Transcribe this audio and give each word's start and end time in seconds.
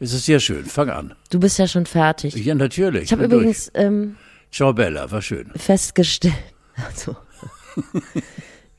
Es 0.00 0.14
ist 0.14 0.24
sehr 0.24 0.40
schön. 0.40 0.64
Fang 0.64 0.88
an. 0.88 1.14
Du 1.30 1.38
bist 1.38 1.58
ja 1.58 1.68
schon 1.68 1.84
fertig. 1.86 2.34
Ja, 2.34 2.54
natürlich. 2.54 3.04
Ich 3.04 3.12
habe 3.12 3.24
übrigens 3.24 3.70
ähm, 3.74 4.16
Ciao 4.50 4.72
Bella, 4.72 5.10
war 5.10 5.22
schön. 5.22 5.50
festgestellt, 5.54 6.34
also, 6.88 7.16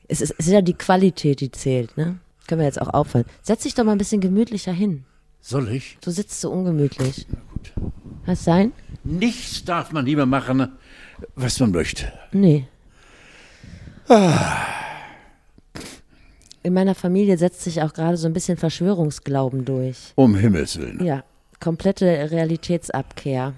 es, 0.08 0.20
ist, 0.20 0.34
es 0.38 0.46
ist 0.46 0.52
ja 0.52 0.60
die 0.60 0.74
Qualität, 0.74 1.40
die 1.40 1.50
zählt, 1.50 1.96
ne? 1.96 2.18
Können 2.48 2.60
wir 2.60 2.66
jetzt 2.66 2.82
auch 2.82 2.92
aufhören. 2.92 3.24
Setz 3.42 3.62
dich 3.62 3.74
doch 3.74 3.84
mal 3.84 3.92
ein 3.92 3.98
bisschen 3.98 4.20
gemütlicher 4.20 4.72
hin. 4.72 5.04
Soll 5.40 5.68
ich? 5.70 5.96
Du 6.02 6.10
sitzt 6.10 6.40
so 6.40 6.50
ungemütlich. 6.50 7.26
Na 7.30 7.38
gut. 7.52 7.72
Was 8.26 8.44
sein? 8.44 8.72
Nichts 9.04 9.64
darf 9.64 9.92
man 9.92 10.04
lieber 10.04 10.26
machen, 10.26 10.68
was 11.36 11.58
man 11.60 11.70
möchte. 11.70 12.12
Nee. 12.32 12.66
In 16.64 16.74
meiner 16.74 16.94
Familie 16.94 17.36
setzt 17.38 17.62
sich 17.62 17.82
auch 17.82 17.92
gerade 17.92 18.16
so 18.16 18.28
ein 18.28 18.32
bisschen 18.32 18.56
Verschwörungsglauben 18.56 19.64
durch. 19.64 20.12
Um 20.14 20.36
Himmels 20.36 20.78
Willen. 20.78 21.04
Ja, 21.04 21.24
komplette 21.58 22.30
Realitätsabkehr. 22.30 23.54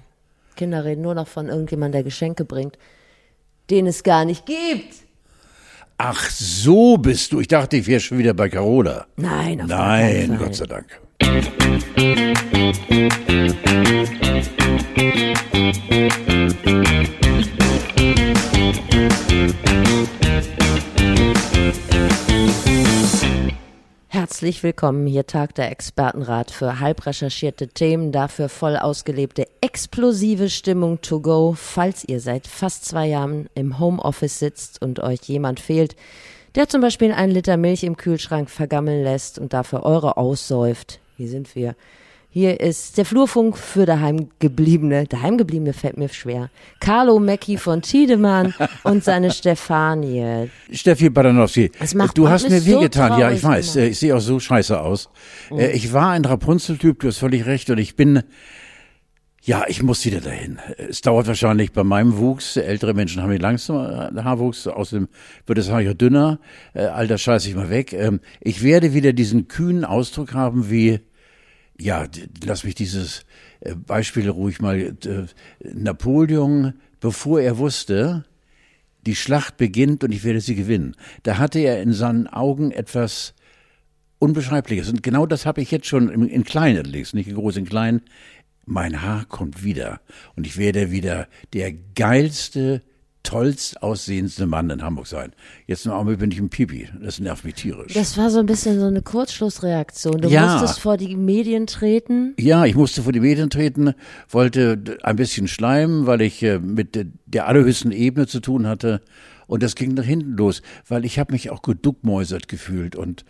Kinder 0.55 0.83
reden 0.85 1.01
nur 1.01 1.13
noch 1.13 1.27
von 1.27 1.49
irgendjemandem, 1.49 1.99
der 1.99 2.03
Geschenke 2.03 2.45
bringt, 2.45 2.77
den 3.69 3.85
es 3.87 4.03
gar 4.03 4.25
nicht 4.25 4.45
gibt. 4.45 4.95
Ach, 5.97 6.29
so 6.29 6.97
bist 6.97 7.31
du. 7.31 7.39
Ich 7.39 7.47
dachte, 7.47 7.77
ich 7.77 7.87
wäre 7.87 7.99
schon 7.99 8.17
wieder 8.17 8.33
bei 8.33 8.49
Carola. 8.49 9.05
Nein, 9.17 9.61
auf 9.61 9.67
Nein, 9.67 10.27
Fall. 10.27 10.37
Gott 10.37 10.55
sei 10.55 10.65
Dank. 10.65 10.99
Herzlich 24.15 24.63
willkommen 24.63 25.07
hier 25.07 25.27
Tag 25.27 25.55
der 25.55 25.69
Expertenrat 25.69 26.49
für 26.49 26.79
halb 26.79 27.05
recherchierte 27.05 27.67
Themen, 27.67 28.13
dafür 28.13 28.47
voll 28.47 28.77
ausgelebte 28.77 29.45
explosive 29.59 30.49
Stimmung 30.49 31.01
to 31.01 31.19
go, 31.19 31.53
falls 31.53 32.05
ihr 32.07 32.21
seit 32.21 32.47
fast 32.47 32.85
zwei 32.85 33.07
Jahren 33.07 33.49
im 33.55 33.77
Homeoffice 33.77 34.39
sitzt 34.39 34.81
und 34.81 35.01
euch 35.01 35.19
jemand 35.23 35.59
fehlt, 35.59 35.97
der 36.55 36.69
zum 36.69 36.79
Beispiel 36.79 37.11
einen 37.11 37.33
Liter 37.33 37.57
Milch 37.57 37.83
im 37.83 37.97
Kühlschrank 37.97 38.49
vergammeln 38.49 39.03
lässt 39.03 39.37
und 39.37 39.51
dafür 39.51 39.83
eure 39.83 40.15
aussäuft. 40.15 41.01
Hier 41.17 41.27
sind 41.27 41.53
wir. 41.53 41.75
Hier 42.37 42.59
ist 42.59 42.97
der 42.97 43.05
Flurfunk 43.05 43.57
für 43.57 43.85
daheimgebliebene, 43.85 45.05
daheimgebliebene 45.07 45.71
fällt 45.71 45.95
mir 45.95 46.09
schwer. 46.09 46.49
Carlo 46.81 47.17
Mecki 47.17 47.55
von 47.55 47.81
Tiedemann 47.81 48.53
und 48.83 49.05
seine 49.05 49.31
Stefanie. 49.31 50.49
Steffi 50.69 51.09
macht- 51.95 52.17
du 52.17 52.27
hast 52.27 52.49
mir 52.49 52.59
so 52.59 52.81
wehgetan. 52.81 53.11
ja, 53.11 53.17
traurig 53.19 53.37
ich 53.37 53.43
weiß. 53.45 53.75
immer. 53.77 53.85
äh, 53.85 53.89
Ich 53.89 53.99
sehe 53.99 54.13
auch 54.13 54.19
so 54.19 54.37
scheiße 54.41 54.77
aus. 54.81 55.07
Äh, 55.49 55.71
Ich 55.71 55.93
war 55.93 56.09
ein 56.11 56.25
Rapunzel-Typ, 56.25 56.99
du 56.99 57.07
hast 57.07 57.19
völlig 57.19 57.45
recht. 57.45 57.69
Und 57.69 57.77
ich 57.77 57.95
bin, 57.95 58.21
ja, 59.41 59.63
ich 59.69 59.81
muss 59.81 60.03
wieder 60.03 60.19
dahin. 60.19 60.59
Es 60.89 60.99
dauert 60.99 61.27
wahrscheinlich 61.27 61.71
bei 61.71 61.85
meinem 61.85 62.17
Wuchs. 62.17 62.57
Ältere 62.57 62.93
Menschen 62.93 63.21
haben 63.21 63.31
hier 63.31 63.39
langsam 63.39 63.77
äh, 63.77 64.21
Haarwuchs. 64.23 64.67
Außerdem 64.67 65.07
wird 65.45 65.57
das 65.57 65.69
Haar 65.71 65.79
ja 65.79 65.93
dünner. 65.93 66.39
Äh, 66.73 66.81
All 66.87 67.07
das 67.07 67.21
scheiße 67.21 67.47
ich 67.47 67.55
mal 67.55 67.69
weg. 67.69 67.93
Ähm, 67.93 68.19
Ich 68.41 68.61
werde 68.61 68.93
wieder 68.93 69.13
diesen 69.13 69.47
kühnen 69.47 69.85
Ausdruck 69.85 70.33
haben 70.33 70.69
wie, 70.69 70.99
ja, 71.79 72.07
lass 72.43 72.63
mich 72.63 72.75
dieses 72.75 73.25
äh, 73.59 73.75
Beispiel 73.75 74.29
ruhig 74.29 74.61
mal. 74.61 74.95
äh, 75.05 75.25
Napoleon, 75.73 76.73
bevor 76.99 77.41
er 77.41 77.57
wusste, 77.57 78.25
die 79.05 79.15
Schlacht 79.15 79.57
beginnt 79.57 80.03
und 80.03 80.11
ich 80.11 80.23
werde 80.23 80.41
sie 80.41 80.55
gewinnen. 80.55 80.95
Da 81.23 81.37
hatte 81.37 81.59
er 81.59 81.81
in 81.81 81.93
seinen 81.93 82.27
Augen 82.27 82.71
etwas 82.71 83.33
Unbeschreibliches. 84.19 84.89
Und 84.89 85.03
genau 85.03 85.25
das 85.25 85.45
habe 85.45 85.61
ich 85.61 85.71
jetzt 85.71 85.87
schon 85.87 86.09
in, 86.09 86.27
in 86.27 86.43
klein 86.43 86.81
nicht 86.91 87.27
in 87.27 87.35
groß, 87.35 87.57
in 87.57 87.65
klein. 87.65 88.01
Mein 88.65 89.03
Haar 89.03 89.25
kommt 89.25 89.63
wieder 89.63 90.01
und 90.35 90.47
ich 90.47 90.57
werde 90.57 90.89
wieder 90.89 91.27
der 91.53 91.71
geilste, 91.71 92.81
tollst 93.25 93.81
aussehendste 93.83 94.45
Mann 94.45 94.69
in 94.69 94.81
Hamburg 94.81 95.07
sein. 95.07 95.33
Jetzt 95.67 95.85
im 95.85 95.91
Augenblick 95.91 96.19
bin 96.19 96.31
ich 96.31 96.39
ein 96.39 96.49
Pipi. 96.49 96.87
Das 97.01 97.19
nervt 97.19 97.43
mich 97.43 97.55
tierisch. 97.55 97.93
Das 97.93 98.17
war 98.17 98.29
so 98.29 98.39
ein 98.39 98.45
bisschen 98.45 98.79
so 98.79 98.85
eine 98.85 99.01
Kurzschlussreaktion. 99.01 100.21
Du 100.21 100.29
Ja. 100.29 100.53
musstest 100.59 100.79
vor 100.79 100.97
die 100.97 101.15
Medien 101.15 101.67
treten. 101.67 102.33
Ja, 102.39 102.65
ich 102.65 102.75
musste 102.75 103.01
vor 103.03 103.11
die 103.11 103.19
Medien 103.19 103.49
treten, 103.49 103.93
wollte 104.29 104.81
ein 105.03 105.15
bisschen 105.17 105.47
schleimen, 105.47 106.05
weil 106.05 106.21
ich 106.21 106.41
äh, 106.43 106.59
mit 106.59 106.95
de- 106.95 107.07
der 107.25 107.47
allerhöchsten 107.47 107.91
Ebene 107.91 108.27
zu 108.27 108.39
tun 108.39 108.67
hatte. 108.67 109.01
Und 109.47 109.61
das 109.61 109.75
ging 109.75 109.93
nach 109.93 110.03
hinten 110.05 110.37
los, 110.37 110.61
weil 110.87 111.05
ich 111.05 111.19
habe 111.19 111.33
mich 111.33 111.49
auch 111.51 111.61
geduckmäusert 111.61 112.47
gefühlt. 112.47 112.95
Und 112.95 113.25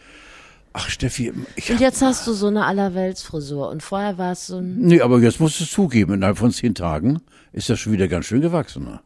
ach 0.73 0.89
Steffi, 0.89 1.33
ich 1.56 1.69
Und 1.72 1.79
jetzt 1.81 2.01
hast 2.01 2.25
du 2.27 2.33
so 2.33 2.47
eine 2.47 2.66
Allerweltsfrisur. 2.66 3.69
Und 3.69 3.83
vorher 3.83 4.17
war 4.17 4.31
es 4.31 4.47
so 4.47 4.57
ein. 4.57 4.77
Nee, 4.79 5.01
aber 5.01 5.19
jetzt 5.19 5.39
musst 5.39 5.59
du 5.59 5.63
es 5.66 5.72
zugeben, 5.72 6.13
innerhalb 6.13 6.38
von 6.38 6.51
zehn 6.51 6.73
Tagen 6.75 7.19
ist 7.51 7.69
das 7.69 7.79
schon 7.79 7.94
wieder 7.94 8.07
ganz 8.07 8.25
schön 8.25 8.41
gewachsen. 8.41 8.83
Ne? 8.85 9.00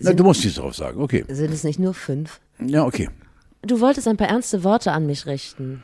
Na, 0.00 0.12
du 0.12 0.24
musst 0.24 0.44
nichts 0.44 0.58
drauf 0.58 0.74
sagen, 0.74 1.00
okay. 1.00 1.24
Sind 1.28 1.52
es 1.52 1.64
nicht 1.64 1.78
nur 1.78 1.94
fünf? 1.94 2.40
Ja, 2.64 2.84
okay. 2.84 3.08
Du 3.62 3.80
wolltest 3.80 4.08
ein 4.08 4.16
paar 4.16 4.28
ernste 4.28 4.64
Worte 4.64 4.92
an 4.92 5.06
mich 5.06 5.26
richten. 5.26 5.82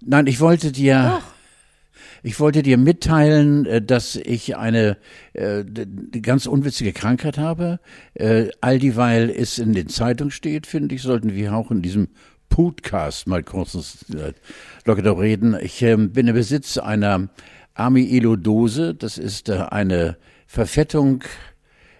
Nein, 0.00 0.26
ich 0.26 0.40
wollte 0.40 0.72
dir, 0.72 1.20
ich 2.22 2.38
wollte 2.38 2.62
dir 2.62 2.76
mitteilen, 2.76 3.64
äh, 3.66 3.80
dass 3.80 4.16
ich 4.16 4.56
eine 4.56 4.98
äh, 5.32 5.64
ganz 6.20 6.46
unwitzige 6.46 6.92
Krankheit 6.92 7.38
habe. 7.38 7.80
Äh, 8.14 8.48
all 8.60 8.78
dieweil 8.78 9.30
es 9.30 9.58
in 9.58 9.72
den 9.72 9.88
Zeitungen 9.88 10.30
steht, 10.30 10.66
finde 10.66 10.94
ich, 10.94 11.02
sollten 11.02 11.34
wir 11.34 11.54
auch 11.54 11.70
in 11.70 11.82
diesem 11.82 12.08
Podcast 12.50 13.26
mal 13.26 13.42
kurz 13.42 13.74
äh, 14.14 14.32
locker 14.84 15.02
darüber 15.02 15.22
reden. 15.22 15.56
Ich 15.60 15.82
ähm, 15.82 16.12
bin 16.12 16.28
im 16.28 16.34
Besitz 16.34 16.78
einer 16.78 17.28
Amyelodose. 17.74 18.94
Das 18.94 19.18
ist 19.18 19.48
äh, 19.48 19.54
eine 19.70 20.16
Verfettung 20.46 21.24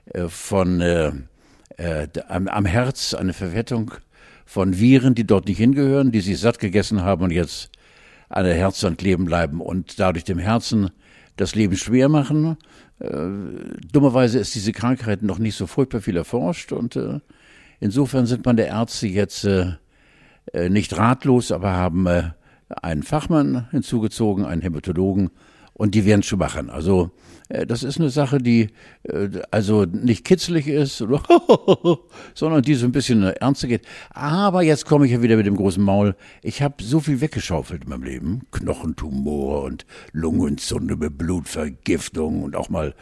äh, 0.06 0.28
von 0.28 0.80
äh, 1.76 2.08
am, 2.28 2.48
am 2.48 2.66
Herz, 2.66 3.14
eine 3.14 3.32
Verfettung 3.32 3.92
von 4.44 4.78
Viren, 4.78 5.14
die 5.14 5.26
dort 5.26 5.46
nicht 5.46 5.58
hingehören, 5.58 6.12
die 6.12 6.20
sich 6.20 6.38
satt 6.38 6.58
gegessen 6.58 7.02
haben 7.02 7.24
und 7.24 7.30
jetzt 7.30 7.70
an 8.28 8.44
der 8.44 8.54
Herzwand 8.54 8.98
kleben 8.98 9.24
bleiben 9.24 9.60
und 9.60 9.98
dadurch 9.98 10.24
dem 10.24 10.38
Herzen 10.38 10.90
das 11.36 11.54
Leben 11.54 11.76
schwer 11.76 12.08
machen. 12.08 12.56
Äh, 13.00 13.08
dummerweise 13.92 14.38
ist 14.38 14.54
diese 14.54 14.72
Krankheit 14.72 15.22
noch 15.22 15.38
nicht 15.38 15.56
so 15.56 15.66
furchtbar 15.66 16.00
viel 16.00 16.16
erforscht 16.16 16.72
und 16.72 16.96
äh, 16.96 17.20
insofern 17.80 18.26
sind 18.26 18.44
meine 18.44 18.66
Ärzte 18.66 19.08
jetzt 19.08 19.44
äh, 19.44 19.72
äh, 20.52 20.68
nicht 20.68 20.96
ratlos, 20.96 21.52
aber 21.52 21.72
haben 21.72 22.06
äh, 22.06 22.30
einen 22.82 23.02
Fachmann 23.02 23.68
hinzugezogen, 23.70 24.44
einen 24.44 24.62
Hämatologen 24.62 25.30
und 25.74 25.94
die 25.94 26.04
werden 26.04 26.22
schon 26.22 26.38
machen. 26.38 26.70
Also 26.70 27.10
äh, 27.48 27.66
das 27.66 27.82
ist 27.82 27.98
eine 27.98 28.10
Sache, 28.10 28.38
die 28.38 28.70
äh, 29.02 29.28
also 29.50 29.84
nicht 29.84 30.24
kitzlig 30.24 30.66
ist, 30.66 30.98
sondern 32.34 32.62
die 32.62 32.74
so 32.74 32.86
ein 32.86 32.92
bisschen 32.92 33.22
ernster 33.22 33.68
geht. 33.68 33.86
Aber 34.10 34.62
jetzt 34.62 34.86
komme 34.86 35.06
ich 35.06 35.12
ja 35.12 35.22
wieder 35.22 35.36
mit 35.36 35.46
dem 35.46 35.56
großen 35.56 35.82
Maul. 35.82 36.16
Ich 36.42 36.62
habe 36.62 36.82
so 36.82 37.00
viel 37.00 37.20
weggeschaufelt 37.20 37.84
in 37.84 37.90
meinem 37.90 38.04
Leben. 38.04 38.42
Knochentumor 38.52 39.62
und 39.64 39.84
Lungenentzündung 40.12 40.98
mit 40.98 41.18
Blutvergiftung 41.18 42.42
und 42.42 42.56
auch 42.56 42.70
mal 42.70 42.94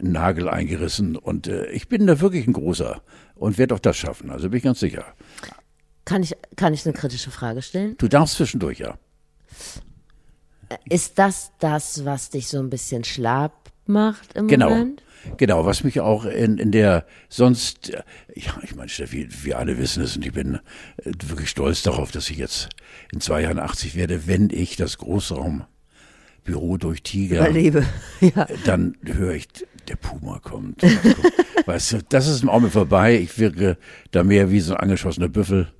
Nagel 0.00 0.48
eingerissen. 0.48 1.16
Und 1.16 1.46
äh, 1.46 1.66
ich 1.70 1.88
bin 1.88 2.06
da 2.06 2.20
wirklich 2.20 2.46
ein 2.46 2.52
großer 2.52 3.02
und 3.34 3.58
werde 3.58 3.74
auch 3.74 3.80
das 3.80 3.96
schaffen. 3.96 4.30
Also 4.30 4.48
bin 4.48 4.58
ich 4.58 4.64
ganz 4.64 4.80
sicher. 4.80 5.04
Kann 6.04 6.22
ich, 6.22 6.34
kann 6.56 6.74
ich 6.74 6.84
eine 6.84 6.92
kritische 6.92 7.30
Frage 7.30 7.62
stellen? 7.62 7.96
Du 7.98 8.08
darfst 8.08 8.36
zwischendurch, 8.36 8.78
ja. 8.78 8.98
Ist 10.88 11.18
das 11.18 11.52
das, 11.58 12.04
was 12.04 12.30
dich 12.30 12.48
so 12.48 12.58
ein 12.58 12.70
bisschen 12.70 13.04
schlapp 13.04 13.52
macht 13.86 14.34
im 14.34 14.48
Genau. 14.48 14.70
Moment? 14.70 15.02
Genau, 15.38 15.64
was 15.64 15.84
mich 15.84 16.00
auch 16.00 16.26
in, 16.26 16.58
in 16.58 16.70
der 16.70 17.06
sonst, 17.30 17.88
ja, 18.34 18.52
ich 18.62 18.74
meine, 18.76 18.90
Steffi, 18.90 19.26
wir 19.42 19.58
alle 19.58 19.78
wissen 19.78 20.02
es 20.02 20.16
und 20.16 20.26
ich 20.26 20.32
bin 20.32 20.56
äh, 21.02 21.12
wirklich 21.26 21.48
stolz 21.48 21.82
darauf, 21.82 22.10
dass 22.10 22.28
ich 22.28 22.36
jetzt 22.36 22.68
in 23.10 23.20
zwei 23.22 23.40
Jahren 23.40 23.58
80 23.58 23.94
werde, 23.94 24.26
wenn 24.26 24.50
ich 24.50 24.76
das 24.76 24.98
Großraumbüro 24.98 26.76
durch 26.78 27.02
Tiger, 27.02 27.38
Überlebe. 27.40 27.84
Ja. 28.20 28.46
dann 28.66 28.96
höre 29.04 29.32
ich, 29.34 29.48
der 29.88 29.96
Puma 29.96 30.40
kommt. 30.40 30.82
weißt 31.66 31.92
du, 31.92 31.98
das 32.08 32.26
ist 32.28 32.42
im 32.42 32.50
Augenblick 32.50 32.74
vorbei. 32.74 33.16
Ich 33.18 33.38
wirke 33.38 33.78
da 34.10 34.24
mehr 34.24 34.50
wie 34.50 34.60
so 34.60 34.74
ein 34.74 34.80
angeschossener 34.80 35.28
Büffel, 35.28 35.72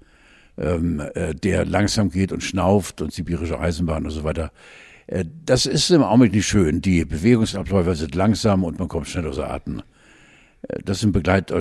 ähm, 0.59 1.01
äh, 1.15 1.35
der 1.35 1.65
langsam 1.65 2.11
geht 2.11 2.33
und 2.33 2.43
schnauft 2.43 3.01
und 3.03 3.12
sibirische 3.12 3.59
Eisenbahn 3.59 4.05
und 4.05 4.11
so 4.11 4.25
weiter. 4.25 4.53
Äh, 5.06 5.25
das 5.45 5.67
ist 5.67 5.91
im 5.91 6.03
Augenblick 6.03 6.33
nicht 6.33 6.47
schön. 6.47 6.81
Die 6.81 7.05
Bewegungsabläufe 7.05 7.95
sind 7.95 8.15
langsam 8.15 8.65
und 8.65 8.79
man 8.79 8.89
kommt 8.89 9.09
schnell 9.09 9.27
außer 9.27 9.51
Atem. 9.51 9.83
Äh, 10.69 10.81
Das 10.85 11.01
sind 11.01 11.12
Begleit, 11.12 11.51
äh, 11.51 11.61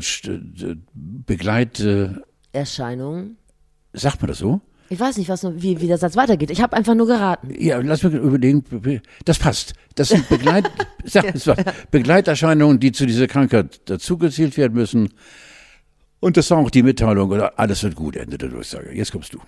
Begleit, 0.94 1.80
äh, 1.80 2.10
Erscheinungen. 2.52 3.38
sagt 3.94 4.22
man 4.22 4.28
das 4.30 4.38
so? 4.38 4.62
Ich 4.90 5.00
weiß 5.00 5.18
nicht, 5.18 5.30
was, 5.30 5.44
wie, 5.56 5.82
wie 5.82 5.88
der 5.88 5.98
Satz 5.98 6.16
weitergeht. 6.16 6.52
Ich 6.52 6.62
habe 6.62 6.76
einfach 6.76 6.94
nur 6.94 7.08
geraten. 7.08 7.50
Ja, 7.58 7.80
lass 7.80 8.04
mich 8.04 8.14
überlegen. 8.14 8.64
Das 9.26 9.40
passt. 9.40 9.74
Das 9.96 10.10
sind 10.10 10.30
Begleit, 10.30 10.70
sag 11.04 11.34
was, 11.34 11.58
Begleiterscheinungen, 11.92 12.80
die 12.80 12.92
zu 12.92 13.08
dieser 13.08 13.26
Krankheit 13.28 13.90
dazugezählt 13.90 14.56
werden 14.58 14.74
müssen. 14.76 15.10
Und 16.24 16.38
das 16.38 16.50
war 16.52 16.58
auch 16.60 16.72
die 16.72 16.84
Mitteilung, 16.84 17.32
oder 17.32 17.60
alles 17.60 17.84
wird 17.84 17.98
gut, 17.98 18.16
Ende 18.16 18.38
der 18.38 18.48
Durchsage. 18.48 18.94
Jetzt 18.94 19.12
kommst 19.12 19.34
du. 19.34 19.40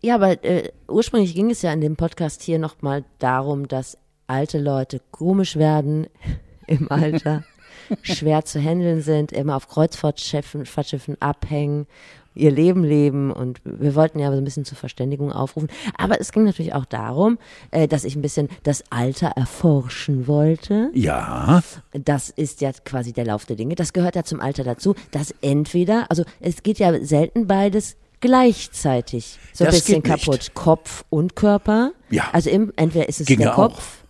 Ja, 0.00 0.14
aber 0.14 0.44
äh, 0.44 0.70
ursprünglich 0.86 1.34
ging 1.34 1.50
es 1.50 1.62
ja 1.62 1.72
in 1.72 1.80
dem 1.80 1.96
Podcast 1.96 2.40
hier 2.42 2.60
nochmal 2.60 3.04
darum, 3.18 3.66
dass 3.66 3.98
alte 4.28 4.60
Leute 4.60 5.00
komisch 5.10 5.56
werden 5.56 6.06
im 6.68 6.88
Alter, 6.88 7.42
schwer 8.02 8.44
zu 8.44 8.60
handeln 8.60 9.02
sind, 9.02 9.32
immer 9.32 9.56
auf 9.56 9.66
Kreuzfahrtschiffen 9.66 10.66
Fahrtschiffen 10.66 11.20
abhängen, 11.20 11.88
ihr 12.34 12.50
Leben 12.50 12.84
leben 12.84 13.30
und 13.30 13.60
wir 13.64 13.94
wollten 13.94 14.18
ja 14.18 14.30
so 14.30 14.38
ein 14.38 14.44
bisschen 14.44 14.64
zur 14.64 14.76
Verständigung 14.78 15.32
aufrufen. 15.32 15.68
Aber 15.98 16.20
es 16.20 16.32
ging 16.32 16.44
natürlich 16.44 16.74
auch 16.74 16.84
darum, 16.84 17.38
äh, 17.70 17.86
dass 17.88 18.04
ich 18.04 18.16
ein 18.16 18.22
bisschen 18.22 18.48
das 18.62 18.84
Alter 18.90 19.28
erforschen 19.28 20.26
wollte. 20.26 20.90
Ja, 20.94 21.62
Das 21.92 22.30
ist 22.30 22.60
ja 22.60 22.72
quasi 22.84 23.12
der 23.12 23.26
Lauf 23.26 23.44
der 23.44 23.56
Dinge. 23.56 23.74
Das 23.74 23.92
gehört 23.92 24.16
ja 24.16 24.22
zum 24.24 24.40
Alter 24.40 24.64
dazu, 24.64 24.94
dass 25.10 25.34
entweder, 25.42 26.06
also 26.10 26.24
es 26.40 26.62
geht 26.62 26.78
ja 26.78 27.04
selten 27.04 27.46
beides 27.46 27.96
gleichzeitig 28.20 29.38
so 29.52 29.64
ein 29.64 29.70
Das 29.70 29.80
bisschen 29.80 30.02
geht 30.02 30.12
nicht. 30.12 30.24
kaputt. 30.26 30.54
Kopf 30.54 31.04
und 31.10 31.36
Körper. 31.36 31.92
Ja. 32.10 32.24
Also 32.32 32.50
im, 32.50 32.72
entweder 32.76 33.08
ist 33.08 33.20
es 33.20 33.26
Ginge 33.26 33.44
der 33.44 33.52
Kopf. 33.52 34.04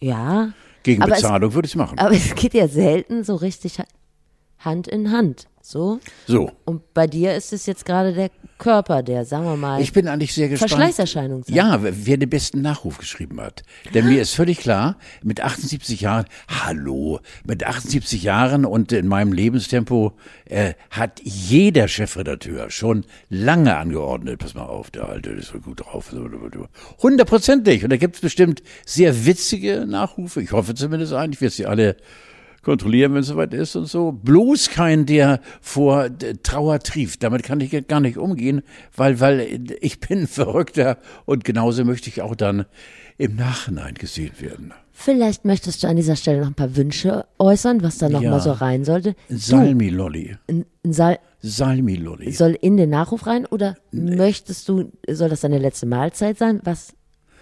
Ja. 0.00 0.50
gegen 0.82 1.02
aber 1.02 1.12
es, 1.12 1.22
Bezahlung 1.22 1.54
würde 1.54 1.66
ich 1.66 1.72
es 1.72 1.76
machen. 1.76 1.98
aber 1.98 2.12
es 2.14 2.34
geht 2.34 2.54
ja 2.54 2.68
selten 2.68 3.24
so 3.24 3.34
richtig 3.34 3.78
Hand 4.58 4.88
in 4.88 5.10
Hand. 5.12 5.48
So. 5.68 6.00
So, 6.26 6.50
Und 6.64 6.94
bei 6.94 7.06
dir 7.06 7.34
ist 7.34 7.52
es 7.52 7.66
jetzt 7.66 7.84
gerade 7.84 8.14
der 8.14 8.30
Körper, 8.56 9.02
der, 9.02 9.26
sagen 9.26 9.44
wir 9.44 9.56
mal, 9.58 9.82
ich 9.82 9.92
bin 9.92 10.08
eigentlich 10.08 10.32
sehr 10.32 10.48
gespannt. 10.48 10.70
Verschleißerscheinung 10.70 11.44
zeigt. 11.44 11.54
Ja, 11.54 11.78
wer 11.82 12.16
den 12.16 12.30
besten 12.30 12.62
Nachruf 12.62 12.96
geschrieben 12.96 13.38
hat. 13.38 13.64
Denn 13.92 14.08
mir 14.08 14.22
ist 14.22 14.32
völlig 14.32 14.60
klar, 14.60 14.96
mit 15.22 15.42
78 15.42 16.00
Jahren, 16.00 16.24
hallo, 16.48 17.20
mit 17.44 17.64
78 17.64 18.22
Jahren 18.22 18.64
und 18.64 18.92
in 18.92 19.08
meinem 19.08 19.34
Lebenstempo 19.34 20.14
äh, 20.46 20.72
hat 20.88 21.20
jeder 21.22 21.86
Chefredakteur 21.86 22.70
schon 22.70 23.04
lange 23.28 23.76
angeordnet, 23.76 24.38
pass 24.38 24.54
mal 24.54 24.64
auf, 24.64 24.90
der 24.90 25.06
Alte 25.06 25.28
ist 25.32 25.48
so 25.48 25.58
gut 25.58 25.80
drauf. 25.80 26.10
Hundertprozentig. 27.02 27.84
Und 27.84 27.90
da 27.90 27.98
gibt 27.98 28.14
es 28.14 28.22
bestimmt 28.22 28.62
sehr 28.86 29.26
witzige 29.26 29.84
Nachrufe. 29.86 30.40
Ich 30.40 30.52
hoffe 30.52 30.74
zumindest 30.74 31.12
einen. 31.12 31.34
Ich 31.34 31.42
werde 31.42 31.54
sie 31.54 31.66
alle 31.66 31.96
kontrollieren, 32.62 33.14
wenn 33.14 33.20
es 33.20 33.28
soweit 33.28 33.54
ist 33.54 33.76
und 33.76 33.86
so. 33.86 34.12
Bloß 34.12 34.70
kein, 34.70 35.06
der 35.06 35.40
vor 35.60 36.08
Trauer 36.42 36.80
trieft. 36.80 37.22
Damit 37.22 37.42
kann 37.42 37.60
ich 37.60 37.86
gar 37.88 38.00
nicht 38.00 38.18
umgehen, 38.18 38.62
weil, 38.96 39.20
weil 39.20 39.60
ich 39.80 40.00
bin 40.00 40.26
Verrückter 40.26 40.98
und 41.24 41.44
genauso 41.44 41.84
möchte 41.84 42.08
ich 42.10 42.22
auch 42.22 42.34
dann 42.34 42.66
im 43.16 43.36
Nachhinein 43.36 43.94
gesehen 43.94 44.32
werden. 44.38 44.72
Vielleicht 44.92 45.44
möchtest 45.44 45.82
du 45.82 45.88
an 45.88 45.94
dieser 45.96 46.16
Stelle 46.16 46.40
noch 46.40 46.48
ein 46.48 46.54
paar 46.54 46.74
Wünsche 46.76 47.24
äußern, 47.38 47.82
was 47.82 47.98
da 47.98 48.08
noch 48.08 48.20
Ja. 48.22 48.30
mal 48.32 48.40
so 48.40 48.50
rein 48.50 48.84
sollte. 48.84 49.14
Salmi-Lolli. 49.28 50.36
Ein, 50.48 50.66
ein 50.84 50.92
Sal 50.92 51.18
Salmi-Lolli. 51.40 52.32
soll 52.32 52.56
in 52.60 52.76
den 52.76 52.90
Nachruf 52.90 53.26
rein 53.26 53.46
oder 53.46 53.76
möchtest 53.92 54.68
du, 54.68 54.90
soll 55.08 55.28
das 55.28 55.40
deine 55.42 55.58
letzte 55.58 55.86
Mahlzeit 55.86 56.36
sein? 56.38 56.60
Was 56.64 56.94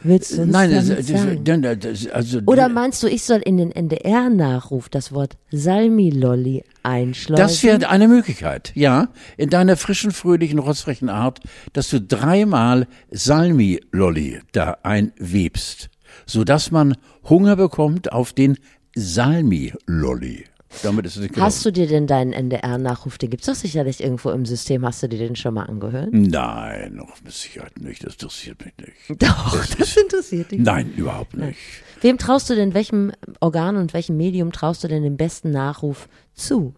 willst 0.03 0.37
du 0.37 0.43
uns 0.43 0.53
Nein, 0.53 0.71
das, 0.71 0.89
das, 0.89 1.81
das, 1.81 2.07
also 2.09 2.41
Oder 2.47 2.69
meinst 2.69 3.03
du, 3.03 3.09
ich 3.09 3.23
soll 3.23 3.39
in 3.39 3.57
den 3.57 3.71
NDR-Nachruf 3.71 4.89
das 4.89 5.13
Wort 5.13 5.37
Salmi-Lolli 5.51 6.65
einschleusen? 6.83 7.43
Das 7.43 7.63
wäre 7.63 7.89
eine 7.89 8.09
Möglichkeit, 8.09 8.73
ja, 8.75 9.09
in 9.37 9.51
deiner 9.51 9.77
frischen, 9.77 10.11
fröhlichen, 10.11 10.59
rotzfrechen 10.59 11.09
Art, 11.09 11.41
dass 11.73 11.91
du 11.91 12.01
dreimal 12.01 12.87
Salmi-Lolli 13.11 14.41
da 14.53 14.79
einwebst, 14.83 15.89
sodass 16.27 16.71
man 16.71 16.97
Hunger 17.29 17.57
bekommt 17.57 18.13
auf 18.13 18.33
den 18.33 18.59
Salmi-Lolli. 18.95 20.45
Damit 20.83 21.07
ist 21.07 21.17
es 21.17 21.23
nicht 21.23 21.37
Hast 21.37 21.65
du 21.65 21.71
dir 21.71 21.87
denn 21.87 22.07
deinen 22.07 22.33
NDR-Nachruf, 22.33 23.19
den 23.19 23.31
gibt's 23.31 23.47
doch 23.47 23.55
sicherlich 23.55 24.03
irgendwo 24.03 24.31
im 24.31 24.45
System, 24.45 24.85
hast 24.85 25.03
du 25.03 25.09
dir 25.09 25.19
den 25.19 25.37
schon 25.37 25.55
mal 25.55 25.65
angehört? 25.65 26.09
Nein, 26.13 26.95
noch 26.95 27.23
mit 27.23 27.33
Sicherheit 27.33 27.79
nicht, 27.79 28.05
das 28.05 28.15
interessiert 28.15 28.65
mich 28.65 28.75
nicht. 28.79 29.23
Doch, 29.23 29.67
das 29.79 29.97
interessiert 29.97 30.51
dich. 30.51 30.61
Nein, 30.61 30.93
überhaupt 30.97 31.37
nicht. 31.37 31.59
Wem 32.01 32.19
traust 32.19 32.51
du 32.51 32.55
denn, 32.55 32.75
welchem 32.75 33.13
Organ 33.41 33.77
und 33.77 33.95
welchem 33.95 34.17
Medium 34.17 34.53
traust 34.53 34.85
du 34.85 34.89
denn 34.89 35.03
den 35.03 35.17
besten 35.17 35.51
Nachruf 35.51 36.09
zu? 36.35 36.75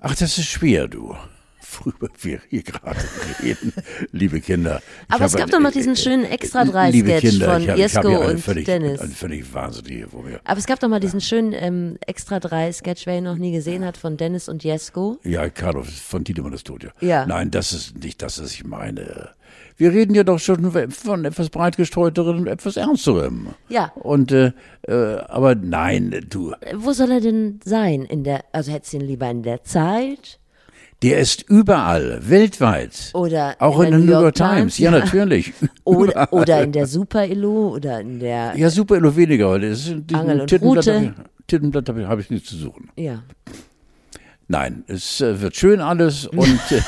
Ach, 0.00 0.14
das 0.14 0.38
ist 0.38 0.46
schwer, 0.46 0.88
du. 0.88 1.16
Worüber 1.78 2.08
wir 2.22 2.40
hier 2.48 2.62
gerade 2.62 2.98
reden, 3.42 3.72
liebe 4.12 4.40
Kinder. 4.40 4.82
Aber 5.08 5.24
es 5.24 5.36
gab 5.36 5.50
doch 5.50 5.60
noch 5.60 5.72
diesen 5.72 5.92
äh, 5.92 5.96
schönen 5.96 6.24
extra 6.24 6.64
drei 6.64 6.92
Sketch 6.92 7.42
von 7.42 7.62
ich 7.62 7.68
hab- 7.68 7.78
Jesko 7.78 8.28
und 8.28 8.40
völlig, 8.40 8.66
Dennis. 8.66 9.00
Eine 9.00 9.10
völlig 9.10 9.54
wahnsinnige, 9.54 10.08
wo 10.12 10.24
wir 10.24 10.40
Aber 10.44 10.58
es 10.58 10.66
gab 10.66 10.80
doch 10.80 10.88
mal 10.88 11.00
diesen 11.00 11.20
schönen 11.20 11.52
ähm, 11.52 11.98
extra 12.06 12.40
drei 12.40 12.72
Sketch, 12.72 13.06
wer 13.06 13.18
ihn 13.18 13.24
noch 13.24 13.36
nie 13.36 13.52
gesehen 13.52 13.84
hat, 13.84 13.96
von 13.96 14.16
Dennis 14.16 14.48
und 14.48 14.64
Jesko. 14.64 15.18
Ja, 15.24 15.48
Carlo 15.48 15.82
von 15.82 16.24
Tiedemann 16.24 16.52
ist 16.52 16.66
tot, 16.66 16.84
ja. 16.84 16.90
Ja. 17.00 17.26
Nein, 17.26 17.50
das 17.50 17.72
ist 17.72 17.98
nicht 17.98 18.22
das, 18.22 18.40
was 18.42 18.52
ich 18.52 18.64
meine. 18.64 19.30
Wir 19.76 19.92
reden 19.92 20.14
ja 20.14 20.24
doch 20.24 20.38
schon 20.38 20.72
von 20.90 21.24
etwas 21.24 21.50
breit 21.50 21.76
gestreuterem 21.76 22.38
und 22.38 22.46
etwas 22.46 22.76
ernsterem. 22.76 23.48
Ja. 23.68 23.92
Und, 23.94 24.32
äh, 24.32 24.52
äh, 24.82 25.18
aber 25.28 25.54
nein, 25.54 26.26
du, 26.30 26.54
Wo 26.74 26.92
soll 26.92 27.10
er 27.10 27.20
denn 27.20 27.60
sein? 27.62 28.02
In 28.02 28.24
der, 28.24 28.44
also 28.52 28.72
hättest 28.72 28.94
du 28.94 28.98
ihn 28.98 29.02
lieber 29.06 29.30
in 29.30 29.42
der 29.42 29.64
Zeit? 29.64 30.38
Der 31.02 31.18
ist 31.20 31.42
überall, 31.48 32.20
weltweit. 32.28 33.10
Oder 33.14 33.56
Auch 33.58 33.80
in, 33.80 33.90
der 33.90 33.98
New 34.00 34.12
York 34.12 34.34
Times, 34.34 34.78
ja, 34.78 34.90
ja. 34.90 34.98
natürlich. 34.98 35.52
Oder, 35.84 36.32
oder 36.32 36.62
in 36.62 36.72
der 36.72 36.86
Super-Elo 36.86 37.68
oder 37.74 38.00
in 38.00 38.18
der, 38.18 38.54
Ja, 38.56 38.70
super, 38.70 38.98
nur 39.00 39.14
weniger 39.14 39.48
heute. 39.48 39.70
Das 39.70 39.80
ist 39.80 39.88
in 39.88 40.06
Angel 40.14 40.40
und 40.40 40.46
Tittenblatt 40.48 40.86
hab 40.86 41.02
ich- 41.02 41.10
Tittenblatt 41.46 41.88
habe 41.88 42.00
ich, 42.02 42.06
hab 42.08 42.18
ich 42.18 42.30
nichts 42.30 42.48
zu 42.48 42.56
suchen. 42.56 42.90
ja. 42.96 43.22
Nein, 44.48 44.84
es 44.86 45.20
äh, 45.20 45.40
wird 45.40 45.56
schön 45.56 45.80
alles 45.80 46.24
und 46.28 46.38
äh, 46.70 46.80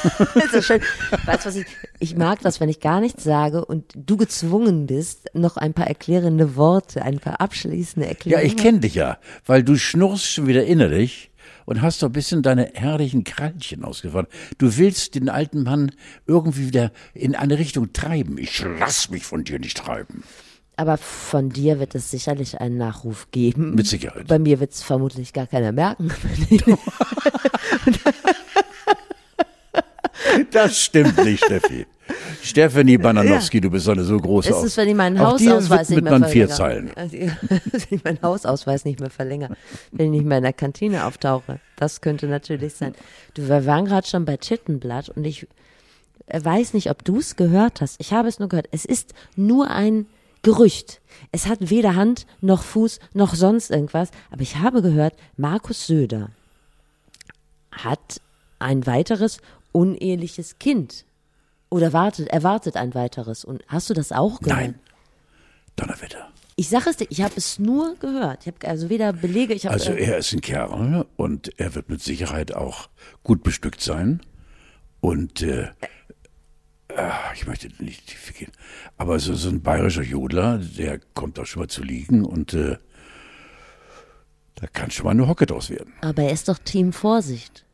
so 0.52 0.62
schön. 0.62 0.80
Weißt 1.26 1.44
was 1.44 1.56
ich, 1.56 1.66
ich 1.98 2.14
mag 2.16 2.38
das, 2.40 2.60
wenn 2.60 2.68
ich 2.68 2.78
gar 2.78 3.00
nichts 3.00 3.24
sage 3.24 3.64
und 3.64 3.84
du 3.96 4.16
gezwungen 4.16 4.86
bist, 4.86 5.26
noch 5.34 5.56
ein 5.56 5.74
paar 5.74 5.88
erklärende 5.88 6.54
Worte, 6.54 7.02
ein 7.02 7.18
paar 7.18 7.40
abschließende 7.40 8.06
ja, 8.06 8.10
Erklärungen. 8.12 8.46
ich 8.46 8.56
kenne 8.56 8.78
dich 8.78 8.94
ja, 8.94 9.18
weil 9.44 9.64
du 9.64 9.74
schnurrst 9.76 10.24
schon 10.30 10.46
wieder 10.46 10.66
innerlich 10.66 11.27
und 11.68 11.82
hast 11.82 12.02
doch 12.02 12.08
ein 12.08 12.12
bisschen 12.12 12.42
deine 12.42 12.70
herrlichen 12.72 13.24
Krallchen 13.24 13.84
ausgefahren. 13.84 14.26
Du 14.56 14.78
willst 14.78 15.14
den 15.14 15.28
alten 15.28 15.64
Mann 15.64 15.92
irgendwie 16.26 16.66
wieder 16.68 16.92
in 17.12 17.36
eine 17.36 17.58
Richtung 17.58 17.92
treiben. 17.92 18.38
Ich 18.38 18.64
lass 18.80 19.10
mich 19.10 19.24
von 19.24 19.44
dir 19.44 19.58
nicht 19.58 19.76
treiben. 19.76 20.22
Aber 20.76 20.96
von 20.96 21.50
dir 21.50 21.78
wird 21.78 21.94
es 21.94 22.10
sicherlich 22.10 22.58
einen 22.58 22.78
Nachruf 22.78 23.30
geben. 23.32 23.74
Mit 23.74 23.86
Sicherheit. 23.86 24.28
Bei 24.28 24.38
mir 24.38 24.60
wird 24.60 24.72
es 24.72 24.82
vermutlich 24.82 25.34
gar 25.34 25.46
keiner 25.46 25.72
merken. 25.72 26.10
Das 30.50 30.78
stimmt 30.78 31.22
nicht, 31.24 31.44
Steffi. 31.44 31.86
Stephanie 32.42 32.96
Bananowski, 32.96 33.60
du 33.60 33.70
bist 33.70 33.88
eine 33.88 34.04
so 34.04 34.16
große 34.16 34.50
Es 34.50 34.62
ist, 34.62 34.76
wenn 34.76 34.88
ich 34.88 34.94
meinen 34.94 35.18
Hausausweis 35.18 35.90
nicht 35.90 36.02
mehr 36.02 36.24
vier 36.24 36.48
verlängere. 36.48 36.48
Zeilen. 36.48 36.90
Also, 36.96 37.16
wenn 37.48 37.82
ich 37.90 38.04
meinen 38.04 38.22
Hausausweis 38.22 38.84
nicht 38.84 39.00
mehr 39.00 39.10
verlängere, 39.10 39.56
wenn 39.92 40.06
ich 40.06 40.20
nicht 40.20 40.26
mehr 40.26 40.38
in 40.38 40.44
der 40.44 40.52
Kantine 40.52 41.04
auftauche. 41.04 41.60
Das 41.76 42.00
könnte 42.00 42.26
natürlich 42.26 42.74
sein. 42.74 42.94
Du, 43.34 43.48
wir 43.48 43.66
waren 43.66 43.84
gerade 43.84 44.06
schon 44.06 44.24
bei 44.24 44.36
Tittenblatt 44.36 45.10
und 45.10 45.24
ich 45.24 45.46
äh, 46.26 46.42
weiß 46.42 46.74
nicht, 46.74 46.90
ob 46.90 47.04
du 47.04 47.18
es 47.18 47.36
gehört 47.36 47.80
hast. 47.80 48.00
Ich 48.00 48.12
habe 48.12 48.28
es 48.28 48.38
nur 48.38 48.48
gehört. 48.48 48.68
Es 48.70 48.84
ist 48.84 49.14
nur 49.36 49.70
ein 49.70 50.06
Gerücht. 50.42 51.00
Es 51.32 51.46
hat 51.46 51.70
weder 51.70 51.96
Hand 51.96 52.26
noch 52.40 52.62
Fuß 52.62 53.00
noch 53.12 53.34
sonst 53.34 53.70
irgendwas. 53.70 54.10
Aber 54.30 54.42
ich 54.42 54.56
habe 54.56 54.82
gehört, 54.82 55.14
Markus 55.36 55.86
Söder 55.86 56.30
hat 57.72 58.20
ein 58.58 58.86
weiteres 58.86 59.38
uneheliches 59.72 60.58
Kind. 60.58 61.04
Oder 61.70 61.92
wartet, 61.92 62.28
erwartet 62.28 62.76
ein 62.76 62.94
weiteres. 62.94 63.44
Und 63.44 63.62
hast 63.68 63.90
du 63.90 63.94
das 63.94 64.12
auch 64.12 64.40
gehört? 64.40 64.60
Nein. 64.60 64.74
Donnerwetter. 65.76 66.28
Ich 66.56 66.68
sage 66.70 66.90
es 66.90 66.96
dir, 66.96 67.06
ich 67.10 67.22
habe 67.22 67.34
es 67.36 67.58
nur 67.58 67.94
gehört. 67.96 68.40
Ich 68.40 68.46
habe 68.48 68.66
also 68.68 68.88
weder 68.90 69.12
Belege, 69.12 69.54
ich 69.54 69.66
habe 69.66 69.74
Also 69.74 69.92
er 69.92 70.18
ist 70.18 70.32
ein 70.32 70.40
Kerl 70.40 71.06
und 71.16 71.52
er 71.60 71.74
wird 71.74 71.88
mit 71.88 72.02
Sicherheit 72.02 72.52
auch 72.52 72.88
gut 73.22 73.42
bestückt 73.44 73.80
sein. 73.80 74.20
Und 75.00 75.42
äh, 75.42 75.68
äh, 76.88 77.10
ich 77.34 77.46
möchte 77.46 77.68
nicht 77.78 78.08
tief 78.08 78.34
gehen, 78.36 78.50
aber 78.96 79.20
so, 79.20 79.34
so 79.34 79.48
ein 79.50 79.62
bayerischer 79.62 80.02
Jodler, 80.02 80.58
der 80.58 80.98
kommt 81.14 81.38
auch 81.38 81.46
schon 81.46 81.60
mal 81.62 81.68
zu 81.68 81.84
liegen 81.84 82.24
und 82.24 82.54
äh, 82.54 82.76
da 84.56 84.66
kann 84.66 84.90
schon 84.90 85.04
mal 85.04 85.12
eine 85.12 85.28
Hocke 85.28 85.46
draus 85.46 85.70
werden. 85.70 85.92
aber 86.00 86.22
er 86.24 86.32
ist 86.32 86.48
doch 86.48 86.58
Team 86.58 86.92
Vorsicht. 86.92 87.64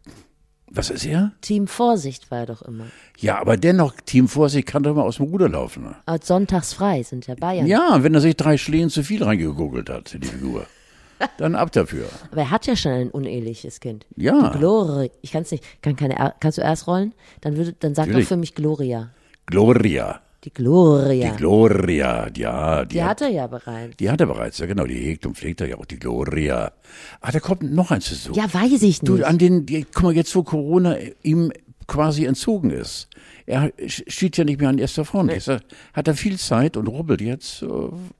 Was 0.75 0.91
ist 0.91 1.07
er? 1.07 1.33
Team 1.41 1.69
Vorsicht 1.69 2.31
war 2.33 2.41
er 2.41 2.47
doch 2.47 2.63
immer. 2.63 2.87
Ja, 3.19 3.39
aber 3.41 3.57
dennoch, 3.57 3.95
Team 4.05 4.27
Vorsicht 4.27 4.67
kann 4.67 4.83
doch 4.83 4.95
mal 4.95 5.03
aus 5.03 5.17
dem 5.17 5.27
Ruder 5.27 5.49
laufen. 5.49 5.85
Ne? 5.85 6.19
Sonntags 6.21 6.73
frei 6.73 7.05
sind 7.05 7.29
ja 7.29 7.37
Bayern. 7.37 7.67
Ja, 7.67 8.03
wenn 8.03 8.13
er 8.15 8.21
sich 8.21 8.37
drei 8.37 8.59
Schlehen 8.59 8.91
zu 8.91 9.05
viel 9.05 9.23
reingegoogelt 9.23 9.89
hat, 9.89 10.17
die 10.21 10.27
Figur. 10.27 10.67
Dann 11.39 11.55
ab 11.55 11.71
dafür. 11.71 12.09
Aber 12.33 12.41
er 12.41 12.51
hat 12.51 12.67
ja 12.67 12.75
schon 12.75 12.91
ein 12.91 13.11
uneheliches 13.11 13.79
Kind. 13.79 14.05
Ja. 14.17 14.51
Die 14.51 14.59
Glory. 14.59 15.11
Ich 15.23 15.31
kann 15.31 15.43
es 15.43 15.53
nicht. 15.53 15.65
Kann 15.81 15.95
keine, 15.95 16.35
kannst 16.41 16.59
du 16.59 16.63
erst 16.63 16.89
rollen? 16.89 17.15
Dann 17.41 17.57
würde, 17.57 17.73
dann 17.79 17.95
sag 17.95 18.07
Natürlich. 18.07 18.27
doch 18.27 18.31
für 18.31 18.37
mich 18.37 18.55
Gloria. 18.55 19.11
Gloria. 19.47 20.21
Die 20.45 20.53
Gloria. 20.53 21.31
Die 21.31 21.37
Gloria, 21.37 22.29
ja. 22.37 22.85
Die, 22.85 22.95
die 22.97 23.03
hat, 23.03 23.11
hat 23.11 23.21
er 23.23 23.29
ja 23.29 23.47
bereits. 23.47 23.97
die 23.97 24.11
hat 24.11 24.21
er 24.21 24.27
bereits, 24.27 24.59
ja 24.59 24.67
genau. 24.67 24.85
Die 24.85 24.95
hegt 24.95 25.25
und 25.25 25.37
pflegt 25.37 25.61
er 25.63 25.69
ja 25.69 25.77
auch, 25.77 25.87
die 25.87 25.99
Gloria. 25.99 26.73
Ah, 27.21 27.33
da 27.33 27.41
kommt 27.41 27.63
noch 27.63 27.91
eins 27.91 28.11
dazu. 28.11 28.33
Ja, 28.39 28.53
weiß 28.53 28.83
ich 28.83 29.01
Du, 29.01 29.15
nicht. 29.15 29.25
an 29.25 29.39
den, 29.39 29.65
die, 29.65 29.87
guck 29.93 30.03
mal, 30.03 30.13
jetzt 30.15 30.35
wo 30.37 30.43
Corona 30.43 30.97
ihm 31.23 31.51
quasi 31.87 32.25
entzogen 32.27 32.71
ist. 32.71 33.09
Er 33.47 33.73
steht 33.87 34.37
ja 34.37 34.45
nicht 34.45 34.61
mehr 34.61 34.69
an 34.71 34.79
erster 34.79 35.05
Front. 35.05 35.31
Nee. 35.31 35.41
Er 35.47 35.61
hat 35.93 36.09
er 36.09 36.15
viel 36.15 36.39
Zeit 36.39 36.77
und 36.77 36.89
rubbelt 36.89 37.21
jetzt, 37.21 37.63
äh, 37.63 37.67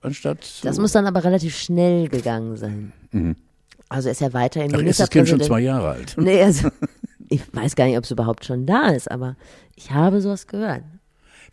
anstatt. 0.03 0.39
Das 0.63 0.79
muss 0.79 0.93
dann 0.93 1.07
aber 1.07 1.25
relativ 1.25 1.57
schnell 1.57 2.09
gegangen 2.09 2.57
sein. 2.57 2.93
Mhm. 3.13 3.37
Also 3.89 4.09
ist 4.11 4.21
er 4.23 4.33
weiterhin 4.33 4.75
Ach, 4.75 4.81
ist 4.81 5.01
das 5.01 5.11
Kind 5.11 5.29
schon 5.29 5.41
zwei 5.41 5.61
Jahre 5.61 5.91
alt? 5.91 6.15
Nee, 6.19 6.43
also, 6.43 6.69
ich 7.29 7.43
weiß 7.55 7.75
gar 7.77 7.87
nicht, 7.87 7.97
ob 7.99 8.05
es 8.05 8.11
überhaupt 8.11 8.45
schon 8.45 8.67
da 8.67 8.89
ist, 8.89 9.11
aber 9.11 9.37
ich 9.77 9.91
habe 9.91 10.21
sowas 10.21 10.47
gehört. 10.47 10.83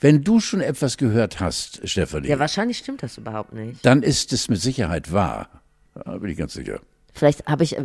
Wenn 0.01 0.23
du 0.23 0.39
schon 0.39 0.61
etwas 0.61 0.97
gehört 0.97 1.39
hast, 1.39 1.87
Stefanie. 1.87 2.27
Ja, 2.27 2.39
wahrscheinlich 2.39 2.79
stimmt 2.79 3.03
das 3.03 3.19
überhaupt 3.19 3.53
nicht. 3.53 3.85
Dann 3.85 4.01
ist 4.01 4.33
es 4.33 4.49
mit 4.49 4.59
Sicherheit 4.59 5.13
wahr. 5.13 5.47
Da 5.93 6.17
bin 6.17 6.31
ich 6.31 6.37
ganz 6.37 6.53
sicher. 6.53 6.79
Vielleicht 7.13 7.45
habe 7.45 7.63
ich, 7.63 7.77
äh, 7.77 7.83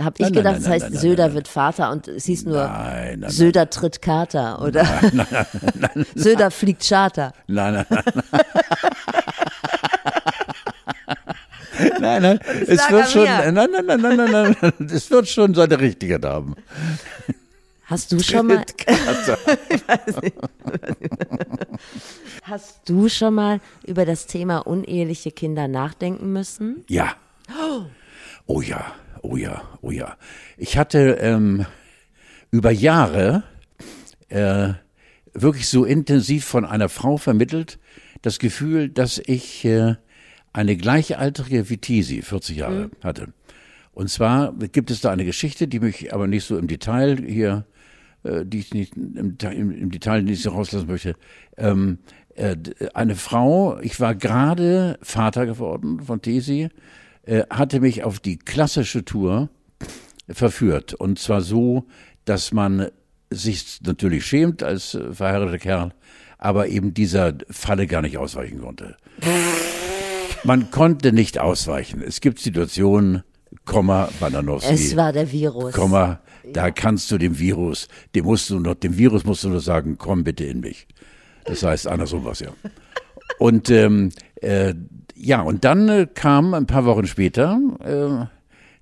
hab 0.00 0.14
ich 0.18 0.24
nein, 0.26 0.32
gedacht, 0.32 0.56
es 0.56 0.62
das 0.62 0.72
heißt, 0.72 0.90
nein, 0.90 0.98
Söder 0.98 1.34
wird 1.34 1.48
Vater 1.48 1.90
und 1.90 2.08
es 2.08 2.24
hieß 2.24 2.44
nur 2.46 2.70
Söder 3.26 3.68
tritt 3.68 4.00
Kater 4.00 4.62
oder 4.62 4.86
Söder 6.14 6.50
fliegt 6.50 6.88
Charter. 6.88 7.34
Nein, 7.46 7.74
nein, 7.74 7.86
nein. 7.90 8.04
nein, 12.00 12.22
nein, 12.22 12.40
es 12.66 12.90
wird 12.90 13.10
schon, 13.10 13.24
nein, 13.24 13.54
nein, 13.54 13.70
nein, 13.70 14.00
nein, 14.00 14.16
nein, 14.16 14.56
nein, 14.60 14.90
es 14.94 15.10
wird 15.10 15.28
schon 15.28 15.52
seine 15.54 15.78
richtige 15.80 16.20
haben. 16.22 16.54
Hast 17.90 18.12
du 18.12 18.20
schon 18.20 18.46
mal, 18.46 18.64
hast 22.42 22.88
du 22.88 23.08
schon 23.08 23.34
mal 23.34 23.60
über 23.84 24.06
das 24.06 24.28
Thema 24.28 24.58
uneheliche 24.58 25.32
Kinder 25.32 25.66
nachdenken 25.66 26.32
müssen? 26.32 26.84
Ja. 26.86 27.16
Oh. 27.48 27.82
Oh 28.46 28.60
ja, 28.60 28.94
oh 29.22 29.36
ja, 29.36 29.62
oh 29.82 29.90
ja. 29.90 30.16
Ich 30.56 30.78
hatte 30.78 31.18
ähm, 31.20 31.66
über 32.52 32.70
Jahre 32.70 33.42
äh, 34.28 34.74
wirklich 35.34 35.68
so 35.68 35.84
intensiv 35.84 36.44
von 36.44 36.64
einer 36.64 36.88
Frau 36.88 37.16
vermittelt, 37.16 37.80
das 38.22 38.38
Gefühl, 38.38 38.88
dass 38.88 39.18
ich 39.18 39.64
äh, 39.64 39.96
eine 40.52 40.76
gleichaltrige 40.76 41.68
wie 41.68 41.78
Tisi, 41.78 42.22
40 42.22 42.56
Jahre, 42.56 42.86
mhm. 42.86 42.90
hatte. 43.02 43.32
Und 43.92 44.10
zwar 44.10 44.52
gibt 44.52 44.92
es 44.92 45.00
da 45.00 45.10
eine 45.10 45.24
Geschichte, 45.24 45.66
die 45.66 45.80
mich 45.80 46.14
aber 46.14 46.28
nicht 46.28 46.44
so 46.44 46.56
im 46.56 46.68
Detail 46.68 47.20
hier, 47.26 47.66
äh, 48.22 48.44
die 48.44 48.58
ich 48.58 48.74
nicht 48.74 48.96
im, 48.96 49.36
im, 49.40 49.70
im 49.70 49.90
Detail 49.90 50.22
nicht 50.22 50.42
so 50.42 50.50
rauslassen 50.50 50.88
möchte. 50.88 51.14
Ähm, 51.56 51.98
äh, 52.34 52.56
eine 52.94 53.16
Frau, 53.16 53.78
ich 53.80 54.00
war 54.00 54.14
gerade 54.14 54.98
Vater 55.02 55.46
geworden 55.46 56.00
von 56.00 56.22
Tesi, 56.22 56.68
äh, 57.24 57.44
hatte 57.50 57.80
mich 57.80 58.04
auf 58.04 58.20
die 58.20 58.38
klassische 58.38 59.04
Tour 59.04 59.50
verführt. 60.28 60.94
Und 60.94 61.18
zwar 61.18 61.42
so, 61.42 61.86
dass 62.24 62.52
man 62.52 62.88
sich 63.30 63.80
natürlich 63.82 64.26
schämt 64.26 64.62
als 64.62 64.94
äh, 64.94 65.12
verheirateter 65.12 65.58
Kerl, 65.58 65.92
aber 66.38 66.68
eben 66.68 66.94
dieser 66.94 67.34
Falle 67.48 67.86
gar 67.86 68.02
nicht 68.02 68.18
ausweichen 68.18 68.60
konnte. 68.60 68.96
Man 70.42 70.70
konnte 70.70 71.12
nicht 71.12 71.38
ausweichen. 71.38 72.02
Es 72.02 72.20
gibt 72.20 72.38
Situationen, 72.38 73.22
Komma, 73.64 74.08
Bananowski. 74.18 74.74
Es 74.74 74.96
war 74.96 75.12
der 75.12 75.30
Virus. 75.30 75.74
Komma, 75.74 76.20
da 76.52 76.70
kannst 76.70 77.10
du 77.10 77.18
dem 77.18 77.38
Virus, 77.38 77.88
dem 78.14 78.24
musst 78.24 78.50
du 78.50 78.58
noch, 78.58 78.74
dem 78.74 78.96
Virus 78.96 79.24
musst 79.24 79.44
du 79.44 79.48
nur 79.48 79.60
sagen, 79.60 79.96
komm 79.98 80.24
bitte 80.24 80.44
in 80.44 80.60
mich. 80.60 80.86
Das 81.44 81.62
heißt, 81.62 81.86
andersrum 81.86 82.24
was 82.24 82.40
ja. 82.40 82.50
Und 83.38 83.70
ähm, 83.70 84.10
äh, 84.40 84.74
ja, 85.14 85.42
und 85.42 85.64
dann 85.64 85.88
äh, 85.88 86.06
kam 86.12 86.54
ein 86.54 86.66
paar 86.66 86.84
Wochen 86.84 87.06
später 87.06 87.60
äh, 87.80 88.26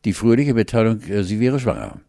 die 0.04 0.12
fröhliche 0.12 0.54
Mitteilung, 0.54 1.00
äh, 1.02 1.22
sie 1.22 1.40
wäre 1.40 1.60
schwanger. 1.60 2.00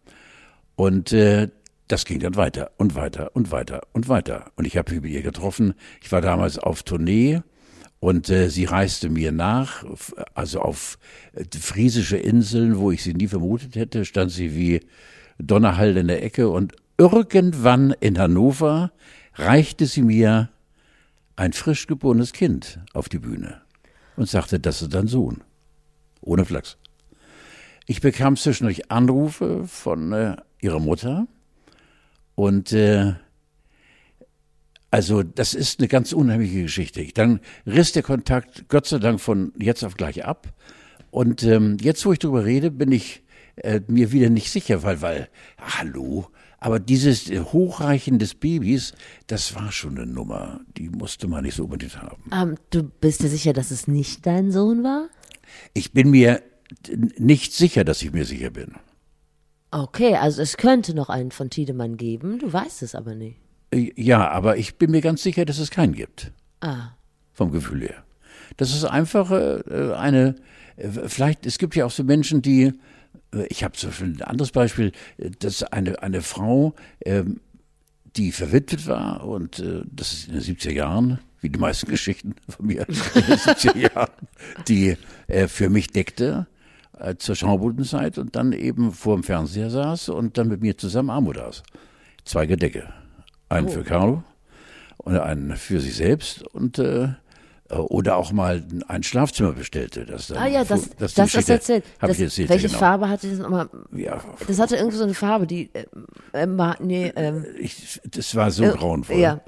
Und 0.76 1.12
äh, 1.12 1.50
das 1.88 2.06
ging 2.06 2.20
dann 2.20 2.36
weiter 2.36 2.72
und 2.78 2.96
weiter 2.96 3.36
und 3.36 3.52
weiter 3.52 3.82
und 3.94 4.08
weiter. 4.08 4.52
Und 4.56 4.66
ich 4.66 4.78
habe 4.78 4.94
mich 4.94 5.02
mit 5.02 5.12
ihr 5.12 5.24
getroffen. 5.24 5.74
Ich 6.02 6.12
war 6.12 6.22
damals 6.22 6.60
auf 6.60 6.84
Tournee 6.84 7.42
und 8.00 8.30
äh, 8.30 8.50
sie 8.50 8.66
reiste 8.66 9.10
mir 9.10 9.32
nach, 9.32 9.84
also 10.34 10.62
auf 10.62 10.98
äh, 11.34 11.44
friesische 11.58 12.18
Inseln, 12.18 12.78
wo 12.78 12.92
ich 12.92 13.04
sie 13.04 13.14
nie 13.14 13.28
vermutet 13.28 13.76
hätte, 13.76 14.06
stand 14.06 14.32
sie 14.32 14.56
wie 14.56 14.82
Donnerhall 15.38 15.98
in 15.98 16.08
der 16.08 16.24
Ecke 16.24 16.50
und 16.50 16.76
irgendwann 16.98 17.94
in 18.00 18.18
Hannover 18.18 18.92
reichte 19.36 19.86
sie 19.86 20.02
mir 20.02 20.50
ein 21.36 21.54
frisch 21.54 21.88
geborenes 21.88 22.34
Kind 22.34 22.80
auf 22.94 23.10
die 23.10 23.20
Bühne 23.20 23.62
und 24.16 24.30
sagte, 24.30 24.60
das 24.60 24.82
ist 24.82 24.94
dein 24.94 25.08
Sohn. 25.08 25.42
Ohne 26.22 26.44
Flachs. 26.44 26.78
Ich 27.88 28.02
bekam 28.02 28.36
zwischendurch 28.36 28.92
Anrufe 28.92 29.66
von 29.66 30.12
äh, 30.12 30.36
ihrer 30.62 30.80
Mutter 30.80 31.28
und 32.36 32.74
äh, 32.74 33.14
also 34.92 35.24
das 35.24 35.54
ist 35.54 35.80
eine 35.80 35.88
ganz 35.88 36.14
unheimliche 36.14 36.64
Geschichte. 36.64 37.06
Dann 37.14 37.40
riss 37.66 37.92
der 37.92 38.04
Kontakt 38.04 38.70
Gott 38.70 38.88
sei 38.88 39.00
Dank 39.00 39.22
von 39.22 39.54
jetzt 39.60 39.84
auf 39.84 39.96
gleich 39.96 40.26
ab. 40.26 40.54
Und 41.12 41.44
ähm, 41.44 41.78
jetzt, 41.82 42.06
wo 42.06 42.14
ich 42.14 42.20
darüber 42.20 42.46
rede, 42.46 42.72
bin 42.72 42.92
ich 42.92 43.24
äh, 43.56 43.82
mir 43.88 44.12
wieder 44.12 44.30
nicht 44.30 44.52
sicher, 44.52 44.84
weil, 44.84 45.02
weil, 45.02 45.30
hallo, 45.58 46.28
aber 46.60 46.80
dieses 46.80 47.30
Hochreichen 47.30 48.20
des 48.20 48.36
Babys, 48.36 48.94
das 49.28 49.56
war 49.56 49.72
schon 49.72 49.98
eine 49.98 50.06
Nummer, 50.06 50.62
die 50.78 50.90
musste 50.90 51.28
man 51.28 51.44
nicht 51.44 51.56
so 51.56 51.64
unbedingt 51.64 52.02
haben. 52.02 52.24
Ähm, 52.34 52.56
du 52.70 52.84
bist 52.84 53.24
dir 53.24 53.30
sicher, 53.30 53.54
dass 53.54 53.72
es 53.72 53.88
nicht 53.88 54.26
dein 54.26 54.52
Sohn 54.52 54.84
war? 54.84 55.10
Ich 55.74 55.94
bin 55.94 56.10
mir 56.10 56.42
nicht 57.18 57.54
sicher, 57.54 57.84
dass 57.84 58.02
ich 58.02 58.12
mir 58.12 58.26
sicher 58.26 58.50
bin. 58.52 58.76
Okay, 59.72 60.16
also 60.16 60.42
es 60.42 60.58
könnte 60.58 60.94
noch 60.94 61.10
einen 61.10 61.32
von 61.32 61.50
Tiedemann 61.50 61.98
geben, 61.98 62.40
du 62.40 62.52
weißt 62.52 62.84
es 62.84 62.96
aber 62.96 63.16
nicht. 63.16 63.38
Ja, 63.74 64.30
aber 64.30 64.58
ich 64.58 64.78
bin 64.78 64.92
mir 64.92 65.02
ganz 65.02 65.22
sicher, 65.22 65.46
dass 65.46 65.60
es 65.60 65.70
keinen 65.70 65.94
gibt. 65.94 66.32
Ah. 66.62 66.90
Vom 67.34 67.52
Gefühl 67.52 67.82
her. 67.82 68.04
Das 68.58 68.74
ist 68.74 68.84
einfach 68.84 69.32
äh, 69.32 69.94
eine, 69.94 70.36
äh, 70.76 70.90
vielleicht, 70.90 71.46
es 71.46 71.58
gibt 71.58 71.76
ja 71.76 71.86
auch 71.86 71.92
so 71.92 72.04
Menschen, 72.04 72.42
die 72.42 72.74
äh, 73.34 73.46
ich 73.50 73.64
habe 73.64 73.74
zum 73.74 73.90
Beispiel 73.90 74.08
ein 74.08 74.22
anderes 74.22 74.52
Beispiel, 74.52 74.92
dass 75.40 75.64
eine, 75.64 76.02
eine 76.02 76.22
Frau, 76.22 76.74
ähm, 77.06 77.40
die 78.16 78.32
verwitwet 78.32 78.88
war 78.88 79.26
und 79.26 79.60
äh, 79.60 79.84
das 79.86 80.14
ist 80.14 80.28
in 80.28 80.34
den 80.34 80.42
70er 80.42 80.72
Jahren, 80.72 81.20
wie 81.42 81.50
die 81.50 81.60
meisten 81.60 81.88
Geschichten 81.90 82.36
von 82.48 82.66
mir 82.66 82.88
in 82.88 82.96
den 82.96 83.38
70er 83.38 83.78
Jahren, 83.96 84.12
die 84.68 84.98
für 85.48 85.70
mich 85.70 85.88
deckte 85.88 86.48
zur 87.20 87.36
Schaubudenzeit 87.36 88.18
und 88.18 88.36
dann 88.36 88.52
eben 88.52 88.92
vor 88.92 89.16
dem 89.16 89.24
Fernseher 89.24 89.70
saß 89.70 90.10
und 90.10 90.38
dann 90.40 90.48
mit 90.48 90.62
mir 90.62 90.76
zusammen 90.76 91.12
Armut 91.12 91.38
aß. 91.38 91.62
Zwei 92.26 92.48
Gedecke. 92.48 92.92
Einen 93.50 93.68
oh. 93.68 93.72
für 93.72 93.84
Carlo 93.84 94.24
und 94.98 95.18
einen 95.18 95.56
für 95.56 95.80
sich 95.80 95.96
selbst 95.96 96.44
und 96.48 96.80
äh, 96.80 97.10
oder 97.70 98.18
auch 98.18 98.32
mal 98.32 98.64
ein 98.88 99.04
Schlafzimmer 99.04 99.52
bestellte. 99.52 100.06
Das 100.06 100.28
dann, 100.28 100.38
ah 100.38 100.48
ja, 100.48 100.64
das, 100.64 100.90
das, 100.98 101.14
das 101.14 101.36
ist 101.36 101.50
erzählt. 101.50 101.84
Das, 102.00 102.12
ich 102.12 102.22
erzählt. 102.22 102.50
Welche 102.50 102.68
genau. 102.68 102.80
Farbe 102.80 103.10
hatte 103.10 103.30
das 103.30 103.38
nochmal? 103.40 103.70
Ja. 103.96 104.24
Das 104.48 104.60
hatte 104.60 104.76
irgendwie 104.76 104.98
so 104.98 105.04
eine 105.04 105.14
Farbe, 105.14 105.46
die, 105.46 105.70
äh, 105.74 105.86
äh 106.34 106.48
nee, 106.80 107.12
ähm, 107.16 107.46
ich, 107.60 108.02
das 108.10 108.34
war 108.36 108.50
so 108.50 108.64
äh, 108.64 108.70
grauenvoll. 108.70 109.20
Ja. 109.20 109.42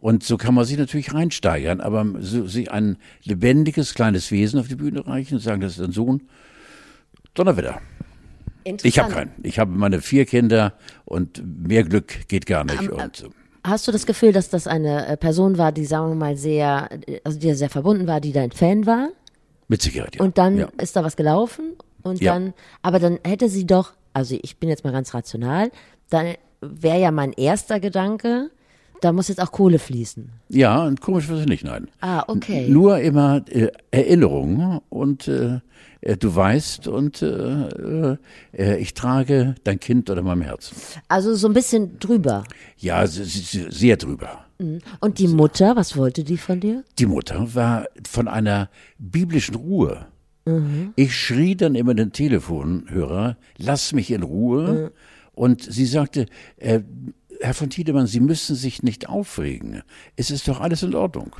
Und 0.00 0.22
so 0.22 0.36
kann 0.36 0.54
man 0.54 0.64
sich 0.64 0.78
natürlich 0.78 1.12
reinsteigern, 1.12 1.80
aber 1.80 2.06
so, 2.20 2.46
sich 2.46 2.70
ein 2.70 2.96
lebendiges 3.24 3.94
kleines 3.94 4.30
Wesen 4.30 4.60
auf 4.60 4.68
die 4.68 4.76
Bühne 4.76 5.06
reichen 5.06 5.34
und 5.34 5.40
sagen, 5.40 5.60
das 5.60 5.72
ist 5.72 5.84
ein 5.84 5.92
Sohn, 5.92 6.22
Donnerwetter. 7.34 7.80
Ich 8.64 8.98
habe 8.98 9.12
keinen. 9.12 9.32
Ich 9.42 9.58
habe 9.58 9.70
meine 9.70 10.00
vier 10.00 10.26
Kinder 10.26 10.74
und 11.04 11.42
mehr 11.66 11.84
Glück 11.84 12.28
geht 12.28 12.46
gar 12.46 12.64
nicht. 12.64 12.90
Um, 12.90 13.00
und, 13.00 13.30
Hast 13.64 13.88
du 13.88 13.92
das 13.92 14.06
Gefühl, 14.06 14.32
dass 14.32 14.48
das 14.50 14.66
eine 14.66 15.06
äh, 15.06 15.16
Person 15.16 15.58
war, 15.58 15.72
die, 15.72 15.84
sagen 15.84 16.10
wir 16.10 16.14
mal, 16.14 16.36
sehr, 16.36 16.88
also 17.24 17.38
die 17.38 17.52
sehr 17.54 17.70
verbunden 17.70 18.06
war, 18.06 18.20
die 18.20 18.32
dein 18.32 18.50
Fan 18.50 18.86
war? 18.86 19.08
Mit 19.68 19.82
Sicherheit, 19.82 20.16
ja. 20.16 20.22
Und 20.22 20.38
dann 20.38 20.56
ja. 20.56 20.68
ist 20.80 20.96
da 20.96 21.04
was 21.04 21.16
gelaufen 21.16 21.76
und 22.02 22.20
ja. 22.20 22.32
dann, 22.32 22.54
aber 22.82 22.98
dann 22.98 23.18
hätte 23.24 23.48
sie 23.48 23.66
doch, 23.66 23.92
also 24.14 24.38
ich 24.40 24.58
bin 24.58 24.68
jetzt 24.68 24.84
mal 24.84 24.92
ganz 24.92 25.12
rational, 25.12 25.70
dann 26.08 26.34
wäre 26.60 27.00
ja 27.00 27.10
mein 27.10 27.32
erster 27.32 27.80
Gedanke, 27.80 28.50
da 29.00 29.12
muss 29.12 29.28
jetzt 29.28 29.40
auch 29.40 29.52
Kohle 29.52 29.78
fließen. 29.78 30.30
Ja, 30.48 30.84
und 30.84 31.00
komisch 31.00 31.28
wird 31.28 31.40
es 31.40 31.46
nicht, 31.46 31.64
nein. 31.64 31.88
Ah, 32.00 32.24
okay. 32.26 32.66
N 32.66 32.72
nur 32.72 32.98
immer 32.98 33.42
äh, 33.48 33.68
Erinnerungen 33.90 34.80
und 34.88 35.28
äh, 35.28 35.60
äh, 36.00 36.16
du 36.16 36.34
weißt 36.34 36.88
und 36.88 37.22
äh, 37.22 38.16
äh, 38.52 38.78
ich 38.78 38.94
trage 38.94 39.54
dein 39.64 39.80
Kind 39.80 40.10
oder 40.10 40.22
meinem 40.22 40.42
Herzen. 40.42 40.76
Also 41.08 41.34
so 41.34 41.48
ein 41.48 41.54
bisschen 41.54 41.98
drüber. 41.98 42.44
Ja, 42.76 43.06
sehr 43.06 43.96
drüber. 43.96 44.44
Mhm. 44.58 44.80
Und 45.00 45.18
die 45.18 45.28
Mutter, 45.28 45.76
was 45.76 45.96
wollte 45.96 46.24
die 46.24 46.38
von 46.38 46.60
dir? 46.60 46.84
Die 46.98 47.06
Mutter 47.06 47.54
war 47.54 47.86
von 48.08 48.28
einer 48.28 48.70
biblischen 48.98 49.54
Ruhe. 49.54 50.06
Mhm. 50.44 50.92
Ich 50.96 51.16
schrie 51.16 51.56
dann 51.56 51.74
immer 51.74 51.94
den 51.94 52.12
Telefonhörer, 52.12 53.36
lass 53.56 53.92
mich 53.92 54.10
in 54.10 54.22
Ruhe. 54.22 54.72
Mhm. 54.72 54.90
Und 55.32 55.62
sie 55.62 55.86
sagte, 55.86 56.26
äh, 56.56 56.80
Herr 57.40 57.54
von 57.54 57.70
Tiedemann, 57.70 58.06
Sie 58.06 58.20
müssen 58.20 58.56
sich 58.56 58.82
nicht 58.82 59.08
aufregen. 59.08 59.82
Es 60.16 60.30
ist 60.30 60.48
doch 60.48 60.60
alles 60.60 60.82
in 60.82 60.94
Ordnung. 60.94 61.34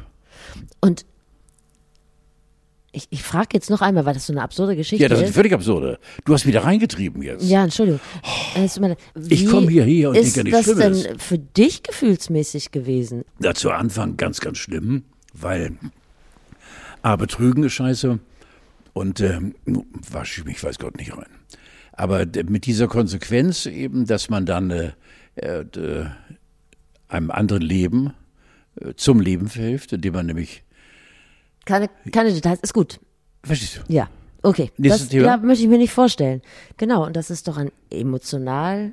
Und 0.80 1.04
Ich, 2.92 3.06
ich 3.10 3.22
frage 3.22 3.48
jetzt 3.52 3.68
noch 3.68 3.82
einmal, 3.82 4.06
weil 4.06 4.14
das 4.14 4.26
so 4.26 4.32
eine 4.32 4.42
absurde 4.42 4.74
Geschichte 4.74 5.02
Ja, 5.02 5.08
das 5.08 5.20
ist 5.20 5.28
ist. 5.28 5.34
völlig 5.34 5.52
absurde. 5.52 5.98
Du 6.24 6.32
hast 6.32 6.46
wieder 6.46 6.64
reingetrieben 6.64 7.22
jetzt. 7.22 7.44
Ja, 7.44 7.62
Entschuldigung. 7.64 8.00
Leid. 8.54 8.98
Ich 9.28 9.42
Wie 9.42 9.44
komm 9.44 9.68
hierher 9.68 10.10
und 10.10 10.16
ist 10.16 10.36
denke 10.36 10.50
nichts 10.50 10.66
das 10.66 10.76
denn 10.78 10.94
Schlimmes. 10.94 11.22
für 11.22 11.38
dich 11.38 11.82
gefühlsmäßig 11.82 12.70
gewesen? 12.70 13.24
Ja, 13.40 13.52
zu 13.54 13.70
Anfang 13.70 14.16
ganz, 14.16 14.40
ganz 14.40 14.58
schlimm, 14.58 15.02
weil 15.34 15.72
A, 17.02 17.16
Betrügen 17.16 17.62
ist 17.64 17.74
scheiße 17.74 18.18
und 18.94 19.20
ähm, 19.20 19.54
wasche 20.10 20.40
ich 20.40 20.46
mich, 20.46 20.62
weiß 20.64 20.78
Gott, 20.78 20.96
nicht 20.96 21.16
rein. 21.16 21.26
Aber 21.92 22.24
mit 22.48 22.64
dieser 22.66 22.88
Konsequenz 22.88 23.66
eben, 23.66 24.06
dass 24.06 24.30
man 24.30 24.46
dann 24.46 24.70
äh, 24.70 24.92
äh, 25.42 26.07
einem 27.09 27.30
anderen 27.30 27.62
Leben 27.62 28.12
äh, 28.80 28.95
zum 28.95 29.21
Leben 29.21 29.49
verhilft, 29.49 29.92
indem 29.92 30.14
man 30.14 30.26
nämlich, 30.26 30.62
Keine, 31.64 31.88
keine 32.12 32.33
Details, 32.33 32.61
ist 32.61 32.75
gut. 32.75 33.00
verstehst 33.42 33.83
du? 33.88 33.92
Ja, 33.92 34.09
okay. 34.42 34.71
Nächstes 34.76 35.02
das 35.04 35.09
Thema. 35.11 35.26
ja, 35.26 35.37
möchte 35.38 35.64
ich 35.64 35.71
mir 35.71 35.78
nicht 35.78 35.92
vorstellen. 35.92 36.42
Genau, 36.76 37.04
und 37.07 37.16
das 37.16 37.30
ist 37.30 37.49
doch 37.49 37.57
ein 37.57 37.71
emotional, 37.90 38.92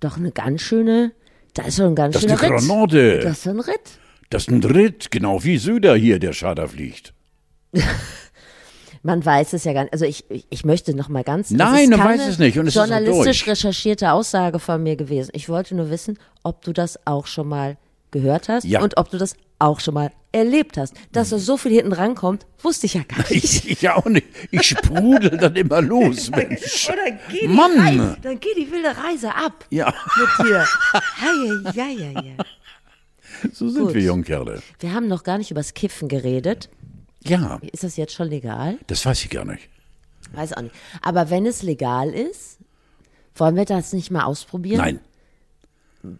doch 0.00 0.16
eine 0.16 0.32
ganz 0.32 0.62
schöne, 0.62 1.12
da 1.54 1.62
ist 1.64 1.76
schon 1.76 1.86
ein 1.86 1.94
ganz 1.94 2.14
Das 2.14 2.24
ist 2.24 2.30
schöner 2.30 2.42
eine 2.42 2.54
Ritt. 2.60 2.68
Granate. 2.68 3.20
Das 3.20 3.38
ist 3.38 3.48
ein 3.48 3.60
Ritt. 3.60 3.98
Das 4.30 4.42
ist 4.42 4.50
ein 4.50 4.64
Ritt, 4.64 5.10
genau 5.10 5.44
wie 5.44 5.58
Söder 5.58 5.94
hier, 5.94 6.18
der 6.18 6.32
Schader 6.32 6.68
fliegt. 6.68 7.12
Man 9.04 9.24
weiß 9.24 9.52
es 9.54 9.64
ja 9.64 9.72
gar 9.72 9.82
nicht. 9.82 9.92
Also 9.92 10.04
ich, 10.04 10.30
ich, 10.30 10.46
ich 10.50 10.64
möchte 10.64 10.94
noch 10.94 11.08
mal 11.08 11.24
ganz. 11.24 11.50
Nein, 11.50 11.90
man 11.90 12.00
weiß 12.00 12.26
es 12.28 12.38
nicht 12.38 12.58
und 12.58 12.66
es 12.68 12.74
ist 12.74 12.80
journalistisch 12.80 13.44
durch. 13.44 13.50
recherchierte 13.64 14.12
Aussage 14.12 14.58
von 14.60 14.80
mir 14.82 14.94
gewesen. 14.96 15.30
Ich 15.34 15.48
wollte 15.48 15.74
nur 15.74 15.90
wissen, 15.90 16.18
ob 16.44 16.62
du 16.62 16.72
das 16.72 16.98
auch 17.04 17.26
schon 17.26 17.48
mal 17.48 17.76
gehört 18.12 18.48
hast 18.48 18.64
Ja. 18.64 18.80
und 18.82 18.96
ob 18.98 19.10
du 19.10 19.18
das 19.18 19.34
auch 19.58 19.80
schon 19.80 19.94
mal 19.94 20.12
erlebt 20.32 20.76
hast. 20.76 20.94
Dass 21.12 21.30
da 21.30 21.38
so 21.38 21.56
viel 21.56 21.72
hinten 21.72 21.92
rankommt, 21.92 22.46
wusste 22.62 22.86
ich 22.86 22.94
ja 22.94 23.02
gar 23.02 23.18
nicht. 23.30 23.42
Ich, 23.44 23.70
ich 23.70 23.88
auch 23.90 24.04
nicht. 24.04 24.26
Ich 24.52 24.68
sprudel 24.68 25.36
dann 25.36 25.56
immer 25.56 25.80
los, 25.82 26.30
Mensch. 26.36 26.88
Oder 26.88 27.18
geh 27.30 27.48
Mann. 27.48 27.78
Reise, 27.78 28.16
dann 28.22 28.38
geh 28.38 28.54
die 28.56 28.70
wilde 28.70 28.96
Reise 28.96 29.34
ab 29.34 29.64
Ja, 29.70 29.92
mit 30.38 30.46
dir. 30.46 30.64
Hei, 30.92 31.72
ja, 31.74 31.86
ja, 31.88 32.20
ja. 32.20 32.44
so 33.52 33.68
sind 33.68 33.84
Gut. 33.86 33.94
wir 33.94 34.02
Jungkerle. 34.02 34.62
Wir 34.78 34.92
haben 34.94 35.08
noch 35.08 35.24
gar 35.24 35.38
nicht 35.38 35.50
übers 35.50 35.74
Kiffen 35.74 36.08
geredet. 36.08 36.68
Ja, 37.24 37.60
Ist 37.72 37.84
das 37.84 37.96
jetzt 37.96 38.14
schon 38.14 38.28
legal? 38.28 38.78
das 38.86 39.04
weiß 39.06 39.24
ich 39.24 39.30
gar 39.30 39.44
nicht. 39.44 39.68
Weiß 40.32 40.52
auch 40.54 40.62
nicht. 40.62 40.74
Aber 41.02 41.30
wenn 41.30 41.46
es 41.46 41.62
legal 41.62 42.10
ist, 42.10 42.58
wollen 43.34 43.56
wir 43.56 43.64
das 43.64 43.92
nicht 43.92 44.10
mal 44.10 44.24
ausprobieren? 44.24 44.78
Nein, 44.78 45.00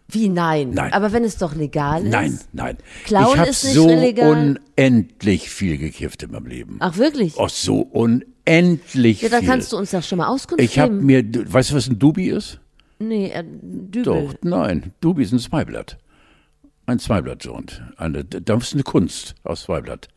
Wie 0.08 0.28
nein? 0.28 0.70
Nein. 0.70 0.92
Aber 0.92 1.12
wenn 1.12 1.24
es 1.24 1.38
doch 1.38 1.54
legal 1.54 2.04
ist. 2.04 2.12
nein, 2.12 2.38
nein. 2.52 2.78
Klauen 3.04 3.34
ich 3.34 3.38
habe 3.40 3.52
so 3.52 3.88
illegal? 3.88 4.56
unendlich 4.78 5.50
viel 5.50 5.76
gekifft 5.78 6.22
in 6.22 6.30
meinem 6.30 6.46
Leben. 6.46 6.76
Ach 6.80 6.96
wirklich? 6.98 7.34
Oh, 7.36 7.48
so 7.48 7.80
unendlich 7.80 9.22
ja, 9.22 9.28
viel. 9.30 9.46
kannst 9.48 9.72
du 9.72 9.76
uns 9.78 9.90
doch 9.90 10.02
schon 10.02 10.18
mal 10.18 10.28
Auskunft 10.28 10.62
ich 10.62 10.78
habe 10.78 10.92
mir, 10.92 11.24
weißt 11.24 11.70
du, 11.70 11.74
was 11.74 11.88
ein 11.88 11.98
Dubi 11.98 12.28
ist? 12.30 12.60
nee, 12.98 13.30
äh, 13.30 13.42
Dübel. 13.44 14.02
Doch, 14.04 14.34
nein. 14.42 14.92
Dubi 15.00 15.24
ist 15.24 15.32
ein 15.32 15.40
Zweiblatt. 15.40 15.98
Ein 16.86 16.98
Zweiblatt-Joint. 17.00 17.82
Eine, 17.96 18.24
das 18.24 18.62
ist 18.64 18.74
eine 18.74 18.82
Kunst 18.84 19.34
aus 19.44 19.62
Zweiblatt. 19.62 20.08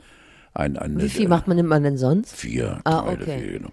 Ein, 0.56 0.78
eine, 0.78 1.04
Wie 1.04 1.10
viel 1.10 1.28
macht 1.28 1.48
man 1.48 1.58
nimmt 1.58 1.70
man 1.70 1.84
denn 1.84 1.98
sonst? 1.98 2.36
Vier 2.36 2.80
Ah, 2.86 3.02
Teile, 3.02 3.22
okay. 3.22 3.40
vier, 3.40 3.52
genau. 3.60 3.70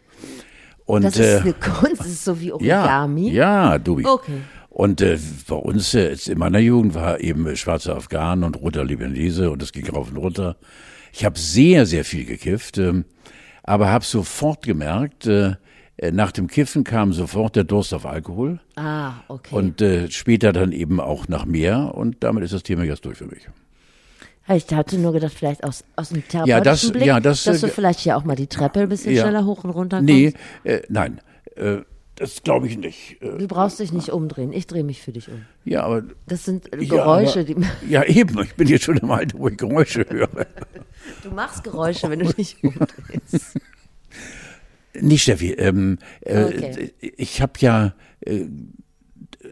Und, 0.84 1.04
Das 1.04 1.16
äh, 1.18 1.36
ist 1.36 1.42
eine 1.42 1.52
Kunst, 1.54 2.00
das 2.00 2.08
ist 2.08 2.24
so 2.24 2.40
wie 2.40 2.48
Ja, 2.60 2.80
Origami. 2.80 3.30
ja, 3.30 3.78
Dubi. 3.78 4.04
Okay. 4.04 4.40
Und 4.68 5.00
äh, 5.00 5.18
bei 5.48 5.54
uns 5.56 5.94
äh, 5.94 6.16
in 6.26 6.38
meiner 6.38 6.58
Jugend 6.58 6.94
war 6.94 7.20
eben 7.20 7.46
äh, 7.46 7.56
schwarzer 7.56 7.96
Afghan 7.96 8.42
und 8.42 8.60
roter 8.60 8.84
Libanese 8.84 9.50
und 9.50 9.62
es 9.62 9.72
ging 9.72 9.88
rauf 9.88 10.10
und 10.10 10.16
runter. 10.16 10.56
Ich 11.12 11.24
habe 11.24 11.38
sehr, 11.38 11.86
sehr 11.86 12.04
viel 12.04 12.24
gekifft, 12.24 12.78
ähm, 12.78 13.04
aber 13.62 13.88
habe 13.90 14.04
sofort 14.04 14.62
gemerkt, 14.62 15.26
äh, 15.26 15.54
äh, 15.98 16.10
nach 16.10 16.32
dem 16.32 16.48
Kiffen 16.48 16.84
kam 16.84 17.12
sofort 17.12 17.54
der 17.54 17.64
Durst 17.64 17.92
auf 17.94 18.06
Alkohol 18.06 18.58
Ah, 18.76 19.12
okay. 19.28 19.54
und 19.54 19.80
äh, 19.82 20.10
später 20.10 20.52
dann 20.52 20.72
eben 20.72 20.98
auch 21.00 21.28
nach 21.28 21.44
mehr 21.44 21.94
und 21.94 22.16
damit 22.24 22.42
ist 22.42 22.54
das 22.54 22.62
Thema 22.64 22.82
jetzt 22.82 23.04
durch 23.04 23.18
für 23.18 23.26
mich. 23.26 23.46
Ich 24.48 24.66
hatte 24.72 24.98
nur 24.98 25.12
gedacht, 25.12 25.32
vielleicht 25.34 25.62
aus, 25.64 25.84
aus 25.96 26.10
dem 26.10 26.26
therapeutischen 26.26 26.48
Ja, 26.48 26.60
das- 26.60 26.90
Blick, 26.92 27.06
ja, 27.06 27.20
das, 27.20 27.44
dass 27.44 27.60
du 27.60 27.66
äh, 27.68 27.70
vielleicht 27.70 28.00
hier 28.00 28.16
auch 28.16 28.24
mal 28.24 28.34
die 28.36 28.46
Treppe 28.48 28.80
ein 28.80 28.88
bisschen 28.88 29.14
Ja. 29.14 29.22
schneller 29.22 29.44
hoch 29.46 29.64
und 29.64 29.70
runter 29.70 29.98
kommst. 29.98 30.12
Nee, 30.12 30.34
äh, 30.64 30.82
nein, 30.88 31.20
äh, 31.56 31.78
das 32.16 32.42
glaube 32.42 32.66
ich 32.68 32.76
nicht. 32.76 33.22
Äh, 33.22 33.38
Du 33.38 33.48
brauchst 33.48 33.78
dich 33.80 33.92
nicht 33.92 34.10
umdrehen. 34.10 34.52
Ich 34.52 34.66
drehe 34.66 34.84
mich 34.84 35.00
für 35.00 35.12
dich 35.12 35.28
um. 35.28 35.42
ja, 35.64 35.82
aber 35.84 36.02
Das 36.26 36.44
sind 36.44 36.72
äh, 36.72 36.82
ja, 36.82 36.88
Geräusche, 36.96 37.40
aber, 37.40 37.44
die 37.54 37.56
ja 37.88 38.04
eben, 38.04 38.38
ich 38.42 38.54
bin 38.54 38.68
jetzt 38.68 38.84
schon 38.84 38.96
im 38.98 39.10
Alter, 39.10 39.38
wo 39.38 39.48
ich 39.48 39.56
Geräusche 39.56 40.04
höre. 40.08 40.46
du 41.22 41.30
machst 41.30 41.64
Geräusche, 41.64 42.10
wenn 42.10 42.18
du 42.20 42.32
dich 42.32 42.56
umdrehst. 42.62 43.58
Nee, 44.94 45.16
Steffi, 45.18 45.52
ähm, 45.52 45.98
äh, 46.20 46.44
Okay. 46.44 46.92
ich 47.00 47.40
habe 47.40 47.52
ja 47.60 47.94
äh, 48.20 48.44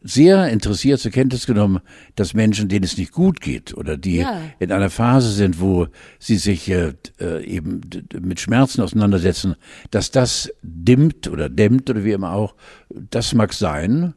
sehr 0.03 0.49
interessiert 0.49 1.01
zur 1.01 1.11
Kenntnis 1.11 1.47
genommen, 1.47 1.81
dass 2.17 2.35
Menschen, 2.35 2.69
denen 2.69 2.85
es 2.85 2.97
nicht 2.97 3.13
gut 3.13 3.41
geht 3.41 3.75
oder 3.77 3.97
die 3.97 4.17
Ja. 4.19 4.41
in 4.59 4.73
einer 4.73 4.91
Phase 4.91 5.31
sind, 5.31 5.61
wo 5.61 5.89
sie 6.19 6.37
sich 6.37 6.71
äh, 6.71 6.95
äh, 7.21 7.45
eben 7.45 7.81
mit 8.21 8.41
Schmerzen 8.41 8.81
auseinandersetzen, 8.83 9.57
dass 9.91 10.11
das 10.11 10.51
dimmt 10.63 11.29
oder 11.29 11.49
dämmt 11.49 11.91
oder 11.91 12.05
wie 12.05 12.13
immer 12.13 12.33
auch, 12.33 12.55
das 12.89 13.35
mag 13.35 13.53
sein. 13.53 14.15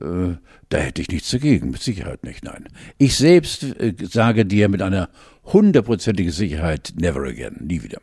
Äh, 0.00 0.34
da 0.68 0.78
hätte 0.78 1.02
ich 1.02 1.08
nichts 1.08 1.30
dagegen, 1.30 1.70
mit 1.70 1.82
Sicherheit 1.82 2.24
nicht, 2.24 2.44
nein. 2.44 2.66
Ich 2.98 3.16
selbst 3.16 3.62
äh, 3.62 3.94
sage 4.02 4.44
dir 4.44 4.68
mit 4.68 4.82
einer 4.82 5.08
hundertprozentigen 5.44 6.32
Sicherheit, 6.32 6.92
never 6.96 7.22
again, 7.22 7.56
nie 7.60 7.82
wieder. 7.82 7.98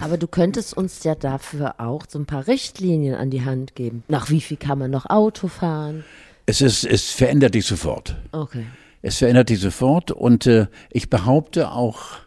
Aber 0.00 0.18
du 0.18 0.26
könntest 0.26 0.76
uns 0.76 1.04
ja 1.04 1.14
dafür 1.14 1.76
auch 1.80 2.04
so 2.08 2.18
ein 2.18 2.26
paar 2.26 2.46
Richtlinien 2.46 3.14
an 3.14 3.30
die 3.30 3.44
Hand 3.44 3.74
geben. 3.74 4.02
Nach 4.08 4.30
wie 4.30 4.40
viel 4.40 4.56
kann 4.56 4.78
man 4.78 4.90
noch 4.90 5.06
Auto 5.08 5.48
fahren? 5.48 6.04
Es 6.46 6.60
ist, 6.60 6.84
es 6.84 7.10
verändert 7.10 7.54
dich 7.54 7.66
sofort. 7.66 8.16
Okay. 8.32 8.66
Es 9.02 9.18
verändert 9.18 9.50
dich 9.50 9.60
sofort 9.60 10.10
und 10.10 10.46
äh, 10.46 10.66
ich 10.90 11.10
behaupte 11.10 11.70
auch, 11.70 12.18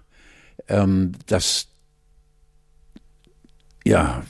ähm, 0.68 1.14
dass 1.26 1.68
ja, 3.86 4.24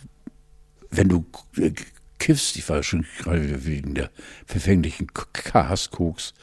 wenn 0.89 1.09
du 1.09 1.25
äh, 1.57 1.71
kiffst, 2.17 2.57
ich 2.57 2.67
war 2.69 2.83
schon 2.83 3.05
gerade 3.19 3.65
wegen 3.65 3.95
der 3.95 4.09
verfänglichen 4.45 5.07
Haskoks, 5.53 6.33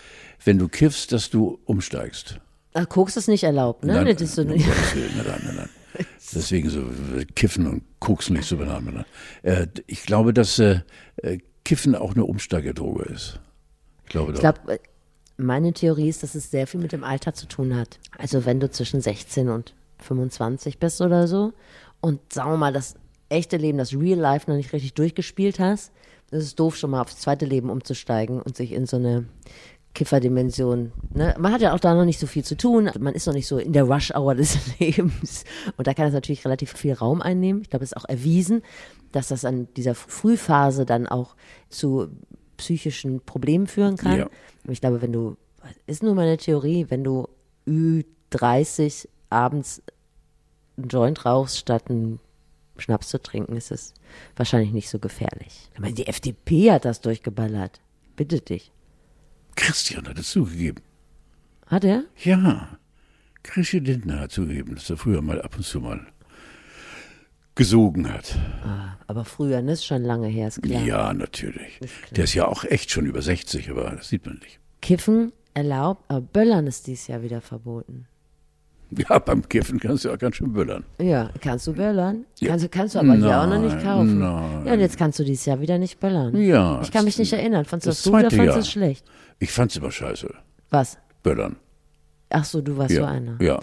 wenn 0.45 0.59
du 0.59 0.69
kiffst, 0.69 1.13
dass 1.13 1.31
du 1.31 1.59
umsteigst. 1.65 2.41
Ach, 2.75 2.89
Koks 2.89 3.17
ist 3.17 3.29
nicht 3.29 3.45
erlaubt, 3.45 3.85
ne? 3.85 3.95
Nein, 3.95 4.07
das 4.07 4.21
ist 4.21 4.35
so 4.35 4.47
Willen, 4.47 4.61
nein, 5.17 5.43
nein, 5.45 5.55
nein. 5.57 5.69
Deswegen 6.35 6.69
so 6.69 6.85
Kiffen 7.35 7.67
und 7.67 7.83
Koksen 8.01 8.37
nicht 8.37 8.47
so 8.47 8.59
benennen. 8.59 9.07
Äh, 9.43 9.67
ich 9.87 10.03
glaube, 10.03 10.35
dass 10.35 10.59
äh, 10.59 10.81
äh, 11.17 11.39
Kiffen 11.67 11.97
auch 11.97 12.15
eine 12.15 12.25
Umsteigerdroge 12.25 13.03
ist. 13.07 13.41
Ich 14.05 14.11
glaube 14.11 14.33
Ich 14.33 14.39
doch. 14.39 14.55
glaube, 14.55 14.79
meine 15.37 15.73
Theorie 15.73 16.09
ist, 16.09 16.23
dass 16.23 16.37
es 16.37 16.49
sehr 16.53 16.69
viel 16.69 16.79
mit 16.81 16.93
dem 16.93 17.03
Alter 17.03 17.35
zu 17.35 17.47
tun 17.47 17.75
hat. 17.75 17.99
Also 18.17 18.47
wenn 18.47 18.61
du 18.61 18.71
zwischen 18.71 19.01
16 19.01 19.49
und 19.49 19.75
25 19.99 20.79
bist 20.79 21.01
oder 21.01 21.27
so 21.27 21.53
und 22.01 22.21
sagen 22.33 22.53
wir 22.53 22.57
mal, 22.57 22.73
das 22.73 22.95
echte 23.31 23.57
Leben, 23.57 23.79
das 23.79 23.93
Real 23.93 24.17
Life 24.19 24.49
noch 24.49 24.57
nicht 24.57 24.73
richtig 24.73 24.95
durchgespielt 24.95 25.59
hast, 25.59 25.91
ist 26.31 26.45
es 26.45 26.55
doof, 26.55 26.77
schon 26.77 26.91
mal 26.91 27.01
aufs 27.01 27.19
zweite 27.19 27.47
Leben 27.47 27.69
umzusteigen 27.69 28.41
und 28.41 28.57
sich 28.57 28.71
in 28.71 28.87
so 28.87 28.97
eine 28.97 29.25
Kifferdimension. 29.95 30.93
Ne? 31.15 31.35
Man 31.39 31.53
hat 31.53 31.63
ja 31.63 31.75
auch 31.75 31.81
da 31.81 31.95
noch 31.95 32.05
nicht 32.05 32.21
so 32.21 32.27
viel 32.29 32.45
zu 32.45 32.57
tun. 32.57 32.91
Man 33.01 33.15
ist 33.15 33.27
noch 33.27 33.35
nicht 33.35 33.49
so 33.49 33.59
in 33.59 33.73
der 33.73 33.85
Rush-Hour 33.85 34.35
des 34.37 34.59
Lebens. 34.79 35.45
Und 35.77 35.87
da 35.89 35.95
kann 35.95 36.07
es 36.07 36.13
natürlich 36.15 36.45
relativ 36.45 36.73
viel 36.75 36.93
Raum 36.93 37.23
einnehmen. 37.23 37.63
Ich 37.63 37.71
glaube, 37.71 37.85
es 37.85 37.93
ist 37.93 37.97
auch 37.97 38.09
erwiesen, 38.09 38.63
dass 39.17 39.29
das 39.29 39.47
an 39.47 39.67
dieser 39.77 39.95
Frühphase 39.95 40.85
dann 40.85 41.07
auch 41.07 41.37
zu 41.71 42.09
psychischen 42.59 43.21
Problemen 43.21 43.67
führen 43.67 43.97
kann. 43.97 44.19
Ja. 44.19 44.31
Ich 44.69 44.83
glaube, 44.83 45.01
wenn 45.01 45.13
du, 45.13 45.37
ist 45.87 46.03
nur 46.03 46.15
meine 46.15 46.37
Theorie, 46.37 46.87
wenn 46.91 47.03
du 47.03 47.29
Ü30 47.67 49.09
abends 49.31 49.83
einen 50.77 50.89
Joint 50.89 51.25
rauchst, 51.25 51.57
statt 51.57 51.85
einen 51.89 52.21
Schnaps 52.77 53.09
zu 53.09 53.23
trinken, 53.23 53.57
ist 53.57 53.71
es 53.71 53.95
wahrscheinlich 54.37 54.73
nicht 54.73 54.91
so 54.91 54.99
gefährlich. 54.99 55.71
Ich 55.73 55.81
meine, 55.81 55.95
die 55.95 56.07
FDP 56.07 56.73
hat 56.73 56.85
das 56.85 57.01
durchgeballert. 57.01 57.81
Bitte 58.17 58.41
dich. 58.41 58.71
Christian 59.55 60.07
hat 60.07 60.19
es 60.19 60.31
zugegeben. 60.31 60.83
Hat 61.67 61.85
er? 61.85 62.05
Ja, 62.23 62.79
Christian 63.43 63.87
Lindner 63.87 64.21
hat 64.21 64.33
zugegeben, 64.33 64.75
dass 64.75 64.91
er 64.91 64.99
früher 64.99 65.23
mal 65.23 65.41
ab 65.41 65.57
und 65.57 65.65
zu 65.65 65.81
mal 65.81 66.07
gesogen 67.57 68.13
hat. 68.13 68.37
Aber 69.09 69.25
früher, 69.25 69.61
ne? 69.63 69.73
Ist 69.73 69.85
schon 69.85 70.03
lange 70.05 70.29
her, 70.29 70.49
ist 70.49 70.63
klar. 70.63 70.83
Ja, 70.83 71.13
natürlich. 71.13 71.81
Der 72.15 72.25
ist 72.25 72.35
ja 72.35 72.47
auch 72.47 72.63
echt 72.65 72.91
schon 72.91 73.07
über 73.07 73.23
60, 73.23 73.71
aber 73.71 73.91
das 73.91 74.09
sieht 74.09 74.25
man 74.27 74.37
nicht. 74.37 74.61
Kiffen 74.83 75.33
erlaubt, 75.55 76.05
aber 76.09 76.21
Böllern 76.21 76.67
ist 76.69 76.87
dies 76.87 77.07
Jahr 77.09 77.23
wieder 77.23 77.41
verboten. 77.41 78.07
Ja, 78.91 79.19
beim 79.19 79.49
Kiffen 79.49 79.81
kannst 79.81 80.05
du 80.05 80.13
auch 80.13 80.19
ganz 80.19 80.37
schön 80.37 80.53
böllern. 80.53 80.85
Ja, 81.01 81.31
kannst 81.41 81.67
du 81.67 81.73
böllern? 81.73 82.25
Ja. 82.39 82.51
Kannst, 82.51 82.65
du- 82.67 82.69
kannst 82.69 82.95
du 82.95 83.01
aber 83.01 83.15
hier 83.17 83.41
auch 83.41 83.47
noch 83.49 83.61
nicht 83.61 83.75
Nein, 83.75 83.85
kaufen. 83.85 84.19
nein. 84.21 84.67
Ja, 84.67 84.73
und 84.75 84.81
jetzt 84.81 84.97
kannst 84.97 85.19
du 85.19 85.25
dieses 85.25 85.45
Jahr 85.45 85.61
wieder 85.61 85.77
nicht 85.79 85.99
böllern. 85.99 86.37
Ja. 86.41 86.81
Ich 86.83 86.93
kann 86.93 87.05
mich 87.05 87.19
nicht 87.19 87.33
erinnern. 87.33 87.65
Fandst 87.65 87.87
du 87.87 87.91
das 87.91 88.03
das 88.03 88.13
gut 88.13 88.21
oder 88.21 88.31
fandst 88.31 88.55
du 88.55 88.59
das 88.61 88.71
schlecht? 88.71 89.05
Ich 89.41 89.51
fand's 89.51 89.75
immer 89.77 89.91
scheiße. 89.91 90.33
Was? 90.71 90.99
Böllern. 91.25 91.57
Ach 92.29 92.45
so, 92.45 92.61
du 92.61 92.77
warst 92.77 92.91
ja, 92.91 93.03
so 93.03 93.07
einer. 93.07 93.41
Ja, 93.41 93.61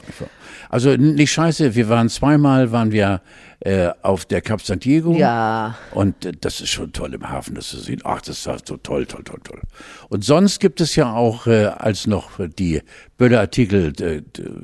also 0.69 0.95
nicht 0.95 1.33
scheiße, 1.33 1.75
wir 1.75 1.89
waren 1.89 2.07
zweimal, 2.07 2.71
waren 2.71 2.93
wir 2.93 3.21
äh, 3.59 3.89
auf 4.01 4.25
der 4.25 4.41
Cap 4.41 4.61
San 4.61 4.79
Diego. 4.79 5.13
Ja. 5.15 5.75
Und 5.91 6.25
äh, 6.25 6.31
das 6.39 6.61
ist 6.61 6.69
schon 6.69 6.93
toll 6.93 7.13
im 7.13 7.29
Hafen, 7.29 7.55
das 7.55 7.67
zu 7.69 7.77
sehen. 7.77 7.99
Ach, 8.05 8.21
das 8.21 8.45
war 8.47 8.57
so 8.63 8.77
toll, 8.77 9.05
toll, 9.05 9.23
toll, 9.25 9.39
toll. 9.43 9.61
Und 10.07 10.23
sonst 10.23 10.59
gibt 10.59 10.79
es 10.79 10.95
ja 10.95 11.11
auch, 11.13 11.45
äh, 11.45 11.65
als 11.65 12.07
noch 12.07 12.39
die 12.57 12.81
Böllerartikel 13.17 13.93
äh, 13.99 14.21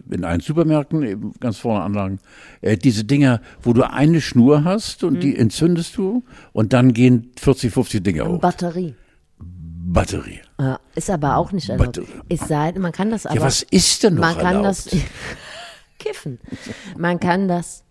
in 0.10 0.24
allen 0.24 0.40
Supermärkten, 0.40 1.04
eben 1.04 1.34
ganz 1.40 1.58
vorne 1.58 1.84
anlagen, 1.84 2.20
äh, 2.62 2.78
diese 2.78 3.04
Dinger, 3.04 3.42
wo 3.62 3.74
du 3.74 3.90
eine 3.90 4.22
Schnur 4.22 4.64
hast 4.64 5.04
und 5.04 5.16
mhm. 5.16 5.20
die 5.20 5.38
entzündest 5.38 5.98
du 5.98 6.24
und 6.54 6.72
dann 6.72 6.94
gehen 6.94 7.32
40, 7.38 7.74
50 7.74 8.04
Dinger 8.04 8.28
hoch. 8.28 8.40
Batterie. 8.40 8.96
Batterie. 9.94 10.42
Ja, 10.60 10.80
ist 10.96 11.10
aber 11.10 11.38
auch 11.38 11.52
nicht 11.52 11.70
erlaubt. 11.70 12.00
Es 12.30 12.42
sei, 12.42 12.72
man 12.74 12.92
kann 12.92 13.10
das 13.10 13.26
aber. 13.26 13.36
Ja, 13.36 13.42
was 13.42 13.64
ist 13.64 14.04
denn 14.04 14.16
noch 14.16 14.22
Man 14.22 14.38
kann 14.38 14.58
erlaubt? 14.58 14.66
das 14.66 14.90
kiffen. 16.00 16.40
Man 16.98 17.20
kann 17.20 17.48
das 17.48 17.84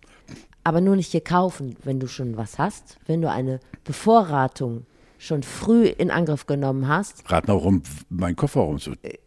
aber 0.63 0.81
nur 0.81 0.95
nicht 0.95 1.11
hier 1.11 1.23
kaufen, 1.23 1.75
wenn 1.83 1.99
du 1.99 2.07
schon 2.07 2.37
was 2.37 2.57
hast. 2.57 2.97
Wenn 3.05 3.21
du 3.21 3.29
eine 3.29 3.59
Bevorratung 3.83 4.85
schon 5.17 5.43
früh 5.43 5.85
in 5.85 6.11
Angriff 6.11 6.45
genommen 6.45 6.87
hast. 6.87 7.29
Rat 7.29 7.47
mal 7.47 7.55
rum, 7.55 7.83
mein 8.09 8.35
Kofferraum 8.35 8.79
so. 8.79 8.93
Äh, 9.01 9.17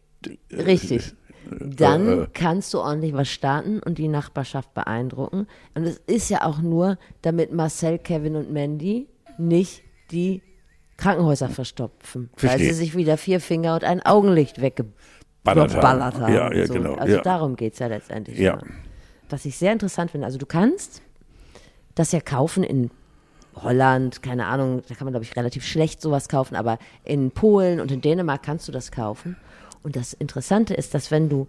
richtig. 0.50 1.14
Dann 1.50 2.08
äh, 2.08 2.22
äh. 2.22 2.26
kannst 2.32 2.72
du 2.72 2.78
ordentlich 2.78 3.12
was 3.12 3.28
starten 3.28 3.80
und 3.80 3.98
die 3.98 4.08
Nachbarschaft 4.08 4.72
beeindrucken. 4.72 5.46
Und 5.74 5.84
es 5.84 5.98
ist 6.06 6.30
ja 6.30 6.44
auch 6.44 6.60
nur, 6.60 6.96
damit 7.20 7.52
Marcel, 7.52 7.98
Kevin 7.98 8.36
und 8.36 8.50
Mandy 8.50 9.08
nicht 9.36 9.82
die 10.10 10.42
Krankenhäuser 11.02 11.48
verstopfen, 11.48 12.30
Verstehe. 12.36 12.50
weil 12.50 12.58
sie 12.66 12.74
sich 12.74 12.96
wieder 12.96 13.16
vier 13.16 13.40
Finger 13.40 13.74
und 13.74 13.84
ein 13.84 14.00
Augenlicht 14.02 14.60
weggeballert 14.60 15.74
haben. 15.74 16.02
haben. 16.20 16.32
Ja, 16.32 16.52
ja, 16.52 16.66
so. 16.66 16.74
genau. 16.74 16.94
Also 16.94 17.16
ja. 17.16 17.22
darum 17.22 17.56
geht 17.56 17.72
es 17.72 17.80
ja 17.80 17.88
letztendlich. 17.88 18.38
Ja. 18.38 18.60
Was 19.28 19.44
ich 19.44 19.58
sehr 19.58 19.72
interessant 19.72 20.12
finde, 20.12 20.26
also 20.26 20.38
du 20.38 20.46
kannst 20.46 21.02
das 21.96 22.12
ja 22.12 22.20
kaufen 22.20 22.62
in 22.62 22.90
Holland, 23.56 24.22
keine 24.22 24.46
Ahnung, 24.46 24.82
da 24.88 24.94
kann 24.94 25.04
man, 25.04 25.12
glaube 25.12 25.24
ich, 25.24 25.34
relativ 25.36 25.66
schlecht 25.66 26.00
sowas 26.00 26.28
kaufen, 26.28 26.54
aber 26.54 26.78
in 27.04 27.32
Polen 27.32 27.80
und 27.80 27.90
in 27.90 28.00
Dänemark 28.00 28.42
kannst 28.44 28.68
du 28.68 28.72
das 28.72 28.92
kaufen. 28.92 29.36
Und 29.82 29.96
das 29.96 30.12
Interessante 30.12 30.74
ist, 30.74 30.94
dass 30.94 31.10
wenn 31.10 31.28
du, 31.28 31.48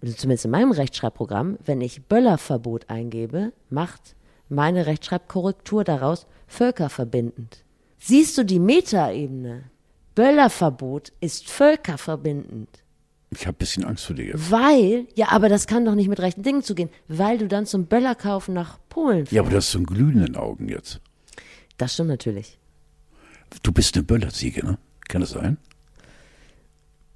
also 0.00 0.14
zumindest 0.14 0.44
in 0.44 0.52
meinem 0.52 0.70
Rechtschreibprogramm, 0.70 1.58
wenn 1.64 1.80
ich 1.80 2.04
Böllerverbot 2.04 2.88
eingebe, 2.88 3.52
macht 3.68 4.14
meine 4.48 4.86
Rechtschreibkorrektur 4.86 5.82
daraus 5.82 6.26
völkerverbindend. 6.46 7.64
Siehst 8.04 8.36
du 8.36 8.44
die 8.44 8.58
Metaebene? 8.58 9.70
Böllerverbot 10.16 11.12
ist 11.20 11.48
völkerverbindend. 11.48 12.68
Ich 13.30 13.46
habe 13.46 13.54
ein 13.54 13.58
bisschen 13.58 13.84
Angst 13.84 14.06
vor 14.06 14.16
dir. 14.16 14.34
Weil, 14.34 15.06
ja, 15.14 15.28
aber 15.28 15.48
das 15.48 15.68
kann 15.68 15.84
doch 15.84 15.94
nicht 15.94 16.08
mit 16.08 16.18
rechten 16.18 16.42
Dingen 16.42 16.64
zugehen, 16.64 16.90
weil 17.06 17.38
du 17.38 17.46
dann 17.46 17.64
zum 17.64 17.86
Böllerkaufen 17.86 18.54
nach 18.54 18.80
Polen 18.88 19.26
fährst. 19.26 19.32
Ja, 19.32 19.42
aber 19.42 19.50
du 19.50 19.56
hast 19.56 19.70
so 19.70 19.78
einen 19.78 19.86
glühenden 19.86 20.34
Augen 20.34 20.68
jetzt. 20.68 21.00
Das 21.78 21.94
stimmt 21.94 22.08
natürlich. 22.08 22.58
Du 23.62 23.70
bist 23.70 23.94
eine 23.94 24.02
Böllerziege, 24.02 24.66
ne? 24.66 24.78
Kann 25.06 25.20
das 25.20 25.30
sein? 25.30 25.58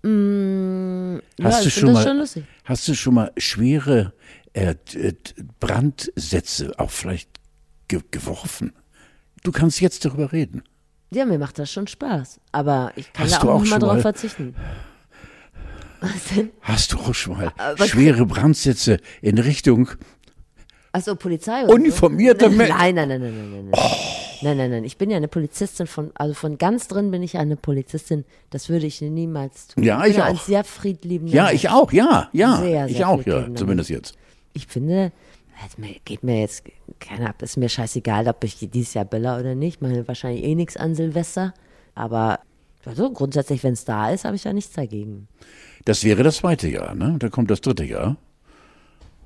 Mm, 0.03 1.19
hast, 1.43 1.59
ja, 1.59 1.65
du 1.65 1.71
schon 1.71 1.93
mal, 1.93 2.03
schon 2.05 2.45
hast 2.65 2.87
du 2.87 2.95
schon 2.95 3.15
mal 3.15 3.33
schwere 3.37 4.13
äh, 4.53 4.77
Brandsätze 5.59 6.79
auch 6.79 6.93
vielleicht 6.93 7.29
ge 7.89 8.03
geworfen? 8.13 8.73
Du 9.43 9.51
kannst 9.51 9.81
jetzt 9.81 10.05
darüber 10.05 10.33
reden. 10.33 10.63
Ja, 11.17 11.25
mir 11.25 11.39
macht 11.39 11.59
das 11.59 11.73
schon 11.73 11.87
Spaß. 11.87 12.41
Aber 12.53 12.93
ich 12.95 13.11
kann 13.11 13.25
Hast 13.25 13.43
da 13.43 13.49
auch, 13.49 13.55
auch 13.55 13.61
nicht 13.63 13.71
mal 13.71 13.79
drauf 13.79 14.03
verzichten. 14.03 14.55
Was 16.03 16.25
denn? 16.35 16.51
Hast 16.61 16.93
du 16.93 16.99
auch 16.99 17.15
schon 17.15 17.39
mal 17.39 17.53
aber 17.57 17.87
schwere 17.87 18.27
Brandsätze 18.27 18.99
in 19.23 19.39
Richtung 19.39 19.89
Achso, 20.93 21.15
Polizei 21.15 21.65
oder 21.65 21.73
uniformierter 21.73 22.51
so? 22.51 22.57
Mensch? 22.57 22.69
Nein, 22.69 22.95
nein, 22.97 23.09
nein, 23.09 23.21
nein, 23.21 23.51
nein, 23.51 23.71
nein. 23.71 23.73
Oh. 23.73 23.97
Nein, 24.43 24.59
nein, 24.59 24.71
nein. 24.71 24.85
Ich 24.85 24.99
bin 24.99 25.11
ja 25.11 25.17
eine 25.17 25.29
Polizistin 25.29 25.87
von, 25.87 26.11
also 26.17 26.35
von 26.35 26.59
ganz 26.59 26.87
drin 26.89 27.11
bin 27.11 27.23
ich 27.23 27.39
eine 27.39 27.57
Polizistin. 27.57 28.27
Das 28.51 28.69
würde 28.69 28.85
ich 28.85 29.01
niemals 29.01 29.69
tun. 29.69 29.85
Ja, 29.85 30.03
ich, 30.03 30.11
ich 30.11 30.17
bin 30.17 30.25
auch. 30.25 30.29
ein 30.29 30.37
sehr 30.37 30.65
friedliebender 30.65 31.35
Ja, 31.35 31.51
ich 31.51 31.71
auch, 31.71 31.93
ja, 31.93 32.29
ja. 32.35 32.59
Sehr, 32.59 32.87
ich 32.89 32.97
sehr 32.99 33.09
auch, 33.09 33.25
ja, 33.25 33.55
zumindest 33.55 33.89
jetzt. 33.89 34.19
Ich 34.53 34.67
finde, 34.67 35.13
geht 36.05 36.23
mir 36.23 36.41
jetzt, 36.41 36.65
keine 37.01 37.27
Ahnung, 37.27 37.37
ist 37.41 37.57
mir 37.57 37.69
scheißegal, 37.69 38.29
ob 38.29 38.45
ich 38.45 38.59
dieses 38.59 38.95
Jahr 38.95 39.05
böller 39.05 39.39
oder 39.39 39.55
nicht. 39.55 39.81
Meine 39.83 40.07
wahrscheinlich 40.07 40.45
eh 40.45 40.55
nichts 40.55 40.77
an 40.77 40.95
Silvester. 40.95 41.55
Aber 41.95 42.41
also 42.85 43.11
grundsätzlich, 43.11 43.63
wenn 43.65 43.73
es 43.73 43.85
da 43.85 44.11
ist, 44.11 44.25
habe 44.25 44.37
ich 44.37 44.43
da 44.43 44.53
nichts 44.53 44.73
dagegen. 44.73 45.29
Das 45.85 46.05
wäre 46.05 46.23
das 46.23 46.37
zweite 46.37 46.69
Jahr, 46.69 46.95
ne? 46.95 47.17
Da 47.19 47.29
kommt 47.29 47.51
das 47.51 47.61
dritte 47.61 47.85
Jahr. 47.85 48.17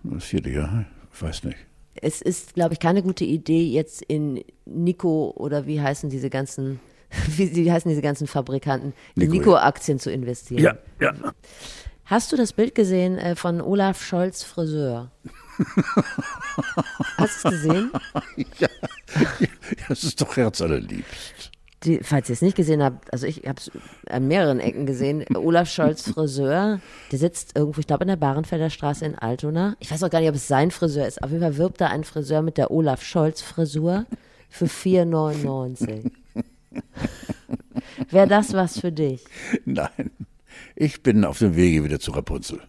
Das 0.02 0.24
vierte 0.24 0.50
Jahr, 0.50 0.86
ich 1.12 1.22
weiß 1.22 1.44
nicht. 1.44 1.58
Es 1.94 2.22
ist, 2.22 2.54
glaube 2.54 2.74
ich, 2.74 2.80
keine 2.80 3.02
gute 3.02 3.24
Idee, 3.24 3.64
jetzt 3.64 4.02
in 4.02 4.42
Nico 4.64 5.34
oder 5.36 5.66
wie 5.66 5.80
heißen 5.80 6.08
diese 6.08 6.30
ganzen, 6.30 6.80
wie, 7.36 7.54
wie 7.54 7.70
heißen 7.70 7.88
diese 7.88 8.02
ganzen 8.02 8.26
Fabrikanten, 8.26 8.94
in 9.16 9.30
Nico-Aktien 9.30 9.98
zu 9.98 10.10
investieren. 10.10 10.62
Ja, 10.62 10.78
ja. 11.00 11.14
Hast 12.04 12.32
du 12.32 12.36
das 12.36 12.52
Bild 12.52 12.74
gesehen 12.74 13.18
äh, 13.18 13.36
von 13.36 13.60
Olaf 13.60 14.02
Scholz 14.02 14.42
Friseur? 14.42 15.10
Hast 17.16 17.44
du 17.44 17.48
es 17.48 17.54
gesehen? 17.54 17.90
Ja, 18.58 18.68
das 19.88 20.04
ist 20.04 20.20
doch 20.20 20.36
herzallerliebst. 20.36 21.50
Die, 21.82 22.00
falls 22.02 22.28
ihr 22.28 22.34
es 22.34 22.42
nicht 22.42 22.56
gesehen 22.56 22.82
habt, 22.82 23.12
also 23.12 23.26
ich 23.26 23.38
habe 23.46 23.58
es 23.58 23.70
an 24.08 24.28
mehreren 24.28 24.60
Ecken 24.60 24.84
gesehen, 24.84 25.24
Olaf 25.34 25.68
Scholz 25.68 26.10
Friseur, 26.10 26.80
der 27.10 27.18
sitzt 27.18 27.56
irgendwo, 27.56 27.80
ich 27.80 27.86
glaube 27.86 28.04
in 28.04 28.08
der 28.08 28.16
Barenfelder 28.16 28.68
Straße 28.70 29.04
in 29.04 29.14
Altona. 29.14 29.76
Ich 29.80 29.90
weiß 29.90 30.02
auch 30.02 30.10
gar 30.10 30.20
nicht, 30.20 30.28
ob 30.28 30.34
es 30.34 30.46
sein 30.46 30.70
Friseur 30.70 31.06
ist. 31.06 31.22
Auf 31.22 31.30
jeden 31.30 31.42
Fall 31.42 31.56
wirbt 31.56 31.80
da 31.80 31.88
ein 31.88 32.04
Friseur 32.04 32.42
mit 32.42 32.58
der 32.58 32.70
Olaf 32.70 33.02
Scholz 33.02 33.40
Frisur 33.40 34.06
für 34.50 34.66
4,99. 34.66 36.10
Wäre 38.10 38.28
das 38.28 38.52
was 38.52 38.78
für 38.78 38.92
dich? 38.92 39.24
Nein, 39.64 40.10
ich 40.76 41.02
bin 41.02 41.24
auf 41.24 41.38
dem 41.38 41.56
Wege 41.56 41.82
wieder 41.82 41.98
zu 41.98 42.12
Rapunzel 42.12 42.60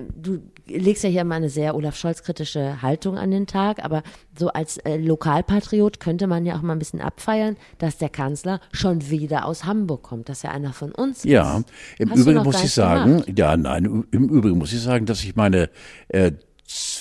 du 0.00 0.40
legst 0.66 1.04
ja 1.04 1.10
hier 1.10 1.24
mal 1.24 1.36
eine 1.36 1.50
sehr 1.50 1.74
Olaf 1.74 1.96
Scholz-kritische 1.96 2.82
Haltung 2.82 3.18
an 3.18 3.30
den 3.30 3.46
Tag, 3.46 3.84
aber 3.84 4.02
so 4.38 4.48
als 4.48 4.78
äh, 4.78 4.96
Lokalpatriot 4.96 6.00
könnte 6.00 6.26
man 6.26 6.46
ja 6.46 6.56
auch 6.56 6.62
mal 6.62 6.72
ein 6.72 6.78
bisschen 6.78 7.00
abfeiern, 7.00 7.56
dass 7.78 7.98
der 7.98 8.08
Kanzler 8.08 8.60
schon 8.72 9.10
wieder 9.10 9.46
aus 9.46 9.64
Hamburg 9.64 10.02
kommt, 10.02 10.28
dass 10.28 10.44
er 10.44 10.52
einer 10.52 10.72
von 10.72 10.92
uns 10.92 11.24
ja, 11.24 11.58
ist. 11.58 11.66
im 11.98 12.10
Hast 12.10 12.18
Übrigen 12.18 12.42
muss 12.42 12.64
ich 12.64 12.72
sagen, 12.72 13.22
gemacht? 13.22 13.38
ja, 13.38 13.56
nein, 13.56 14.04
im 14.10 14.28
Übrigen 14.28 14.58
muss 14.58 14.72
ich 14.72 14.80
sagen, 14.80 15.06
dass 15.06 15.22
ich 15.22 15.36
meine, 15.36 15.70
äh, 16.08 16.32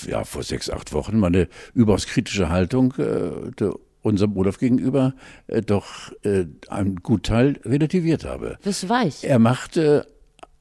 ja, 0.07 0.23
vor 0.23 0.43
sechs, 0.43 0.69
acht 0.69 0.93
Wochen 0.93 1.19
meine 1.19 1.47
überaus 1.73 2.05
kritische 2.05 2.49
Haltung 2.49 2.93
äh, 2.97 3.71
unserem 4.03 4.37
Olaf 4.37 4.59
gegenüber 4.59 5.13
äh, 5.47 5.61
doch 5.61 6.11
äh, 6.23 6.45
einen 6.69 6.97
Gutteil 6.97 7.59
relativiert 7.63 8.25
habe. 8.25 8.57
Das 8.63 8.87
weich. 8.89 9.23
Er 9.23 9.39
machte 9.39 10.05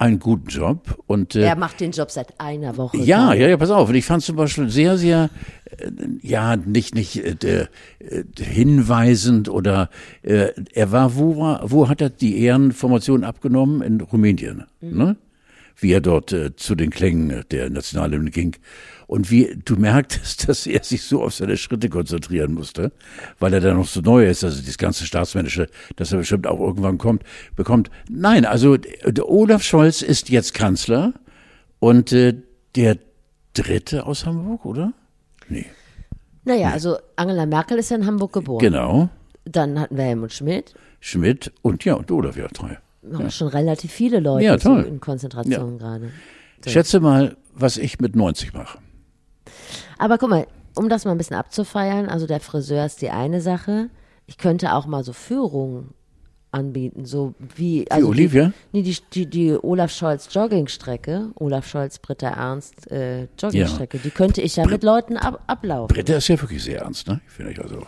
einen 0.03 0.19
guten 0.19 0.49
Job 0.49 0.99
und 1.07 1.37
äh, 1.37 1.43
er 1.43 1.57
macht 1.57 1.81
den 1.81 1.93
Job 1.93 2.11
seit 2.11 2.41
einer 2.41 2.77
Woche. 2.77 2.99
Ja, 2.99 3.33
ja, 3.33 3.49
ja, 3.49 3.57
pass 3.57 3.71
auf. 3.71 3.89
Und 3.89 3.95
ich 3.95 4.05
fand 4.05 4.23
zum 4.23 4.37
Beispiel 4.37 4.69
sehr, 4.69 4.99
sehr, 4.99 5.31
äh, 5.79 5.91
ja, 6.21 6.57
nicht 6.57 6.95
nicht 6.95 7.17
äh, 7.17 7.69
äh, 8.01 8.25
hinweisend 8.39 9.49
oder 9.49 9.91
äh, 10.23 10.49
er 10.75 10.91
war 10.91 11.17
wo 11.17 11.39
war 11.39 11.71
wo 11.71 11.89
hat 11.89 12.01
er 12.01 12.11
die 12.11 12.43
Ehrenformation 12.43 13.23
abgenommen 13.23 13.81
in 13.81 14.01
Rumänien, 14.01 14.65
mhm. 14.81 14.99
ne? 14.99 15.17
Wie 15.77 15.93
er 15.93 16.01
dort 16.01 16.33
äh, 16.33 16.55
zu 16.57 16.75
den 16.75 16.91
Klängen 16.91 17.45
der 17.51 17.71
Nationalhymne 17.71 18.31
ging 18.31 18.57
und 19.07 19.31
wie 19.31 19.61
du 19.63 19.77
merktest, 19.77 20.49
dass 20.49 20.67
er 20.67 20.83
sich 20.83 21.03
so 21.03 21.23
auf 21.23 21.35
seine 21.35 21.57
Schritte 21.59 21.89
konzentrieren 21.89 22.55
musste, 22.55 22.93
weil 23.39 23.53
er 23.53 23.61
da 23.61 23.75
noch 23.75 23.87
so 23.87 24.01
neu 24.01 24.27
ist, 24.27 24.43
also 24.43 24.63
das 24.63 24.79
ganze 24.79 25.05
Staatsmännische, 25.05 25.69
dass 25.97 26.13
er 26.13 26.19
bestimmt 26.19 26.47
auch 26.47 26.61
irgendwann 26.61 26.99
kommt, 26.99 27.23
bekommt. 27.55 27.91
Nein, 28.09 28.47
also 28.47 28.77
der 28.79 29.29
Olaf 29.29 29.63
Scholz 29.63 30.01
ist 30.03 30.31
jetzt 30.31 30.55
Kanzler 30.55 31.13
und 31.79 32.13
äh, 32.13 32.35
der 32.75 32.97
dritte 33.55 34.07
aus 34.07 34.25
Hamburg, 34.25 34.65
oder? 34.65 34.93
Nee. 35.49 35.67
Naja, 36.45 36.69
nee. 36.69 36.73
also 36.73 36.97
Angela 37.17 37.45
Merkel 37.47 37.79
ist 37.79 37.91
ja 37.91 37.97
in 37.97 38.07
Hamburg 38.07 38.33
geboren. 38.33 38.61
Genau. 38.61 39.11
Dann 39.45 39.79
hatten 39.79 39.97
wir 39.97 40.05
Helmut 40.05 40.33
Schmidt. 40.33 40.75
Schmidt 41.01 41.53
und 41.63 41.85
ja, 41.85 41.95
und 41.95 42.11
Olaf, 42.11 42.37
ja, 42.37 42.49
drei. 42.49 42.79
Ja. 43.11 43.31
Schon 43.31 43.49
relativ 43.49 43.91
viele 43.91 44.21
Leute 44.21 44.45
ja, 44.45 44.59
so 44.59 44.77
in 44.77 45.01
Konzentration 45.01 45.73
ja. 45.73 45.79
gerade. 45.79 46.11
So. 46.65 46.71
Schätze 46.71 47.01
mal, 47.01 47.37
was 47.53 47.77
ich 47.77 47.99
mit 47.99 48.15
90 48.15 48.53
mache. 48.55 48.79
Aber 49.99 50.19
guck 50.19 50.31
mal, 50.31 50.47
um 50.75 50.89
das 50.89 51.05
mal 51.05 51.13
ein 51.13 51.19
bisschen 51.19 51.37
abzufeiern, 51.37 52.09
also 52.09 52.27
der 52.27 52.41
Friseur 52.41 52.87
ist 52.87 53.03
die 53.03 53.11
eine 53.11 53.41
Sache. 53.41 53.91
Ich 54.27 54.39
könnte 54.39 54.75
auch 54.75 54.87
mal 54.87 55.03
so 55.03 55.13
Führungen 55.13 55.91
anbieten, 56.53 57.07
so 57.07 57.35
wie 57.57 57.91
also 57.91 58.07
die 58.07 58.11
Olivia? 58.11 58.53
Die, 58.73 58.79
nee, 58.79 58.83
die, 58.83 58.97
die, 59.13 59.27
die 59.27 59.53
Olaf 59.55 59.91
Scholz 59.91 60.29
Joggingstrecke, 60.31 61.31
Olaf 61.37 61.67
Scholz, 61.67 61.99
Britta 61.99 62.29
Ernst 62.29 62.91
äh, 62.91 63.27
Joggingstrecke, 63.39 63.97
ja. 63.97 64.03
die 64.05 64.11
könnte 64.11 64.43
ich 64.43 64.57
ja 64.57 64.65
Br 64.65 64.73
mit 64.73 64.83
Leuten 64.83 65.17
ab, 65.17 65.43
ablaufen. 65.47 65.95
Britta 65.95 66.17
ist 66.17 66.29
ja 66.29 66.41
wirklich 66.41 66.63
sehr 66.63 66.83
ernst, 66.83 67.09
ne? 67.09 67.21
Finde 67.27 67.53
ich 67.53 67.61
also. 67.61 67.87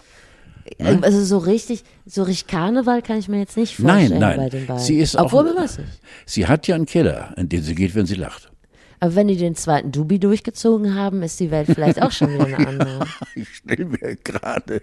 Ne? 0.79 1.01
Also 1.03 1.23
so 1.25 1.39
richtig, 1.39 1.85
so 2.07 2.23
richtig 2.23 2.47
Karneval 2.47 3.03
kann 3.03 3.19
ich 3.19 3.29
mir 3.29 3.39
jetzt 3.39 3.57
nicht 3.57 3.77
vorstellen 3.77 4.19
nein, 4.19 4.21
nein. 4.21 4.37
bei 4.37 4.49
den 4.49 4.67
beiden. 4.67 4.83
Sie 4.83 4.99
ist 4.99 5.17
Obwohl 5.17 5.51
auch, 5.51 5.57
weiß 5.57 5.79
nicht. 5.79 6.01
Sie 6.27 6.47
hat 6.47 6.67
ja 6.67 6.75
einen 6.75 6.87
Keller, 6.87 7.35
in 7.37 7.49
den 7.49 7.63
sie 7.63 7.75
geht, 7.75 7.95
wenn 7.95 8.07
sie 8.07 8.15
lacht. 8.15 8.51
Aber 9.01 9.15
wenn 9.15 9.29
die 9.29 9.37
den 9.37 9.55
zweiten 9.55 9.93
Dubi 9.93 10.19
durchgezogen 10.19 10.95
haben, 10.95 11.23
ist 11.23 11.39
die 11.41 11.51
Welt 11.51 11.69
vielleicht 11.73 12.01
auch 12.01 12.13
schon 12.13 12.33
wieder 12.33 12.47
eine 12.47 12.59
andere. 12.69 13.07
Ich 13.35 13.57
stelle 13.57 13.85
mir 13.85 14.17
gerade, 14.17 14.83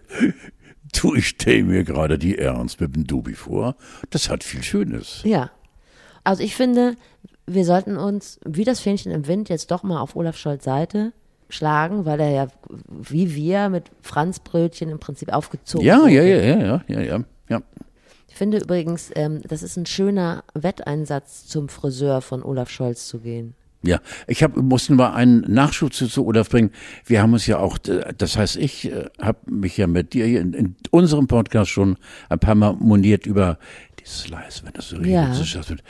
du, 0.93 1.15
ich 1.15 1.29
stelle 1.29 1.63
mir 1.63 1.83
gerade 1.83 2.19
die 2.19 2.37
Ernst 2.37 2.79
mit 2.79 2.95
dem 2.95 3.07
Dubi 3.07 3.33
vor. 3.33 3.75
Das 4.11 4.29
hat 4.29 4.43
viel 4.43 4.61
Schönes. 4.61 5.21
Ja. 5.23 5.49
Also 6.23 6.43
ich 6.43 6.55
finde, 6.55 6.95
wir 7.47 7.65
sollten 7.65 7.97
uns, 7.97 8.39
wie 8.45 8.63
das 8.63 8.79
Fähnchen 8.79 9.11
im 9.11 9.25
Wind, 9.27 9.49
jetzt 9.49 9.71
doch 9.71 9.81
mal 9.81 9.99
auf 9.99 10.15
Olaf 10.15 10.37
Scholz 10.37 10.63
Seite 10.63 11.13
schlagen, 11.51 12.05
weil 12.05 12.19
er 12.19 12.29
ja, 12.31 12.47
wie 12.87 13.35
wir, 13.35 13.69
mit 13.69 13.85
Franzbrötchen 14.01 14.89
im 14.89 14.99
Prinzip 14.99 15.31
aufgezogen 15.33 15.85
Ja, 15.85 16.01
wurde. 16.01 16.11
ja, 16.13 16.23
ja, 16.23 16.35
ja, 16.41 16.59
ja, 16.59 16.83
ja, 16.87 17.01
ja, 17.01 17.23
ja. 17.49 17.61
Ich 18.27 18.35
finde 18.35 18.57
übrigens, 18.59 19.11
ähm, 19.15 19.41
das 19.47 19.61
ist 19.61 19.77
ein 19.77 19.85
schöner 19.85 20.43
Wetteinsatz 20.53 21.45
zum 21.47 21.69
Friseur 21.69 22.21
von 22.21 22.41
Olaf 22.43 22.69
Scholz 22.69 23.07
zu 23.07 23.19
gehen. 23.19 23.53
Ja, 23.83 23.99
ich 24.27 24.43
hab, 24.43 24.55
musste 24.55 24.93
mal 24.93 25.13
einen 25.13 25.41
Nachschub 25.51 25.91
zu, 25.93 26.07
zu 26.07 26.25
Olaf 26.25 26.49
bringen. 26.49 26.71
Wir 27.05 27.21
haben 27.21 27.33
uns 27.33 27.47
ja 27.47 27.57
auch, 27.57 27.77
das 27.79 28.37
heißt, 28.37 28.57
ich 28.57 28.91
äh, 28.91 29.05
habe 29.19 29.39
mich 29.51 29.75
ja 29.77 29.87
mit 29.87 30.13
dir 30.13 30.25
hier 30.25 30.39
in, 30.41 30.53
in 30.53 30.75
unserem 30.91 31.27
Podcast 31.27 31.71
schon 31.71 31.97
ein 32.29 32.39
paar 32.39 32.53
Mal 32.55 32.73
moniert 32.73 33.25
über 33.25 33.57
dieses 33.99 34.29
leise, 34.29 34.63
wenn 34.65 34.73
das 34.73 34.89
so 34.89 34.97
redet, 34.97 35.11
Ja. 35.11 35.33
schafft 35.43 35.69
wird. 35.71 35.83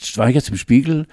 Schweigert 0.00 0.48
im 0.48 0.56
Spiegel, 0.56 1.06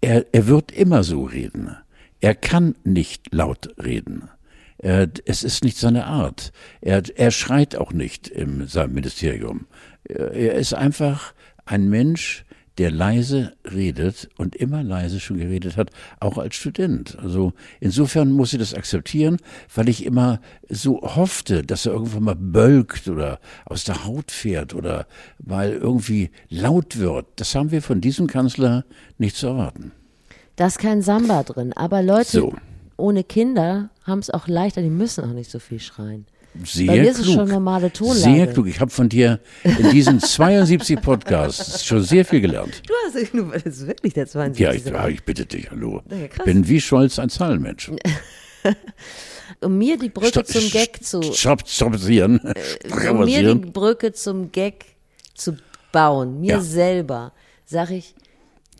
er, 0.00 0.26
er 0.32 0.46
wird 0.48 0.70
immer 0.70 1.02
so 1.02 1.24
reden. 1.24 1.76
Er 2.22 2.36
kann 2.36 2.76
nicht 2.84 3.34
laut 3.34 3.74
reden. 3.82 4.30
Er, 4.78 5.08
es 5.24 5.42
ist 5.42 5.64
nicht 5.64 5.76
seine 5.76 6.06
Art. 6.06 6.52
Er, 6.80 7.02
er 7.16 7.32
schreit 7.32 7.74
auch 7.74 7.92
nicht 7.92 8.28
in 8.28 8.68
seinem 8.68 8.94
Ministerium. 8.94 9.66
Er, 10.04 10.54
ist 10.54 10.72
einfach 10.72 11.34
ein 11.64 11.88
Mensch, 11.88 12.44
der 12.78 12.92
leise 12.92 13.54
redet 13.64 14.28
und 14.38 14.54
immer 14.54 14.84
leise 14.84 15.18
schon 15.18 15.38
geredet 15.38 15.76
hat, 15.76 15.90
auch 16.20 16.38
als 16.38 16.54
Student. 16.54 17.18
Also 17.18 17.54
insofern 17.80 18.30
muss 18.30 18.52
ich 18.52 18.60
das 18.60 18.72
akzeptieren, 18.72 19.38
weil 19.74 19.88
ich 19.88 20.06
immer 20.06 20.40
so 20.68 21.00
hoffte, 21.02 21.64
dass 21.64 21.86
er 21.86 21.92
irgendwann 21.92 22.22
mal 22.22 22.36
bölkt 22.36 23.08
oder 23.08 23.40
aus 23.64 23.82
der 23.82 24.04
Haut 24.04 24.30
fährt 24.30 24.74
oder 24.74 25.08
mal 25.44 25.72
irgendwie 25.72 26.30
laut 26.48 26.98
wird. 27.00 27.26
Das 27.34 27.56
haben 27.56 27.72
wir 27.72 27.82
von 27.82 28.00
diesem 28.00 28.28
Kanzler 28.28 28.84
nicht 29.18 29.34
zu 29.34 29.48
erwarten. 29.48 29.90
Da 30.56 30.66
ist 30.66 30.78
kein 30.78 31.02
Samba 31.02 31.42
drin, 31.42 31.72
aber 31.74 32.02
Leute 32.02 32.30
So. 32.30 32.54
ohne 32.96 33.24
Kinder 33.24 33.90
haben 34.04 34.18
es 34.18 34.30
auch 34.30 34.48
leichter, 34.48 34.82
die 34.82 34.90
müssen 34.90 35.24
auch 35.24 35.32
nicht 35.32 35.50
so 35.50 35.58
viel 35.58 35.80
schreien. 35.80 36.26
Sehr 36.64 36.86
Bei 36.88 36.96
mir 37.00 37.10
ist 37.10 37.14
klug. 37.22 37.26
es 37.28 37.32
schon 37.34 37.48
normale 37.48 37.90
Tonlage. 37.90 38.18
Sehr 38.20 38.46
klug. 38.52 38.66
Ich 38.66 38.78
habe 38.80 38.90
von 38.90 39.08
dir 39.08 39.40
in 39.64 39.90
diesen 39.90 40.20
72 40.20 41.00
Podcasts 41.00 41.82
schon 41.86 42.02
sehr 42.02 42.26
viel 42.26 42.42
gelernt. 42.42 42.82
Du 42.86 42.92
hast, 43.06 43.32
du, 43.32 43.44
das 43.44 43.62
ist 43.64 43.86
wirklich 43.86 44.12
der 44.12 44.26
72. 44.26 44.60
Ja, 44.62 44.72
ich, 44.72 44.84
ja, 44.84 45.08
ich 45.08 45.24
bitte 45.24 45.46
dich, 45.46 45.70
hallo. 45.70 46.02
Ja, 46.10 46.28
krass. 46.28 46.44
Bin 46.44 46.68
wie 46.68 46.80
Scholz 46.80 47.18
ein 47.18 47.30
Zahlenmensch. 47.30 47.90
Um 49.60 49.78
mir 49.78 49.96
die 49.98 50.08
Brücke 50.08 50.28
Stopp, 50.28 50.46
zum 50.48 50.68
Gag 50.70 51.04
zu, 51.04 51.22
Stopp, 51.22 51.68
stoppieren. 51.68 52.40
um 53.10 53.24
mir 53.24 53.54
die. 53.54 53.70
Brücke 53.70 54.12
zum 54.12 54.50
Gag 54.50 54.84
zu 55.34 55.56
bauen, 55.92 56.40
mir 56.40 56.54
Ja. 56.54 56.60
selber, 56.60 57.32
sage 57.64 57.94
ich 57.94 58.14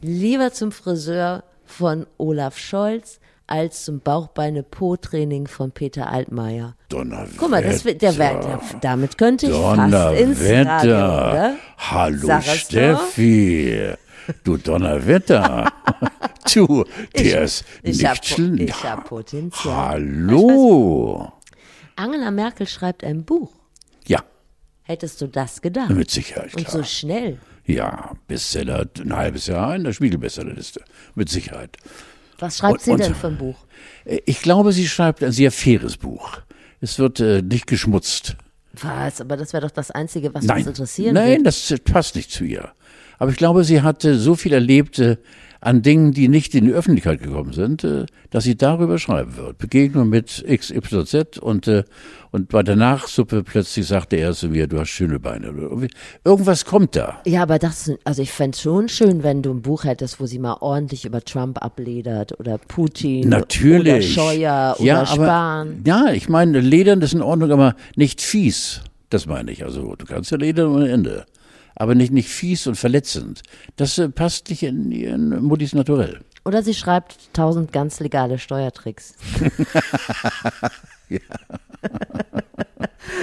lieber 0.01 0.53
zum 0.53 0.73
Friseur 0.73 1.45
von 1.73 2.07
Olaf 2.19 2.59
Scholz 2.59 3.19
als 3.47 3.85
zum 3.85 4.01
Bauchbeine-Po-Training 4.01 5.47
von 5.47 5.73
Peter 5.73 6.09
Altmaier. 6.11 6.77
Donnerwetter. 6.89 7.33
Guck 7.39 7.51
mal, 7.51 7.63
das, 7.63 7.83
der, 7.83 7.95
der, 7.95 8.61
damit 8.81 9.19
könnte 9.19 9.47
ich 9.47 9.53
fast 9.53 10.19
ins 10.19 10.41
Radio, 10.41 10.65
Donnerwetter. 10.65 11.31
oder? 11.33 11.57
Hallo 11.79 12.27
Sag 12.27 12.47
es 12.47 12.61
Steffi. 12.61 13.93
Du 14.45 14.57
Donnerwetter. 14.57 15.73
du, 16.55 16.85
der 17.17 17.43
ist 17.43 17.65
ich 17.83 17.99
nicht 17.99 18.07
hab 18.09 18.39
ich 18.39 18.85
hab 18.85 19.05
Potenzial. 19.09 19.75
Hallo. 19.75 21.33
Angela 21.97 22.31
Merkel 22.31 22.67
schreibt 22.67 23.03
ein 23.05 23.25
Buch. 23.25 23.53
Ja, 24.07 24.23
Hättest 24.85 25.21
du 25.21 25.27
das 25.29 25.61
gedacht? 25.63 25.91
mit 25.91 26.11
Sicherheit. 26.11 26.55
Und 26.55 26.67
Klar. 26.67 26.79
so 26.79 26.85
schnell. 26.85 27.39
Ja, 27.65 28.13
Bestseller, 28.27 28.87
ein 29.01 29.15
halbes 29.15 29.47
Jahr 29.47 29.77
in 29.77 29.85
der 29.85 29.93
Spiegelbestsellerliste. 29.93 30.83
Mit 31.15 31.29
Sicherheit. 31.29 31.77
Was 32.39 32.59
schreibt 32.59 32.75
Und- 32.75 32.81
sie 32.83 32.97
denn 32.97 33.15
für 33.15 33.29
ein 33.29 33.39
Buch? 33.39 33.57
Äh, 34.05 34.19
Ich 34.27 34.41
glaube, 34.43 34.73
sie 34.73 34.89
schreibt 34.89 35.23
ein 35.23 35.33
sehr 35.33 35.53
faires 35.53 35.97
Buch. 35.97 36.39
Es 36.81 36.99
wird 36.99 37.21
äh, 37.21 37.41
nicht 37.43 37.67
geschmutzt. 37.69 38.37
Was? 38.75 39.21
Aber 39.21 39.37
das 39.37 39.53
wäre 39.53 39.63
doch 39.67 39.71
das 39.71 39.91
Einzige, 39.91 40.35
was 40.35 40.45
Nein, 40.45 40.59
uns 40.59 40.67
interessieren 40.69 41.15
nein, 41.15 41.31
würde. 41.39 41.45
das 41.45 41.75
passt 41.85 42.17
nicht 42.17 42.31
zu 42.33 42.43
ihr. 42.45 42.73
Aber 43.19 43.31
ich 43.31 43.37
glaube, 43.37 43.63
sie 43.65 43.83
hatte 43.83 44.19
so 44.19 44.35
viel 44.35 44.53
erlebt 44.53 44.99
äh, 44.99 45.17
an 45.63 45.81
Dingen, 45.81 46.13
die 46.13 46.29
nicht 46.29 46.55
in 46.57 46.65
die 46.65 46.73
Öffentlichkeit 46.73 47.23
gekommen 47.23 47.53
sind, 47.53 47.85
äh, 47.85 48.07
dass 48.31 48.45
sie 48.45 48.57
darüber 48.57 48.99
schreiben 48.99 49.37
wird. 49.37 49.59
Begegnung 49.59 50.09
mit 50.09 50.45
XYZ 50.45 51.39
und, 51.39 51.69
äh, 51.69 51.85
und 52.33 52.49
bei 52.49 52.65
der 52.65 52.75
Nachsuppe 52.75 53.45
plötzlich 53.45 53.87
sagte 53.87 54.17
er 54.17 54.33
zu 54.33 54.49
mir, 54.49 54.67
du 54.67 54.81
hast 54.81 54.89
schöne 54.89 55.21
Beine. 55.21 55.53
Oder 55.53 55.87
Irgendwas 56.25 56.65
kommt 56.65 56.97
da. 56.97 57.21
Ja, 57.27 57.45
aber 57.45 57.61
das, 57.61 57.93
also 58.03 58.23
ich 58.23 58.33
fände 58.33 58.59
schon 58.59 58.89
schön, 58.89 59.23
wenn 59.23 59.43
du 59.43 59.53
ein 59.53 59.63
Buch 59.63 59.85
hättest, 59.85 60.19
wo 60.19 60.27
sie 60.27 60.41
mal 60.41 60.57
ordentlich 60.61 61.05
über 61.05 61.23
Trump 61.23 61.63
abledert 61.63 62.39
oder 62.41 62.59
Putin 62.59 63.29
Natürlich. 63.29 64.19
oder 64.19 64.23
Scheuer 64.25 64.77
oder 64.79 64.85
ja, 64.85 64.97
aber, 65.03 65.07
Spahn. 65.07 65.83
Ja, 65.87 66.11
ich 66.13 66.29
meine, 66.29 66.59
Ledern 66.59 67.01
ist 67.03 67.15
in 67.15 67.23
Ordnung, 67.23 67.53
aber 67.53 67.77
nicht 67.95 68.21
fies. 68.21 68.81
Das 69.11 69.27
meine 69.27 69.53
ich. 69.53 69.63
Also 69.63 69.95
du 69.95 70.07
kannst 70.07 70.33
ja 70.33 70.39
ledern 70.39 70.75
ohne 70.75 70.91
Ende. 70.91 71.25
Aber 71.75 71.95
nicht, 71.95 72.13
nicht 72.13 72.29
fies 72.29 72.67
und 72.67 72.77
verletzend. 72.77 73.43
Das 73.77 73.99
äh, 73.99 74.09
passt 74.09 74.51
nicht 74.51 74.63
in 74.63 74.91
ihren 74.93 75.43
Muttis 75.43 75.75
Naturell. 75.75 76.21
Oder 76.45 76.63
sie 76.63 76.75
schreibt 76.75 77.33
tausend 77.33 77.73
ganz 77.73 78.01
legale 78.01 78.39
Steuertricks. 78.39 79.15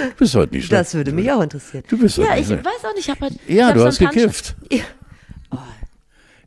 Du 0.00 0.14
bist 0.18 0.34
heute 0.34 0.54
nicht 0.54 0.66
schlecht. 0.66 0.80
Das 0.80 0.94
würde 0.94 1.12
mich 1.12 1.30
auch 1.30 1.42
interessieren. 1.42 1.84
Du 1.88 1.98
bist 1.98 2.16
ja, 2.18 2.26
doch 2.26 2.36
ich 2.36 2.48
weiß 2.48 2.84
auch 2.84 2.94
nicht, 2.94 3.08
ich 3.08 3.10
habe 3.10 3.20
halt. 3.20 3.34
Ja, 3.48 3.54
ich 3.54 3.62
hab 3.64 3.74
du 3.74 3.84
hast 3.84 3.98
gekifft. 3.98 4.54
Ja, 4.70 4.78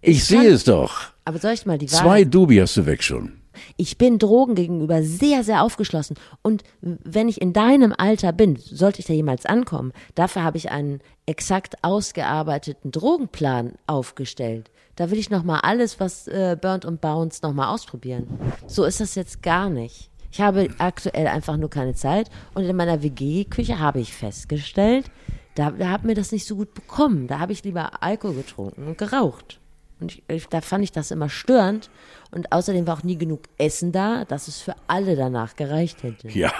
Ich, 0.02 0.18
Ich 0.18 0.24
sehe 0.26 0.50
es 0.50 0.63
doch. 0.63 1.12
aber 1.26 1.39
soll 1.39 1.54
ich 1.54 1.66
mal 1.66 1.78
die 1.78 1.88
Zwei 1.88 2.06
Wahrheit? 2.06 2.34
Dubi 2.34 2.58
hast 2.58 2.78
du 2.78 2.86
weg 2.86 3.04
schon. 3.04 3.34
Ich 3.78 3.98
bin 3.98 4.20
Drogen 4.20 4.56
gegenüber 4.56 5.02
sehr, 5.02 5.44
sehr 5.44 5.64
aufgeschlossen. 5.64 6.16
Und 6.42 6.64
wenn 6.82 7.28
ich 7.28 7.42
in 7.42 7.54
deinem 7.54 7.94
Alter 7.98 8.32
bin, 8.32 8.58
sollte 8.58 9.00
ich 9.00 9.06
da 9.06 9.14
jemals 9.14 9.46
ankommen, 9.46 9.94
dafür 10.16 10.44
habe 10.44 10.58
ich 10.58 10.72
einen 10.72 11.02
exakt 11.26 11.84
ausgearbeiteten 11.84 12.92
Drogenplan 12.92 13.74
aufgestellt. 13.88 14.70
Da 14.96 15.10
will 15.10 15.18
ich 15.18 15.32
nochmal 15.32 15.62
alles, 15.64 16.00
was 16.00 16.28
äh, 16.28 16.56
burnt 16.60 16.86
und 16.86 17.02
bounce, 17.02 17.42
nochmal 17.42 17.74
ausprobieren. 17.74 18.28
So 18.68 18.84
ist 18.84 19.00
das 19.00 19.16
jetzt 19.16 19.42
gar 19.42 19.70
nicht. 19.70 20.10
Ich 20.32 20.42
habe 20.42 20.70
aktuell 20.80 21.28
einfach 21.28 21.58
nur 21.58 21.70
keine 21.70 21.94
Zeit. 21.94 22.30
Und 22.54 22.64
in 22.64 22.76
meiner 22.76 23.02
WG-Küche 23.02 23.80
habe 23.80 24.00
ich 24.00 24.14
festgestellt, 24.14 25.10
da, 25.56 25.72
da 25.72 25.90
hat 25.90 26.04
mir 26.04 26.16
das 26.16 26.32
nicht 26.32 26.48
so 26.48 26.56
gut 26.56 26.74
bekommen. 26.74 27.28
Da 27.28 27.40
habe 27.40 27.54
ich 27.54 27.64
lieber 27.64 28.04
Alkohol 28.04 28.36
getrunken 28.36 28.88
und 28.88 28.98
geraucht. 28.98 29.60
Und 30.04 30.12
ich, 30.16 30.24
ich, 30.28 30.48
da 30.48 30.62
fand 30.62 30.84
ich 30.84 30.92
das 30.92 31.12
immer 31.12 31.30
störend. 31.30 31.89
Und 32.32 32.52
außerdem 32.52 32.86
war 32.86 32.98
auch 32.98 33.04
nie 33.04 33.18
genug 33.18 33.42
Essen 33.58 33.92
da, 33.92 34.26
dass 34.26 34.48
es 34.48 34.60
für 34.60 34.76
alle 34.88 35.16
danach 35.16 35.56
gereicht 35.56 36.04
hätte. 36.04 36.28
Ja. 36.30 36.52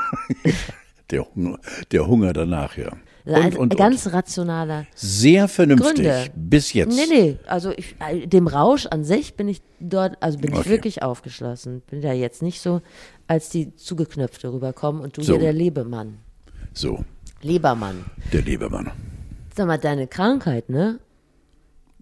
der, 1.10 1.26
Hunger, 1.34 1.58
der 1.92 2.06
Hunger 2.06 2.32
danach, 2.32 2.76
ja. 2.76 2.90
Und, 3.26 3.34
also 3.34 3.58
und, 3.60 3.74
und. 3.74 3.76
ganz 3.78 4.06
rationaler 4.12 4.86
Sehr 4.94 5.46
vernünftig. 5.46 5.94
Gründe. 5.94 6.30
Bis 6.34 6.72
jetzt. 6.72 6.96
Nee, 6.96 7.04
nee, 7.08 7.36
also 7.46 7.70
ich, 7.76 7.94
äh, 8.00 8.26
dem 8.26 8.46
Rausch 8.46 8.86
an 8.86 9.04
sich 9.04 9.34
bin 9.34 9.46
ich 9.46 9.60
dort, 9.78 10.16
also 10.20 10.38
bin 10.38 10.52
ich 10.52 10.60
Okay. 10.60 10.70
wirklich 10.70 11.02
aufgeschlossen. 11.02 11.82
Bin 11.90 12.00
da 12.00 12.12
jetzt 12.14 12.40
nicht 12.40 12.60
so, 12.62 12.80
als 13.26 13.50
die 13.50 13.76
zugeknöpfte 13.76 14.50
rüberkommen 14.52 15.02
und 15.02 15.16
du 15.18 15.22
So. 15.22 15.34
hier 15.34 15.40
der 15.40 15.52
Lebemann. 15.52 16.18
So, 16.72 17.04
Lebermann. 17.42 18.06
der 18.32 18.40
Lebermann. 18.42 18.90
Sag 19.54 19.66
mal, 19.66 19.76
deine 19.78 20.06
Krankheit, 20.06 20.70
ne? 20.70 20.98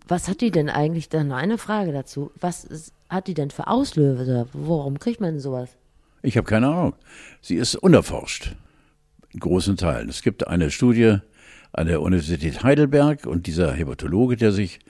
Was 0.09 0.27
hat 0.27 0.41
die 0.41 0.51
denn 0.51 0.71
eigentlich, 0.71 1.11
dann 1.11 1.29
noch 1.29 1.37
eine 1.37 1.59
Frage 1.59 1.93
dazu, 1.93 2.33
was 2.41 2.65
ist, 2.65 2.93
hat 3.11 3.29
die 3.29 3.35
denn 3.35 3.51
für 3.51 3.67
Auslöser? 3.67 4.47
Warum 4.55 4.99
kriegt 4.99 5.21
man 5.21 5.33
denn 5.33 5.41
sowas? 5.41 5.77
Ich 6.23 6.37
habe 6.37 6.47
keine 6.47 6.69
Ahnung. 6.69 6.95
Sie 7.43 7.57
ist 7.57 7.77
unerforscht. 7.77 8.57
In 9.33 9.41
großen 9.41 9.77
Teilen. 9.77 10.09
Es 10.09 10.23
gibt 10.23 10.49
eine 10.49 10.71
Studie 10.71 11.19
an 11.73 11.87
der 11.87 12.01
Universität 12.01 12.63
Heidelberg 12.63 13.27
und 13.27 13.47
dieser 13.47 13.73
Hämatologe, 13.73 14.37
der 14.37 14.53
sich 14.53 14.81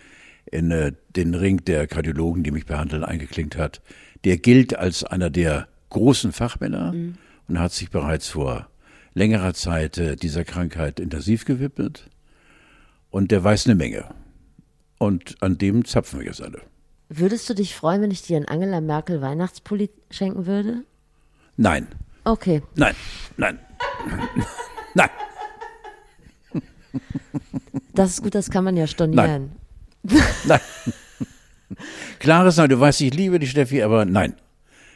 in 0.46 0.70
äh, 0.70 0.92
den 1.16 1.34
Ring 1.34 1.64
der 1.64 1.88
Kardiologen, 1.88 2.44
die 2.44 2.52
mich 2.52 2.64
behandeln, 2.64 3.04
eingeklinkt 3.04 3.56
hat, 3.56 3.82
der 4.24 4.38
gilt 4.38 4.78
als 4.78 5.02
einer 5.02 5.30
der 5.30 5.66
großen 5.90 6.32
Fachmänner 6.32 6.94
und 7.48 7.58
hat 7.58 7.72
sich 7.72 7.90
bereits 7.90 8.28
vor 8.28 8.68
längerer 9.14 9.54
Zeit 9.54 9.98
äh, 9.98 10.16
dieser 10.16 10.44
Krankheit 10.44 11.00
intensiv 11.00 11.44
gewidmet. 11.44 12.08
Und 13.10 13.32
der 13.32 13.42
weiß 13.42 13.66
eine 13.66 13.74
Menge. 13.74 14.04
Und 14.98 15.36
an 15.40 15.58
dem 15.58 15.84
zapfen 15.84 16.20
wir 16.20 16.26
jetzt 16.26 16.42
alle. 16.42 16.60
Würdest 17.08 17.48
du 17.48 17.54
dich 17.54 17.74
freuen, 17.74 18.02
wenn 18.02 18.10
ich 18.10 18.22
dir 18.22 18.36
einen 18.36 18.46
Angela 18.48 18.80
Merkel 18.80 19.22
Weihnachtspulli 19.22 19.90
schenken 20.10 20.46
würde? 20.46 20.82
Nein, 21.56 21.86
Okay. 22.24 22.62
nein, 22.74 22.94
nein, 23.36 23.58
nein. 24.94 25.08
Das 27.94 28.10
ist 28.10 28.22
gut, 28.22 28.34
das 28.34 28.50
kann 28.50 28.64
man 28.64 28.76
ja 28.76 28.86
stornieren. 28.86 29.52
Nein. 30.46 30.60
Klares 32.18 32.56
Nein, 32.56 32.68
du 32.70 32.78
weißt, 32.80 33.00
ich 33.02 33.14
liebe 33.14 33.38
die 33.38 33.46
Steffi, 33.46 33.82
aber 33.82 34.04
nein. 34.04 34.34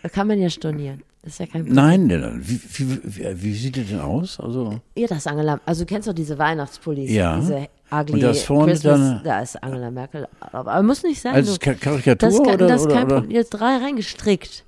Da 0.02 0.08
kann 0.08 0.26
man 0.26 0.38
ja 0.40 0.50
stornieren. 0.50 1.02
Das 1.22 1.34
ist 1.34 1.38
ja 1.38 1.46
kein 1.46 1.62
Problem. 1.64 1.74
Nein, 1.74 2.06
nein, 2.08 2.20
nein. 2.20 2.40
Wie, 2.44 2.60
wie, 2.74 3.00
wie, 3.04 3.42
wie 3.42 3.54
sieht 3.54 3.76
die 3.76 3.84
denn 3.84 4.00
aus? 4.00 4.40
Also, 4.40 4.80
Ja, 4.96 5.06
das 5.06 5.26
Angela. 5.26 5.60
Also 5.64 5.84
du 5.84 5.86
kennst 5.86 6.08
doch 6.08 6.12
diese 6.14 6.36
Weihnachtspullis, 6.38 7.10
Ja. 7.10 7.38
diese 7.38 7.68
ugly 7.92 8.14
Und 8.14 8.20
da 8.22 8.31
ist 8.31 8.44
vorne 8.44 8.72
Christmas, 8.72 8.98
dann- 9.00 9.22
da 9.24 9.40
ist 9.40 9.62
Angela 9.62 9.90
Merkel. 9.90 10.26
Aber, 10.40 10.83
muss 10.83 11.02
nicht 11.02 11.20
sein. 11.20 11.35
als 11.35 11.52
du, 11.52 11.59
Ka- 11.59 11.74
Karikatur 11.74 12.28
das, 12.31 12.40
oder, 12.40 12.57
das 12.57 12.81
ist 12.81 12.87
oder, 12.87 12.94
kein 12.94 13.05
oder? 13.07 13.24
Jetzt 13.28 13.50
drei 13.50 13.76
reingestrickt. 13.76 14.64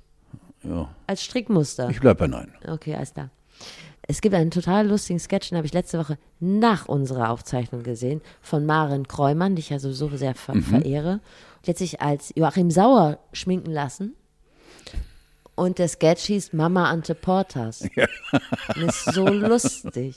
Ja. 0.63 0.89
Als 1.07 1.23
Strickmuster. 1.23 1.89
Ich 1.89 1.99
bleib 1.99 2.17
bei 2.17 2.27
nein. 2.27 2.51
Okay, 2.67 2.95
alles 2.95 3.13
klar. 3.13 3.29
Es 4.07 4.21
gibt 4.21 4.35
einen 4.35 4.51
total 4.51 4.87
lustigen 4.87 5.19
Sketch, 5.19 5.49
den 5.49 5.57
habe 5.57 5.65
ich 5.65 5.73
letzte 5.73 5.97
Woche 5.97 6.17
nach 6.39 6.87
unserer 6.87 7.31
Aufzeichnung 7.31 7.81
gesehen, 7.81 8.21
von 8.41 8.65
Maren 8.65 9.07
Kreumann, 9.07 9.55
die 9.55 9.61
ich 9.61 9.69
ja 9.71 9.79
sowieso 9.79 10.09
sehr 10.15 10.31
Mhm. 10.31 10.35
ver 10.35 10.55
verehre. 10.61 11.19
Die 11.65 11.71
hat 11.71 11.77
sich 11.79 12.01
als 12.01 12.31
Joachim 12.35 12.69
Sauer 12.69 13.17
schminken 13.33 13.71
lassen. 13.71 14.13
Und 15.55 15.79
der 15.79 15.87
Sketch 15.87 16.23
hieß 16.25 16.53
Mama 16.53 16.89
Ante 16.89 17.15
Portas. 17.15 17.81
Und 18.75 18.81
ist 18.83 19.05
so 19.13 19.25
lustig. 19.27 20.15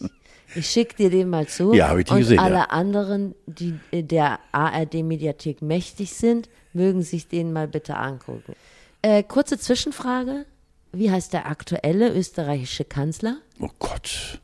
Ich 0.54 0.70
schicke 0.70 0.96
dir 0.96 1.10
den 1.10 1.28
mal 1.28 1.46
zu. 1.46 1.74
Ja, 1.74 1.88
hab 1.88 1.98
ich 1.98 2.06
die 2.06 2.12
Und 2.12 2.18
gesehen, 2.20 2.38
alle 2.38 2.54
ja. 2.56 2.64
anderen, 2.64 3.34
die 3.46 3.78
der 3.92 4.38
ARD-Mediathek 4.52 5.62
mächtig 5.62 6.14
sind, 6.14 6.48
mögen 6.72 7.02
sich 7.02 7.28
den 7.28 7.52
mal 7.52 7.68
bitte 7.68 7.96
angucken. 7.96 8.54
Äh, 9.02 9.22
kurze 9.22 9.58
Zwischenfrage. 9.58 10.46
Wie 10.92 11.10
heißt 11.10 11.32
der 11.32 11.46
aktuelle 11.46 12.12
österreichische 12.12 12.84
Kanzler? 12.84 13.36
Oh 13.60 13.68
Gott. 13.78 14.40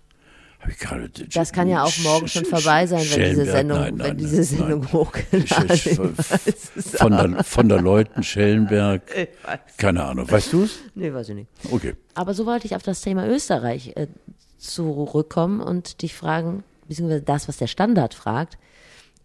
Gerade. 0.79 1.11
Das 1.11 1.53
kann 1.53 1.69
ja 1.69 1.83
auch 1.83 1.97
morgen 1.99 2.27
schon 2.27 2.47
vorbei 2.47 2.87
sein, 2.87 3.05
wenn 3.11 3.31
diese 3.31 3.45
Sendung, 3.45 3.79
nein, 3.79 3.95
nein, 3.97 4.09
wenn 4.09 4.17
diese 4.17 4.45
Sendung 4.45 4.81
nein. 4.81 4.93
hochgeladen 4.93 6.17
Von 6.17 7.13
der, 7.13 7.45
von 7.45 7.69
der 7.69 7.83
Leuten, 7.83 8.23
Schellenberg. 8.23 9.03
Keine 9.77 10.05
Ahnung. 10.05 10.31
Weißt 10.31 10.53
du 10.53 10.65
es? 10.65 10.79
Nee, 10.95 11.13
weiß 11.13 11.29
ich 11.31 11.35
nicht. 11.35 11.51
Okay. 11.71 11.95
Aber 12.15 12.33
so 12.33 12.47
wollte 12.47 12.67
ich 12.67 12.75
auf 12.75 12.83
das 12.83 13.03
Thema 13.03 13.29
Österreich 13.29 13.93
äh, 13.97 14.07
zurückkommen 14.65 15.61
und 15.61 16.03
dich 16.03 16.15
fragen, 16.15 16.65
beziehungsweise 16.89 17.23
das, 17.23 17.49
was 17.49 17.57
der 17.57 17.67
Standard 17.67 18.15
fragt. 18.15 18.59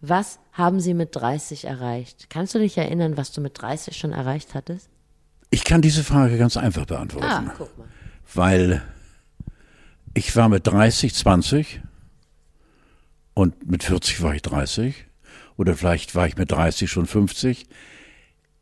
Was 0.00 0.38
haben 0.52 0.80
Sie 0.80 0.94
mit 0.94 1.14
30 1.14 1.64
erreicht? 1.64 2.30
Kannst 2.30 2.54
du 2.54 2.58
dich 2.58 2.78
erinnern, 2.78 3.16
was 3.16 3.32
du 3.32 3.40
mit 3.40 3.60
30 3.60 3.96
schon 3.96 4.12
erreicht 4.12 4.54
hattest? 4.54 4.88
Ich 5.50 5.64
kann 5.64 5.82
diese 5.82 6.04
Frage 6.04 6.38
ganz 6.38 6.56
einfach 6.56 6.86
beantworten. 6.86 7.26
Ah, 7.26 7.54
guck 7.56 7.76
mal. 7.76 7.88
Weil 8.32 8.82
ich 10.14 10.34
war 10.36 10.48
mit 10.48 10.66
30, 10.66 11.14
20 11.14 11.80
und 13.34 13.70
mit 13.70 13.82
40 13.82 14.22
war 14.22 14.34
ich 14.34 14.42
30 14.42 15.06
oder 15.56 15.74
vielleicht 15.74 16.14
war 16.14 16.26
ich 16.26 16.36
mit 16.36 16.50
30 16.50 16.90
schon 16.90 17.06
50. 17.06 17.66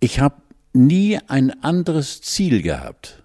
Ich 0.00 0.20
habe 0.20 0.36
nie 0.72 1.18
ein 1.28 1.62
anderes 1.62 2.20
Ziel 2.22 2.62
gehabt 2.62 3.22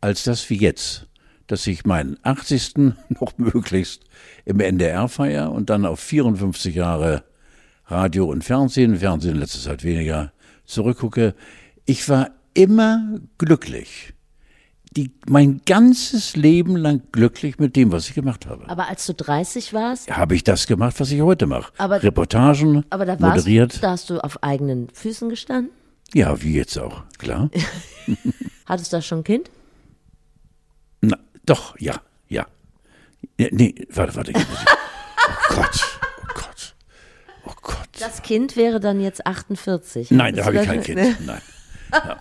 als 0.00 0.22
das 0.22 0.48
wie 0.50 0.58
jetzt, 0.58 1.06
dass 1.48 1.66
ich 1.66 1.84
meinen 1.84 2.16
80. 2.22 2.74
noch 3.08 3.36
möglichst 3.36 4.04
im 4.44 4.60
NDR 4.60 5.08
feier 5.08 5.50
und 5.50 5.68
dann 5.70 5.84
auf 5.84 5.98
54 6.00 6.74
Jahre 6.74 7.24
Radio 7.86 8.26
und 8.26 8.44
Fernsehen, 8.44 8.96
Fernsehen 8.98 9.34
in 9.34 9.40
letzter 9.40 9.60
Zeit 9.60 9.82
weniger, 9.82 10.32
zurückgucke. 10.64 11.34
Ich 11.86 12.08
war 12.08 12.30
immer 12.54 13.18
glücklich. 13.38 14.12
Die, 14.96 15.10
mein 15.28 15.60
ganzes 15.66 16.34
Leben 16.34 16.76
lang 16.76 17.02
glücklich 17.12 17.58
mit 17.58 17.76
dem, 17.76 17.92
was 17.92 18.08
ich 18.08 18.14
gemacht 18.14 18.46
habe. 18.46 18.68
Aber 18.68 18.88
als 18.88 19.04
du 19.06 19.12
30 19.14 19.72
warst, 19.74 20.10
Habe 20.10 20.34
ich 20.34 20.44
das 20.44 20.66
gemacht, 20.66 20.98
was 20.98 21.10
ich 21.10 21.20
heute 21.20 21.46
mache? 21.46 21.72
Aber- 21.78 22.02
Reportagen, 22.02 22.84
aber 22.90 23.04
da 23.04 23.20
warst 23.20 23.36
moderiert. 23.36 23.82
da 23.82 23.90
hast 23.90 24.08
du 24.10 24.18
auf 24.22 24.42
eigenen 24.42 24.88
Füßen 24.92 25.28
gestanden? 25.28 25.70
Ja, 26.14 26.40
wie 26.42 26.54
jetzt 26.54 26.78
auch, 26.78 27.02
klar. 27.18 27.50
Hattest 28.66 28.92
du 28.92 28.96
da 28.96 29.02
schon 29.02 29.18
ein 29.18 29.24
Kind? 29.24 29.50
Doch, 31.48 31.74
ja, 31.78 31.94
ja. 32.28 32.46
ja 33.38 33.48
nee, 33.50 33.74
warte, 33.90 34.14
warte. 34.16 34.32
Oh 34.34 35.54
Gott, 35.54 35.80
oh 36.22 36.34
Gott, 36.34 36.74
oh 37.46 37.52
Gott. 37.62 37.88
Das 37.98 38.22
Kind 38.22 38.56
wäre 38.56 38.80
dann 38.80 39.00
jetzt 39.00 39.26
48. 39.26 40.10
Nein, 40.10 40.36
da 40.36 40.44
habe 40.44 40.60
ich 40.60 40.66
kein 40.66 40.82
Kind. 40.82 41.26
Nein. 41.26 41.40
Ja, 41.92 42.18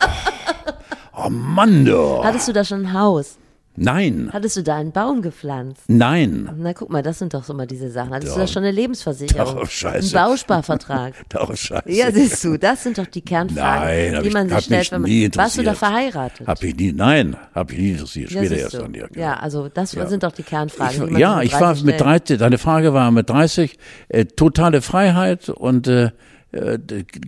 Oh, 1.13 1.23
oh 1.25 1.29
Mann, 1.29 1.83
du. 1.83 2.23
Hattest 2.23 2.47
du 2.47 2.53
da 2.53 2.63
schon 2.63 2.85
ein 2.85 2.93
Haus? 2.93 3.37
Nein, 3.79 4.29
Hattest 4.33 4.57
du 4.57 4.63
da 4.63 4.75
einen 4.77 4.91
Baum 4.91 5.21
gepflanzt? 5.21 5.83
nein. 5.87 6.49
Na 6.57 6.73
guck 6.73 6.89
mal, 6.89 7.03
das 7.03 7.19
sind 7.19 7.35
doch 7.35 7.43
so 7.43 7.53
mal 7.53 7.67
diese 7.67 7.91
Sachen. 7.91 8.11
Hattest 8.11 8.33
du 8.35 8.39
Doch. 8.39 8.47
da 8.47 8.51
schon 8.51 8.63
eine 8.63 8.71
Lebensversicherung? 8.71 9.55
Doch, 9.55 9.69
scheiße. 9.69 10.17
Einen 10.17 10.29
Bausparvertrag? 10.29 11.13
Doch, 11.29 11.55
scheiße. 11.55 11.83
ja, 11.91 12.11
siehst 12.11 12.43
du, 12.43 12.57
das 12.57 12.81
sind 12.83 12.97
doch 12.97 13.05
die 13.05 13.21
Kernfragen, 13.21 14.13
Nein, 14.13 14.21
die 14.23 14.27
ich- 14.29 14.33
man 14.33 14.47
sich 14.47 14.57
hat 14.57 14.63
stellt, 14.63 14.91
wenn 14.91 15.01
man. 15.01 15.11
nie 15.11 15.29
Warst 15.35 15.57
du 15.57 15.61
da 15.63 15.71
interessiert. 15.71 15.77
verheiratet? 15.77 16.47
Hab 16.47 16.63
ich 16.63 16.75
nie, 16.75 16.91
nein, 16.91 17.35
hab 17.53 17.71
ich 17.71 17.77
nie 17.77 17.91
interessiert. 17.91 18.31
ja, 18.31 18.37
Später 18.41 18.49
siehst 18.55 18.61
erst 18.63 18.73
du. 18.73 18.77
dann, 18.79 18.93
ja. 18.95 19.07
genau. 19.07 19.19
ja, 19.25 19.33
also 19.35 19.69
das 19.69 19.91
Ja. 19.93 20.07
sind 20.07 20.23
doch 20.23 20.31
die 20.31 20.43
Kernfragen. 20.43 21.07
die 21.09 21.13
Ich, 21.13 21.19
ja, 21.19 21.37
sich 21.39 21.45
ich 21.53 21.53
war 21.61 21.69
mit 21.75 21.79
stellt. 21.79 22.01
30, 22.01 22.37
deine 22.39 22.57
Frage 22.57 22.93
war 22.93 23.11
mit 23.11 23.29
30, 23.29 23.77
äh, 24.09 24.25
totale 24.25 24.81
Freiheit 24.81 25.49
und 25.49 25.87
äh, 25.87 26.09
äh, 26.51 26.79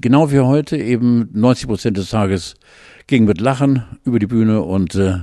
genau 0.02 0.32
wie 0.32 0.40
heute 0.40 0.78
eben 0.78 1.30
90 1.34 1.68
Prozent 1.68 1.98
des 1.98 2.10
Tages 2.10 2.56
ging 3.06 3.26
mit 3.26 3.40
Lachen 3.40 3.84
über 4.04 4.18
die 4.18 4.28
Bühne 4.28 4.62
und 4.62 4.96
äh, 4.96 5.18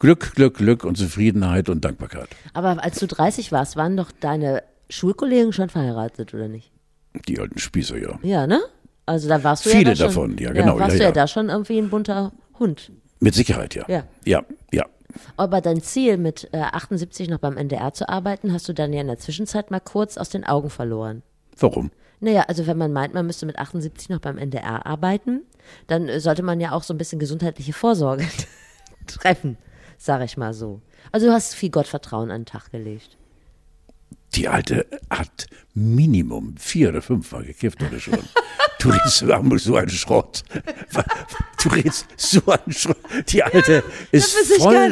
Glück, 0.00 0.34
Glück, 0.34 0.56
Glück 0.56 0.84
und 0.84 0.96
Zufriedenheit 0.96 1.68
und 1.68 1.84
Dankbarkeit. 1.84 2.30
Aber 2.54 2.82
als 2.82 2.98
du 2.98 3.06
30 3.06 3.52
warst, 3.52 3.76
waren 3.76 3.98
doch 3.98 4.10
deine 4.10 4.62
Schulkollegen 4.88 5.52
schon 5.52 5.68
verheiratet, 5.68 6.32
oder 6.32 6.48
nicht? 6.48 6.72
Die 7.28 7.38
alten 7.38 7.58
Spießer, 7.58 7.98
ja. 7.98 8.18
Ja, 8.22 8.46
ne? 8.46 8.60
Also 9.04 9.28
da 9.28 9.44
warst 9.44 9.66
du 9.66 9.70
ja 9.70 9.76
Viele 9.76 9.90
da 9.90 9.96
schon, 9.96 10.06
davon, 10.06 10.38
ja, 10.38 10.52
genau, 10.52 10.78
warst 10.78 10.92
ja, 10.92 10.96
du 10.96 11.02
ja 11.02 11.08
ja. 11.08 11.12
da 11.12 11.26
schon 11.26 11.50
irgendwie 11.50 11.78
ein 11.78 11.90
bunter 11.90 12.32
Hund. 12.58 12.92
Mit 13.20 13.34
Sicherheit, 13.34 13.74
ja. 13.74 13.84
Ja. 13.88 14.04
Ja, 14.24 14.42
ja. 14.72 14.86
Aber 15.36 15.60
dein 15.60 15.82
Ziel, 15.82 16.16
mit 16.16 16.48
äh, 16.52 16.60
78 16.60 17.28
noch 17.28 17.38
beim 17.38 17.58
NDR 17.58 17.92
zu 17.92 18.08
arbeiten, 18.08 18.54
hast 18.54 18.68
du 18.68 18.72
dann 18.72 18.94
ja 18.94 19.02
in 19.02 19.06
der 19.06 19.18
Zwischenzeit 19.18 19.70
mal 19.70 19.80
kurz 19.80 20.16
aus 20.16 20.30
den 20.30 20.44
Augen 20.44 20.70
verloren. 20.70 21.22
Warum? 21.58 21.90
Naja, 22.20 22.44
also 22.48 22.66
wenn 22.66 22.78
man 22.78 22.92
meint, 22.92 23.12
man 23.12 23.26
müsste 23.26 23.44
mit 23.44 23.58
78 23.58 24.08
noch 24.08 24.20
beim 24.20 24.38
NDR 24.38 24.86
arbeiten, 24.86 25.42
dann 25.88 26.20
sollte 26.20 26.42
man 26.42 26.58
ja 26.60 26.72
auch 26.72 26.84
so 26.84 26.94
ein 26.94 26.98
bisschen 26.98 27.18
gesundheitliche 27.18 27.74
Vorsorge 27.74 28.26
treffen, 29.06 29.58
sag 30.00 30.22
ich 30.22 30.36
mal 30.38 30.54
so. 30.54 30.80
Also 31.12 31.26
du 31.26 31.32
hast 31.32 31.54
viel 31.54 31.70
Gottvertrauen 31.70 32.30
an 32.30 32.42
den 32.42 32.46
Tag 32.46 32.70
gelegt. 32.70 33.18
Die 34.34 34.48
Alte 34.48 34.86
hat 35.10 35.46
Minimum 35.74 36.56
vier 36.56 36.88
oder 36.88 37.02
fünfmal 37.02 37.44
gekifft 37.44 37.82
oder 37.82 38.00
schon. 38.00 38.18
Du 38.78 38.90
immer 39.40 39.58
so 39.58 39.76
einen 39.76 39.90
Schrott. 39.90 40.42
Du 41.62 41.68
redest 41.68 42.06
so 42.16 42.40
Schrott. 42.68 42.96
Die 43.28 43.42
Alte 43.42 43.82
ist 44.12 44.34
Das 44.34 44.48
sich 44.48 44.58
voll 44.62 44.90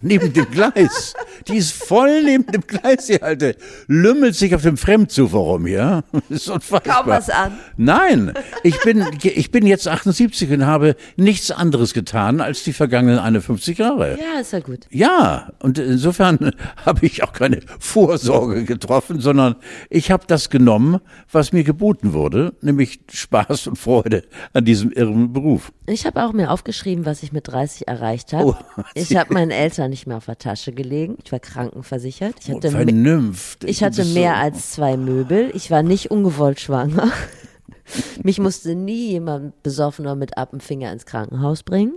neben 0.00 0.32
dem 0.32 0.50
Gleis. 0.50 1.14
Die 1.48 1.56
ist 1.56 1.72
voll 1.72 2.22
neben 2.22 2.46
dem 2.46 2.62
Gleis, 2.66 3.06
die 3.06 3.22
Alte. 3.22 3.56
Lümmelt 3.86 4.34
sich 4.34 4.54
auf 4.54 4.62
dem 4.62 4.76
Fremdzufer 4.76 5.36
rum, 5.36 5.66
ja? 5.66 6.04
Das 6.12 6.22
ist 6.30 6.48
unfassbar. 6.48 6.80
Kaum 7.02 7.06
was 7.06 7.28
an. 7.28 7.58
Nein, 7.76 8.32
ich 8.62 8.80
bin, 8.80 9.04
ich 9.22 9.50
bin 9.50 9.66
jetzt 9.66 9.88
78 9.88 10.50
und 10.52 10.66
habe 10.66 10.96
nichts 11.16 11.50
anderes 11.50 11.92
getan 11.92 12.40
als 12.40 12.64
die 12.64 12.72
vergangenen 12.72 13.18
51 13.18 13.78
Jahre. 13.78 14.18
Ja, 14.18 14.40
ist 14.40 14.52
ja 14.52 14.60
gut. 14.60 14.86
Ja, 14.90 15.52
und 15.58 15.78
insofern 15.78 16.52
habe 16.84 17.04
ich 17.04 17.22
auch 17.24 17.32
keine 17.32 17.60
Vorsorge 17.78 18.64
getroffen, 18.64 19.20
sondern 19.20 19.56
ich 19.90 20.10
habe 20.10 20.24
das 20.26 20.50
genommen, 20.50 21.00
was 21.30 21.52
mir 21.52 21.64
geboten 21.64 22.12
wurde, 22.12 22.54
nämlich 22.62 23.00
Spaß 23.12 23.66
und 23.66 23.76
Freude 23.76 24.24
an 24.52 24.64
diesem 24.64 24.92
irren 24.92 25.32
Beruf. 25.32 25.72
Ich 25.86 26.05
habe 26.06 26.24
auch 26.24 26.32
mir 26.32 26.50
aufgeschrieben, 26.50 27.04
was 27.04 27.22
ich 27.22 27.32
mit 27.32 27.48
30 27.48 27.88
erreicht 27.88 28.32
habe. 28.32 28.56
Oh. 28.76 28.82
ich 28.94 29.16
habe 29.16 29.34
meinen 29.34 29.50
Eltern 29.50 29.90
nicht 29.90 30.06
mehr 30.06 30.16
auf 30.16 30.26
der 30.26 30.38
Tasche 30.38 30.72
gelegen. 30.72 31.18
Ich 31.24 31.32
war 31.32 31.40
krankenversichert. 31.40 32.34
Ich 32.40 32.50
hatte, 32.50 32.70
me- 32.70 32.84
Vernünft. 32.84 33.64
ich 33.64 33.82
hatte 33.82 34.04
mehr 34.04 34.32
so- 34.34 34.40
als 34.42 34.70
zwei 34.72 34.96
Möbel. 34.96 35.50
Ich 35.54 35.70
war 35.70 35.82
nicht 35.82 36.10
ungewollt 36.10 36.60
schwanger. 36.60 37.10
Mich 38.22 38.38
musste 38.40 38.74
nie 38.74 39.10
jemand 39.10 39.62
besoffen 39.62 40.06
oder 40.06 40.16
mit 40.16 40.36
ab 40.38 40.50
dem 40.50 40.60
Finger 40.60 40.90
ins 40.92 41.06
Krankenhaus 41.06 41.62
bringen. 41.62 41.94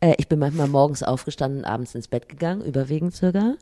Äh, 0.00 0.14
ich 0.18 0.28
bin 0.28 0.38
manchmal 0.40 0.66
morgens 0.68 1.02
aufgestanden 1.02 1.60
und 1.60 1.64
abends 1.64 1.94
ins 1.94 2.08
Bett 2.08 2.28
gegangen, 2.28 2.62
überwiegend 2.62 3.14
sogar. 3.14 3.54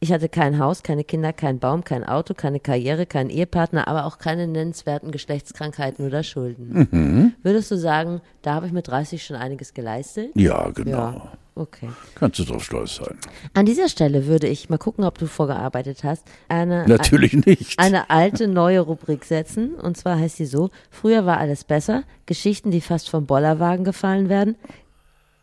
Ich 0.00 0.12
hatte 0.12 0.28
kein 0.28 0.60
Haus, 0.60 0.84
keine 0.84 1.02
Kinder, 1.02 1.32
kein 1.32 1.58
Baum, 1.58 1.82
kein 1.82 2.04
Auto, 2.04 2.32
keine 2.32 2.60
Karriere, 2.60 3.04
keinen 3.04 3.30
Ehepartner, 3.30 3.88
aber 3.88 4.04
auch 4.06 4.18
keine 4.18 4.46
nennenswerten 4.46 5.10
Geschlechtskrankheiten 5.10 6.06
oder 6.06 6.22
Schulden. 6.22 6.88
Mhm. 6.90 7.32
Würdest 7.42 7.70
du 7.72 7.76
sagen, 7.76 8.20
da 8.42 8.54
habe 8.54 8.66
ich 8.66 8.72
mit 8.72 8.86
30 8.86 9.24
schon 9.24 9.36
einiges 9.36 9.74
geleistet? 9.74 10.30
Ja, 10.34 10.70
genau. 10.70 10.90
Ja, 10.96 11.32
okay. 11.56 11.88
Kannst 12.14 12.38
du 12.38 12.44
drauf 12.44 12.62
stolz 12.62 12.94
sein. 12.96 13.18
An 13.54 13.66
dieser 13.66 13.88
Stelle 13.88 14.26
würde 14.26 14.46
ich 14.46 14.70
mal 14.70 14.78
gucken, 14.78 15.02
ob 15.04 15.18
du 15.18 15.26
vorgearbeitet 15.26 16.04
hast, 16.04 16.24
eine, 16.48 16.86
Natürlich 16.86 17.32
nicht. 17.44 17.80
eine 17.80 18.08
alte 18.08 18.46
neue 18.46 18.80
Rubrik 18.80 19.24
setzen. 19.24 19.74
Und 19.74 19.96
zwar 19.96 20.16
heißt 20.16 20.36
sie 20.36 20.46
so: 20.46 20.70
Früher 20.90 21.26
war 21.26 21.38
alles 21.38 21.64
besser. 21.64 22.04
Geschichten, 22.26 22.70
die 22.70 22.80
fast 22.80 23.10
vom 23.10 23.26
Bollerwagen 23.26 23.84
gefallen 23.84 24.28
werden, 24.28 24.54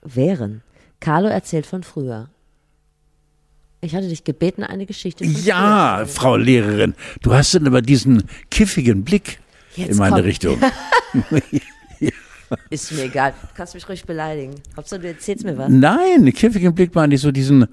wären. 0.01 0.61
Carlo 1.01 1.27
erzählt 1.27 1.65
von 1.65 1.83
früher. 1.83 2.29
Ich 3.81 3.93
hatte 3.95 4.07
dich 4.07 4.23
gebeten, 4.23 4.63
eine 4.63 4.85
Geschichte 4.85 5.23
von 5.25 5.43
Ja. 5.43 6.05
Frau 6.07 6.37
Lehrerin, 6.37 6.95
du 7.21 7.33
hast 7.33 7.53
dann 7.53 7.67
aber 7.67 7.81
diesen 7.81 8.23
kiffigen 8.49 9.03
Blick 9.03 9.39
Jetzt 9.75 9.91
in 9.91 9.97
meine 9.97 10.15
kommt- 10.15 10.25
Richtung. 10.25 10.57
Ist 12.69 12.91
mir 12.91 13.03
egal. 13.03 13.31
Du 13.41 13.47
kannst 13.55 13.73
mich 13.73 13.87
ruhig 13.89 14.05
beleidigen. 14.05 14.55
Hauptsache, 14.77 15.01
du 15.01 15.07
erzählst 15.07 15.43
mir 15.43 15.57
was. 15.57 15.69
Nein, 15.69 16.31
kiffigen 16.33 16.73
Blick 16.75 16.93
meine 16.95 17.15
ich 17.15 17.21
so 17.21 17.31
diesen. 17.31 17.67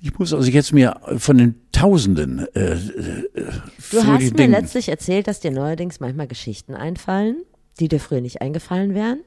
Ich 0.00 0.18
muss 0.18 0.32
also 0.32 0.48
jetzt 0.50 0.72
mir 0.72 0.96
von 1.18 1.36
den 1.38 1.56
Tausenden. 1.72 2.46
Äh, 2.54 2.72
äh, 2.72 2.78
du 3.90 4.04
hast 4.06 4.20
mir 4.22 4.30
Dingen. 4.30 4.50
letztlich 4.52 4.88
erzählt, 4.88 5.26
dass 5.28 5.40
dir 5.40 5.50
neuerdings 5.50 6.00
manchmal 6.00 6.26
Geschichten 6.26 6.74
einfallen, 6.74 7.36
die 7.80 7.88
dir 7.88 8.00
früher 8.00 8.20
nicht 8.22 8.40
eingefallen 8.40 8.94
wären. 8.94 9.20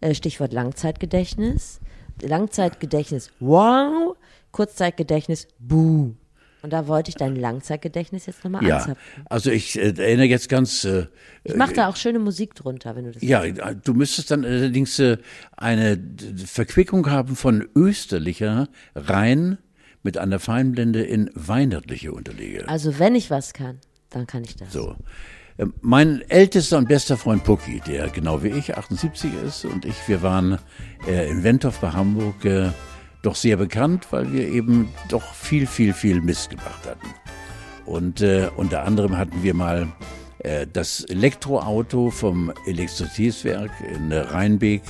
Äh, 0.00 0.14
Stichwort 0.14 0.52
Langzeitgedächtnis. 0.52 1.80
Langzeitgedächtnis, 2.20 3.30
wow. 3.40 4.16
Kurzzeitgedächtnis, 4.52 5.48
buh. 5.58 6.14
Und 6.62 6.72
da 6.72 6.86
wollte 6.86 7.08
ich 7.08 7.16
dein 7.16 7.34
Langzeitgedächtnis 7.34 8.26
jetzt 8.26 8.44
nochmal 8.44 8.64
ja, 8.64 8.76
anzapfen. 8.76 9.24
Also 9.28 9.50
ich 9.50 9.76
äh, 9.76 9.92
erinnere 9.96 10.26
jetzt 10.26 10.48
ganz. 10.48 10.84
Äh, 10.84 11.06
ich 11.42 11.56
mache 11.56 11.72
da 11.72 11.88
auch 11.88 11.96
schöne 11.96 12.20
Musik 12.20 12.54
drunter, 12.54 12.94
wenn 12.94 13.04
du 13.06 13.10
das. 13.10 13.22
Ja, 13.22 13.42
willst. 13.42 13.60
du 13.88 13.94
müsstest 13.94 14.30
dann 14.30 14.44
allerdings 14.44 14.96
äh, 15.00 15.18
eine 15.56 16.00
Verquickung 16.46 17.10
haben 17.10 17.34
von 17.34 17.68
österlicher 17.74 18.68
rein 18.94 19.58
mit 20.04 20.18
einer 20.18 20.38
Feinblende 20.38 21.02
in 21.02 21.30
weihnachtliche 21.34 22.12
Unterlege. 22.12 22.68
Also 22.68 22.98
wenn 23.00 23.16
ich 23.16 23.30
was 23.30 23.54
kann, 23.54 23.80
dann 24.10 24.28
kann 24.28 24.44
ich 24.44 24.54
das. 24.54 24.72
So. 24.72 24.96
Ähm, 25.62 25.74
mein 25.80 26.22
ältester 26.28 26.78
und 26.78 26.88
bester 26.88 27.16
Freund 27.16 27.44
Pucki, 27.44 27.80
der 27.86 28.08
genau 28.08 28.42
wie 28.42 28.48
ich 28.48 28.76
78 28.76 29.30
ist 29.46 29.64
und 29.64 29.84
ich, 29.84 29.96
wir 30.06 30.22
waren 30.22 30.58
äh, 31.06 31.30
in 31.30 31.44
Wentorf 31.44 31.78
bei 31.78 31.90
Hamburg 31.90 32.44
äh, 32.44 32.70
doch 33.22 33.36
sehr 33.36 33.56
bekannt, 33.56 34.08
weil 34.10 34.32
wir 34.32 34.48
eben 34.48 34.88
doch 35.08 35.22
viel, 35.34 35.66
viel, 35.66 35.92
viel 35.92 36.20
Mist 36.20 36.50
gemacht 36.50 36.86
hatten. 36.86 37.06
Und 37.86 38.20
äh, 38.20 38.48
unter 38.56 38.84
anderem 38.84 39.16
hatten 39.16 39.42
wir 39.42 39.54
mal 39.54 39.86
äh, 40.40 40.66
das 40.72 41.04
Elektroauto 41.04 42.10
vom 42.10 42.52
Elektrizitätswerk 42.66 43.70
in 43.94 44.12
Rheinbeek. 44.12 44.82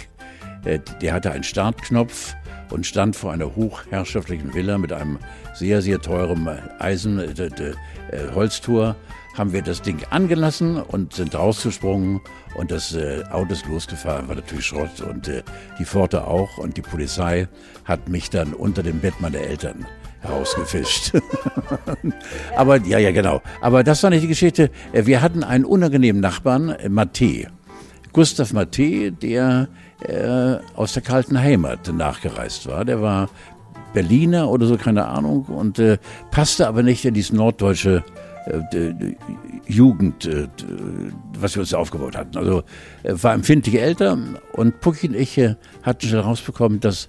Äh, 0.65 0.79
der 1.03 1.13
hatte 1.13 1.33
einen 1.33 1.45
Startknopf 1.45 2.35
und 2.71 2.87
stand 2.87 3.17
vor 3.17 3.33
einer 3.33 3.55
hochherrschaftlichen 3.55 4.55
Villa 4.55 4.79
mit 4.79 4.93
einem 4.93 5.19
sehr, 5.53 5.83
sehr 5.83 6.01
teuren 6.01 6.49
Eisen, 6.79 7.19
äh, 7.19 7.25
äh, 7.33 7.75
Holztor 8.35 8.97
haben 9.37 9.53
wir 9.53 9.63
das 9.63 9.83
Ding 9.83 9.99
angelassen 10.11 10.81
und 10.81 11.15
sind 11.15 11.35
rausgesprungen 11.35 12.21
und 12.55 12.71
das 12.71 12.95
äh, 12.95 13.23
Auto 13.31 13.53
ist 13.53 13.67
losgefahren, 13.67 14.29
war 14.29 14.35
natürlich 14.35 14.67
Schrott 14.67 15.01
und 15.01 15.29
äh, 15.29 15.43
die 15.79 15.85
Pforte 15.85 16.27
auch 16.27 16.59
und 16.59 16.77
die 16.77 16.83
Polizei 16.83 17.49
hat 17.85 18.09
mich 18.09 18.31
dann 18.31 18.53
unter 18.53 18.83
dem 18.83 19.01
Bett 19.01 19.21
meiner 19.21 19.39
Eltern 19.39 19.87
herausgefischt. 20.21 21.13
Aber 22.57 22.77
ja, 22.79 22.99
ja, 22.99 23.11
genau. 23.11 23.43
Aber 23.61 23.83
das 23.83 24.03
war 24.03 24.11
nicht 24.11 24.23
die 24.23 24.29
Geschichte. 24.29 24.71
Äh, 24.93 25.07
wir 25.07 25.21
hatten 25.21 25.45
einen 25.45 25.65
unangenehmen 25.65 26.21
Nachbarn, 26.21 26.71
äh, 26.71 26.89
Matte. 26.89 27.49
Gustav 28.13 28.53
Matte, 28.53 29.11
der 29.11 29.69
äh, 30.07 30.57
aus 30.77 30.93
der 30.93 31.03
kalten 31.03 31.41
Heimat 31.41 31.93
nachgereist 31.93 32.67
war. 32.69 32.85
Der 32.85 33.01
war 33.01 33.31
Berliner 33.95 34.51
oder 34.51 34.67
so, 34.67 34.77
keine 34.77 35.07
Ahnung, 35.07 35.45
und 35.45 35.79
äh, 35.79 35.99
passte 36.31 36.67
aber 36.67 36.83
nicht 36.83 37.05
in 37.05 37.15
dieses 37.15 37.33
norddeutsche 37.33 38.05
Jugend, 39.67 40.27
äh, 40.27 40.49
was 41.39 41.55
wir 41.55 41.61
uns 41.61 41.75
aufgebaut 41.75 42.17
hatten. 42.17 42.37
Also 42.37 42.63
er 43.03 43.23
war 43.23 43.35
empfindliche 43.35 43.81
Eltern 43.81 44.39
und 44.53 44.81
Pucki 44.81 45.09
und 45.09 45.15
ich 45.15 45.39
äh, 45.39 45.57
hatten 45.83 46.07
schon 46.07 46.19
herausbekommen, 46.21 46.81
dass 46.81 47.09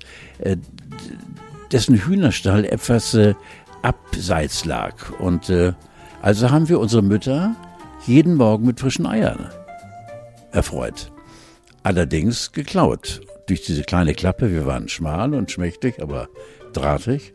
dessen 1.71 1.95
Hühnerstall 1.95 2.65
etwas 2.65 3.17
abseits 3.81 4.65
lag. 4.65 5.19
Und 5.19 5.51
also 6.21 6.51
haben 6.51 6.69
wir 6.69 6.79
unsere 6.79 7.01
Mütter 7.01 7.55
jeden 8.05 8.35
Morgen 8.35 8.65
mit 8.65 8.79
frischen 8.79 9.05
Eiern 9.05 9.49
erfreut. 10.51 11.11
Allerdings 11.83 12.51
geklaut. 12.51 13.21
Durch 13.47 13.61
diese 13.61 13.83
kleine 13.83 14.13
Klappe, 14.13 14.51
wir 14.51 14.65
waren 14.65 14.87
schmal 14.87 15.33
und 15.33 15.51
schmächtig, 15.51 16.01
aber 16.01 16.29
drahtig 16.71 17.33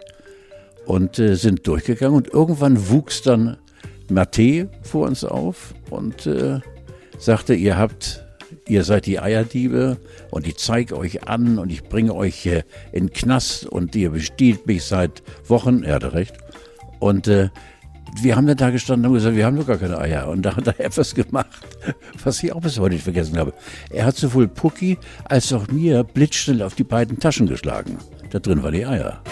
und 0.87 1.19
äh, 1.19 1.35
sind 1.35 1.67
durchgegangen 1.67 2.17
und 2.17 2.29
irgendwann 2.29 2.89
wuchs 2.89 3.21
dann 3.21 3.59
Matte 4.11 4.69
vor 4.83 5.07
uns 5.07 5.25
auf 5.25 5.75
und 5.91 6.27
äh, 6.27 6.61
sagte, 7.19 7.55
ihr 7.55 7.77
habt, 7.77 8.25
ihr 8.67 8.85
seid 8.85 9.07
die 9.07 9.21
Eierdiebe 9.21 9.99
und 10.31 10.47
ich 10.47 10.57
zeige 10.57 10.97
euch 10.97 11.27
an 11.29 11.59
und 11.59 11.71
ich 11.71 11.85
bringe 11.85 12.15
euch 12.15 12.47
äh, 12.47 12.63
in 12.93 13.13
Knast 13.13 13.67
und 13.67 13.95
ihr 13.97 14.11
bestiehlt 14.11 14.67
mich 14.67 14.85
seit 14.85 15.23
Wochen. 15.47 15.83
Er 15.83 15.97
hatte 15.97 16.13
recht. 16.13 16.37
Und 17.01 17.29
äh, 17.29 17.51
wir 18.21 18.37
haben 18.37 18.47
dann 18.47 18.57
da 18.57 18.71
gestanden 18.71 19.07
und 19.07 19.15
gesagt, 19.15 19.37
wir 19.37 19.45
haben 19.45 19.57
doch 19.57 19.67
gar 19.67 19.77
keine 19.77 19.99
Eier. 19.99 20.29
Und 20.29 20.43
da 20.43 20.57
hat 20.57 20.67
er 20.67 20.81
etwas 20.85 21.15
gemacht, 21.15 21.67
was 22.23 22.43
ich 22.43 22.53
auch 22.53 22.61
bis 22.61 22.79
heute 22.79 22.95
nicht 22.95 23.05
vergessen 23.05 23.39
habe. 23.39 23.53
Er 23.91 24.07
hat 24.07 24.17
sowohl 24.17 24.49
Pucki 24.49 24.99
als 25.25 25.53
auch 25.53 25.69
mir 25.69 26.05
blitzschnell 26.05 26.63
auf 26.63 26.75
die 26.75 26.85
beiden 26.85 27.19
Taschen 27.19 27.47
geschlagen. 27.47 27.99
Da 28.31 28.39
drin 28.39 28.63
waren 28.63 28.75
die 28.75 28.87
Eier 28.87 29.23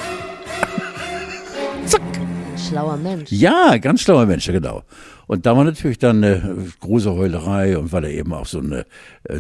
schlauer 2.69 2.97
Mensch. 2.97 3.31
Ja, 3.31 3.77
ganz 3.79 4.03
schlauer 4.03 4.27
Mensch, 4.27 4.47
ja, 4.47 4.53
genau. 4.53 4.83
Und 5.27 5.45
da 5.45 5.57
war 5.57 5.65
natürlich 5.65 5.99
dann 5.99 6.23
eine 6.23 6.69
große 6.81 7.13
Heulerei 7.13 7.77
und 7.77 7.91
weil 7.93 8.05
er 8.05 8.11
eben 8.11 8.33
auch 8.33 8.47
so 8.47 8.61
ein 8.61 8.73
äh, 8.73 8.85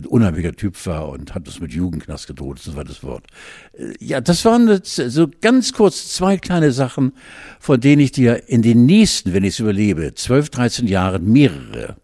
unheimlicher 0.09 0.53
Typ 0.53 0.75
war 0.87 1.09
und 1.09 1.35
hat 1.35 1.47
das 1.47 1.61
mit 1.61 1.73
Jugendknast 1.73 2.27
gedroht, 2.27 2.61
das 2.65 2.75
war 2.75 2.85
das 2.85 3.05
Wort. 3.05 3.25
Äh, 3.73 3.93
ja, 4.01 4.21
das 4.21 4.45
waren 4.45 4.81
so 4.83 5.29
ganz 5.41 5.73
kurz 5.73 6.13
zwei 6.13 6.37
kleine 6.39 6.73
Sachen, 6.73 7.13
von 7.61 7.81
denen 7.81 8.03
ich 8.03 8.13
dir 8.13 8.49
in 8.49 8.63
den 8.63 8.87
nächsten, 8.87 9.33
wenn 9.33 9.45
ich 9.45 9.55
es 9.55 9.61
überlebe, 9.61 10.15
12, 10.15 10.51
13 10.51 10.87
Jahren 10.89 11.31
mehrere 11.31 11.97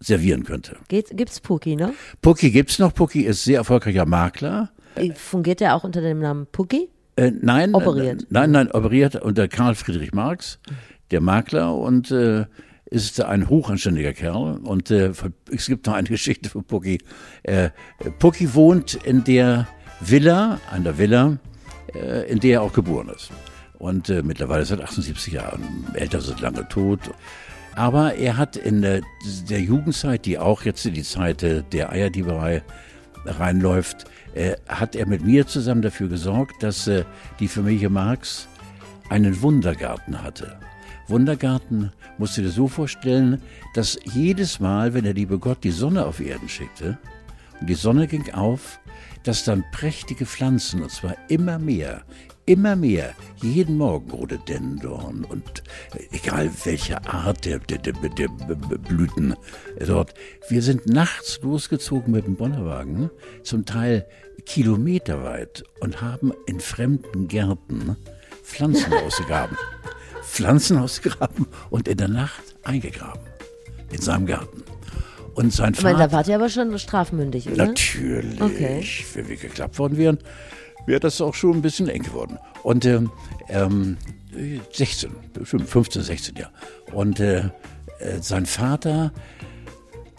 servieren 0.00 0.44
könnte. 0.44 0.76
Gibt's 0.88 1.40
Puki 1.40 1.76
noch? 1.76 1.92
Puki 2.20 2.50
gibt's 2.50 2.78
noch. 2.78 2.92
Puki 2.92 3.22
ist 3.22 3.44
sehr 3.44 3.58
erfolgreicher 3.58 4.04
Makler. 4.04 4.70
Fungiert 5.14 5.60
er 5.60 5.76
auch 5.76 5.84
unter 5.84 6.00
dem 6.00 6.18
Namen 6.18 6.46
Puki? 6.50 6.88
Äh, 7.16 7.32
nein, 7.40 7.74
operiert. 7.74 8.22
Äh, 8.22 8.26
nein, 8.30 8.50
nein, 8.52 8.70
operiert 8.70 9.16
unter 9.16 9.48
Karl 9.48 9.74
Friedrich 9.74 10.12
Marx, 10.12 10.58
der 11.10 11.20
Makler 11.20 11.74
und 11.76 12.10
äh, 12.10 12.46
ist 12.86 13.20
ein 13.20 13.48
hochanständiger 13.48 14.12
Kerl. 14.12 14.58
Und 14.62 14.90
äh, 14.90 15.12
es 15.50 15.66
gibt 15.66 15.86
noch 15.86 15.94
eine 15.94 16.08
Geschichte 16.08 16.48
von 16.48 16.64
Pucki. 16.64 16.98
Äh, 17.42 17.70
Pucki 18.18 18.54
wohnt 18.54 18.94
in 18.94 19.24
der 19.24 19.66
Villa, 20.00 20.60
an 20.70 20.84
der 20.84 20.98
Villa, 20.98 21.38
äh, 21.94 22.30
in 22.30 22.40
der 22.40 22.52
er 22.52 22.62
auch 22.62 22.72
geboren 22.72 23.08
ist. 23.08 23.30
Und 23.78 24.08
äh, 24.08 24.22
mittlerweile 24.22 24.64
seit 24.64 24.80
78 24.80 25.32
Jahren. 25.32 25.86
Eltern 25.94 26.20
sind 26.20 26.40
lange 26.40 26.68
tot. 26.68 27.00
Aber 27.74 28.14
er 28.14 28.36
hat 28.36 28.56
in 28.56 28.82
der, 28.82 29.00
der 29.48 29.60
Jugendzeit, 29.60 30.26
die 30.26 30.38
auch 30.38 30.62
jetzt 30.62 30.84
die 30.84 31.02
Zeit 31.02 31.42
der 31.42 31.90
Eierdieberei 31.90 32.62
reinläuft, 33.24 34.04
äh, 34.34 34.56
hat 34.68 34.96
er 34.96 35.06
mit 35.06 35.24
mir 35.24 35.46
zusammen 35.46 35.82
dafür 35.82 36.08
gesorgt, 36.08 36.62
dass 36.62 36.86
äh, 36.86 37.04
die 37.40 37.48
Familie 37.48 37.90
Marx 37.90 38.48
einen 39.08 39.40
Wundergarten 39.42 40.22
hatte. 40.22 40.58
Wundergarten 41.08 41.92
musst 42.18 42.36
du 42.38 42.42
dir 42.42 42.50
so 42.50 42.68
vorstellen, 42.68 43.42
dass 43.74 43.98
jedes 44.04 44.60
Mal, 44.60 44.94
wenn 44.94 45.04
der 45.04 45.14
liebe 45.14 45.38
Gott 45.38 45.64
die 45.64 45.70
Sonne 45.70 46.06
auf 46.06 46.20
Erden 46.20 46.48
schickte 46.48 46.98
und 47.60 47.68
die 47.68 47.74
Sonne 47.74 48.06
ging 48.06 48.32
auf, 48.32 48.80
dass 49.24 49.44
dann 49.44 49.64
prächtige 49.72 50.26
Pflanzen, 50.26 50.82
und 50.82 50.90
zwar 50.90 51.16
immer 51.28 51.58
mehr, 51.58 52.02
immer 52.46 52.76
mehr, 52.76 53.14
jeden 53.40 53.76
Morgen 53.76 54.10
Rhododendron 54.10 55.24
und 55.24 55.62
egal 56.10 56.50
welche 56.64 57.04
Art 57.06 57.44
der, 57.44 57.58
der, 57.58 57.78
der, 57.78 57.92
der 57.92 58.28
Blüten 58.28 59.34
dort. 59.86 60.14
Wir 60.48 60.62
sind 60.62 60.86
nachts 60.86 61.40
losgezogen 61.42 62.12
mit 62.12 62.26
dem 62.26 62.36
Bonnerwagen, 62.36 63.10
zum 63.42 63.64
Teil 63.64 64.06
kilometerweit 64.44 65.62
und 65.80 66.00
haben 66.02 66.32
in 66.46 66.60
fremden 66.60 67.28
Gärten 67.28 67.96
Pflanzen 68.42 68.92
ausgegraben. 69.06 69.56
Pflanzen 70.22 70.78
ausgegraben 70.78 71.46
und 71.70 71.88
in 71.88 71.96
der 71.96 72.08
Nacht 72.08 72.42
eingegraben. 72.62 73.22
In 73.90 74.00
seinem 74.00 74.26
Garten. 74.26 74.62
Und 75.34 75.52
sein 75.52 75.74
Vater. 75.74 75.88
Ich 75.90 75.96
meine, 75.96 76.08
da 76.08 76.12
wart 76.12 76.28
ihr 76.28 76.34
aber 76.34 76.48
schon 76.48 76.78
strafmündig, 76.78 77.48
oder? 77.48 77.66
Natürlich. 77.66 78.40
Okay. 78.40 78.84
Wenn 79.14 79.28
wir 79.28 79.36
geklappt 79.36 79.78
worden 79.78 79.96
wären, 79.96 80.18
wäre 80.86 81.00
das 81.00 81.20
auch 81.20 81.34
schon 81.34 81.52
ein 81.52 81.62
bisschen 81.62 81.88
eng 81.88 82.02
geworden. 82.02 82.38
Und 82.62 82.84
ähm, 82.84 83.10
ähm, 83.48 83.96
16, 84.72 85.10
15, 85.44 86.02
16, 86.02 86.36
ja. 86.36 86.50
Und 86.92 87.20
äh, 87.20 87.50
äh, 87.98 88.20
sein 88.20 88.46
Vater, 88.46 89.12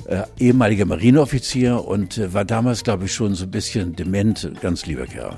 äh, 0.05 0.23
ehemaliger 0.37 0.85
Marineoffizier 0.85 1.85
und 1.85 2.17
äh, 2.17 2.33
war 2.33 2.45
damals, 2.45 2.83
glaube 2.83 3.05
ich, 3.05 3.13
schon 3.13 3.35
so 3.35 3.45
ein 3.45 3.51
bisschen 3.51 3.95
dement, 3.95 4.51
ganz 4.61 4.85
lieber 4.85 5.05
Kerl. 5.05 5.37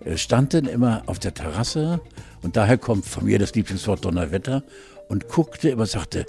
Er 0.00 0.16
stand 0.16 0.54
dann 0.54 0.66
immer 0.66 1.02
auf 1.06 1.18
der 1.18 1.34
Terrasse 1.34 2.00
und 2.42 2.56
daher 2.56 2.78
kommt 2.78 3.04
von 3.04 3.24
mir 3.24 3.38
das 3.38 3.54
Lieblingswort 3.54 4.04
Donnerwetter 4.04 4.62
und 5.08 5.28
guckte 5.28 5.70
immer, 5.70 5.86
sagte, 5.86 6.26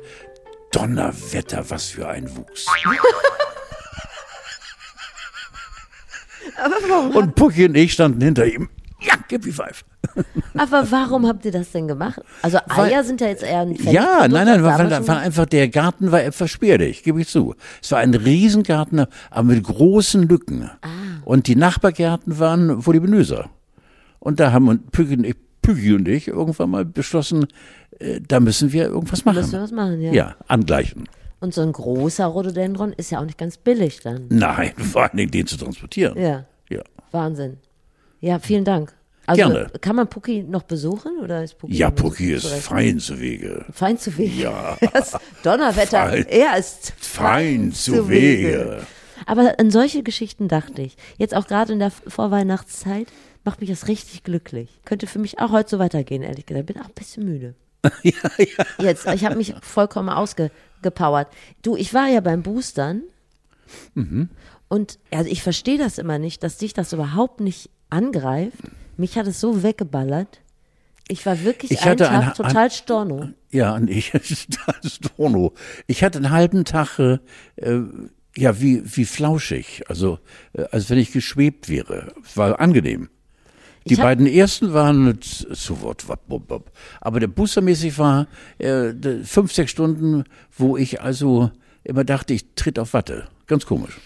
Donnerwetter, 0.72 1.70
was 1.70 1.86
für 1.86 2.08
ein 2.08 2.36
Wuchs. 2.36 2.66
Und 7.14 7.36
Pucki 7.36 7.66
und 7.66 7.76
ich 7.76 7.93
standen 7.93 8.22
hinter 8.22 8.45
ihm. 8.45 8.70
Ja, 9.02 9.14
Give 9.30 9.47
me 9.47 9.54
five. 9.54 9.86
Aber 10.58 10.91
warum 10.91 11.26
habt 11.28 11.45
ihr 11.45 11.52
das 11.52 11.72
denn 11.72 11.88
gemacht? 11.88 12.22
Also 12.41 12.58
Eier 12.68 12.78
Weil- 12.78 13.04
sind 13.06 13.22
ja 13.22 13.28
jetzt 13.28 13.43
eher 13.43 13.62
ein 13.62 13.74
Ja, 13.76 14.28
nein, 14.28 14.45
nein, 14.45 14.64
weil, 14.64 14.78
weil, 14.78 15.08
weil, 15.08 15.18
einfach 15.18 15.45
der 15.45 15.70
Garten 15.70 16.12
war 16.12 16.22
etwas 16.22 16.52
spärlich, 16.52 17.04
gebe 17.04 17.22
ich 17.22 17.28
zu. 17.28 17.56
Es 17.82 17.91
war 17.91 18.00
ein 18.00 18.14
Riesengarten, 18.14 19.06
aber 19.30 19.43
mit 19.43 19.64
großen 19.64 20.28
Lücken. 20.28 20.70
Ah. 20.82 20.88
Und 21.24 21.47
die 21.47 21.56
Nachbargärten 21.56 22.39
waren 22.39 22.86
voluminöser. 22.86 23.50
Und 24.20 24.39
da 24.39 24.52
haben 24.52 24.84
Püggi 24.91 25.16
und 25.16 25.24
ich, 25.26 25.36
Püggi 25.62 25.93
und 25.93 26.08
ich 26.08 26.28
irgendwann 26.28 26.70
mal 26.72 26.86
beschlossen, 26.86 27.47
äh, 28.00 28.20
da 28.26 28.39
müssen 28.39 28.74
wir 28.74 28.86
irgendwas 28.88 29.24
machen. 29.24 29.38
Müssen 29.38 29.54
wir 29.54 29.62
was 29.62 29.72
machen, 29.72 30.02
ja. 30.02 30.12
ja, 30.12 30.36
angleichen. 30.47 31.08
Und 31.42 31.54
so 31.54 31.62
ein 31.62 31.72
großer 31.72 32.26
Rhododendron 32.26 32.92
ist 32.94 33.12
ja 33.12 33.20
auch 33.20 33.26
nicht 33.26 33.38
ganz 33.38 33.58
billig 33.58 34.02
dann. 34.02 34.26
Nein, 34.30 34.74
vor 34.78 35.04
allen 35.04 35.18
Dingen 35.18 35.32
den 35.32 35.48
zu 35.48 35.58
transportieren. 35.58 36.20
Ja, 36.22 36.46
Ja, 36.70 36.82
Wahnsinn. 37.12 37.58
Ja, 38.20 38.40
vielen 38.40 38.66
Dank. 38.66 38.94
Also 39.26 39.44
Gerne. 39.44 39.70
kann 39.80 39.96
man 39.96 40.08
Pucki 40.10 40.42
noch 40.44 40.64
besuchen 40.64 41.20
oder 41.22 41.44
ist 41.44 41.58
Pucki? 41.60 41.76
ja 41.76 41.92
Pucki 41.92 42.34
ist 42.34 42.48
fein 42.48 43.00
zu 43.00 43.20
Wege. 43.20 43.64
fein 43.72 43.98
zu 43.98 44.18
Wege. 44.18 44.42
Ja. 44.44 44.76
Das 44.94 45.16
Donnerwetter. 45.44 46.10
Fein. 46.10 46.26
Er 46.28 46.58
ist 46.58 46.94
Fein 46.98 47.72
zu 47.72 48.10
Wege. 48.10 48.82
Aber 49.28 49.54
an 49.60 49.70
solche 49.70 50.02
Geschichten 50.02 50.48
dachte 50.48 50.82
ich. 50.82 50.98
Jetzt 51.18 51.36
auch 51.36 51.46
gerade 51.46 51.74
in 51.74 51.80
der 51.80 51.92
Vorweihnachtszeit 51.92 53.08
macht 53.46 53.62
mich 53.62 53.70
das 53.70 53.88
richtig 53.88 54.24
glücklich. 54.24 54.82
Könnte 54.86 55.06
für 55.08 55.20
mich 55.20 55.40
auch 55.40 55.52
heute 55.52 55.70
so 55.70 55.80
weitergehen, 55.80 56.24
ehrlich 56.24 56.46
gesagt. 56.48 56.66
Bin 56.66 56.80
auch 56.80 56.86
ein 56.86 56.94
bisschen 56.96 57.26
müde. 57.26 57.54
ja, 58.04 58.12
ja. 58.40 58.66
Jetzt, 58.80 59.06
ich 59.08 59.24
habe 59.26 59.36
mich 59.36 59.54
vollkommen 59.62 60.10
ausgepowert. 60.90 61.28
Du, 61.62 61.76
ich 61.76 61.94
war 61.94 62.08
ja 62.08 62.22
beim 62.22 62.42
Boostern 62.44 63.04
Mhm. 63.94 64.30
und 64.68 64.98
also 65.12 65.30
ich 65.30 65.44
verstehe 65.44 65.78
das 65.78 65.98
immer 66.00 66.18
nicht, 66.18 66.42
dass 66.44 66.58
dich 66.58 66.74
das 66.74 66.92
überhaupt 66.94 67.40
nicht 67.40 67.70
angreift. 67.92 68.58
Mich 68.98 69.16
hat 69.18 69.28
es 69.28 69.40
so 69.40 69.62
weggeballert. 69.64 70.42
Ich 71.08 71.26
war 71.26 71.44
wirklich 71.44 71.72
Ich 71.72 71.82
einen 71.84 71.98
Tag 71.98 72.12
ein- 72.12 72.34
total 72.34 72.72
storno. 72.72 73.30
Ja, 73.52 73.76
und 73.76 73.90
ich, 73.90 74.12
Dono. 75.18 75.54
Ich 75.88 76.04
hatte 76.04 76.18
einen 76.20 76.30
halben 76.32 76.66
Tag, 76.66 77.00
äh, 77.00 77.18
äh, 77.58 77.84
ja, 78.36 78.60
wie, 78.62 78.82
wie 78.86 79.06
flauschig, 79.06 79.84
also 79.88 80.20
äh, 80.54 80.64
als 80.72 80.90
wenn 80.90 80.98
ich 81.00 81.12
geschwebt 81.12 81.68
wäre. 81.70 82.14
Es 82.24 82.38
war 82.38 82.60
angenehm. 82.60 83.10
Die 83.90 83.98
hab- 83.98 84.04
beiden 84.04 84.28
ersten 84.28 84.74
waren 84.74 85.20
zu 85.22 85.82
Wort, 85.82 86.06
aber 87.02 87.20
der 87.20 87.28
Boostermäßig 87.28 87.98
war 87.98 88.28
äh, 88.58 88.94
fünf, 89.24 89.54
sechs 89.54 89.72
Stunden, 89.72 90.24
wo 90.56 90.78
ich 90.78 91.02
also 91.02 91.52
immer 91.84 92.04
dachte, 92.04 92.34
ich 92.34 92.46
tritt 92.56 92.80
auf 92.80 92.94
Watte. 92.94 93.28
Ganz 93.48 93.66
komisch. 93.66 94.00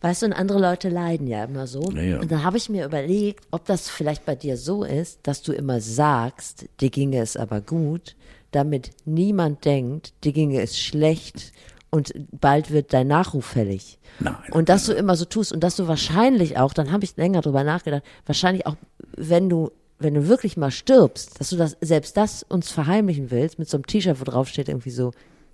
Weißt 0.00 0.20
du, 0.20 0.26
und 0.26 0.32
andere 0.34 0.60
Leute 0.60 0.90
leiden 0.90 1.26
ja 1.26 1.44
immer 1.44 1.66
so. 1.66 1.90
Ja, 1.94 2.02
ja. 2.02 2.20
Und 2.20 2.30
dann 2.30 2.44
habe 2.44 2.58
ich 2.58 2.68
mir 2.68 2.84
überlegt, 2.84 3.44
ob 3.50 3.64
das 3.64 3.88
vielleicht 3.88 4.26
bei 4.26 4.34
dir 4.34 4.56
so 4.58 4.84
ist, 4.84 5.20
dass 5.22 5.40
du 5.40 5.52
immer 5.52 5.80
sagst, 5.80 6.66
dir 6.80 6.90
ginge 6.90 7.20
es 7.20 7.38
aber 7.38 7.62
gut, 7.62 8.14
damit 8.50 8.90
niemand 9.06 9.64
denkt, 9.64 10.12
dir 10.22 10.32
ginge 10.32 10.60
es 10.60 10.78
schlecht 10.78 11.52
und 11.94 12.12
bald 12.32 12.72
wird 12.72 12.92
dein 12.92 13.06
Nachruf 13.06 13.46
fällig. 13.46 14.00
Nein. 14.18 14.34
Und 14.50 14.68
dass 14.68 14.86
du 14.86 14.92
immer 14.94 15.14
so 15.14 15.26
tust 15.26 15.52
und 15.52 15.62
dass 15.62 15.76
du 15.76 15.86
wahrscheinlich 15.86 16.58
auch, 16.58 16.74
dann 16.74 16.90
habe 16.90 17.04
ich 17.04 17.16
länger 17.16 17.40
drüber 17.40 17.62
nachgedacht, 17.62 18.02
wahrscheinlich 18.26 18.66
auch, 18.66 18.74
wenn 19.16 19.48
du 19.48 19.70
wenn 20.00 20.14
du 20.14 20.26
wirklich 20.26 20.56
mal 20.56 20.72
stirbst, 20.72 21.40
dass 21.40 21.50
du 21.50 21.56
das 21.56 21.76
selbst 21.80 22.16
das 22.16 22.42
uns 22.42 22.68
verheimlichen 22.68 23.30
willst 23.30 23.60
mit 23.60 23.70
so 23.70 23.76
einem 23.76 23.86
T-Shirt, 23.86 24.20
wo 24.20 24.24
drauf 24.24 24.48
steht 24.48 24.68
irgendwie 24.68 24.90
so, 24.90 25.12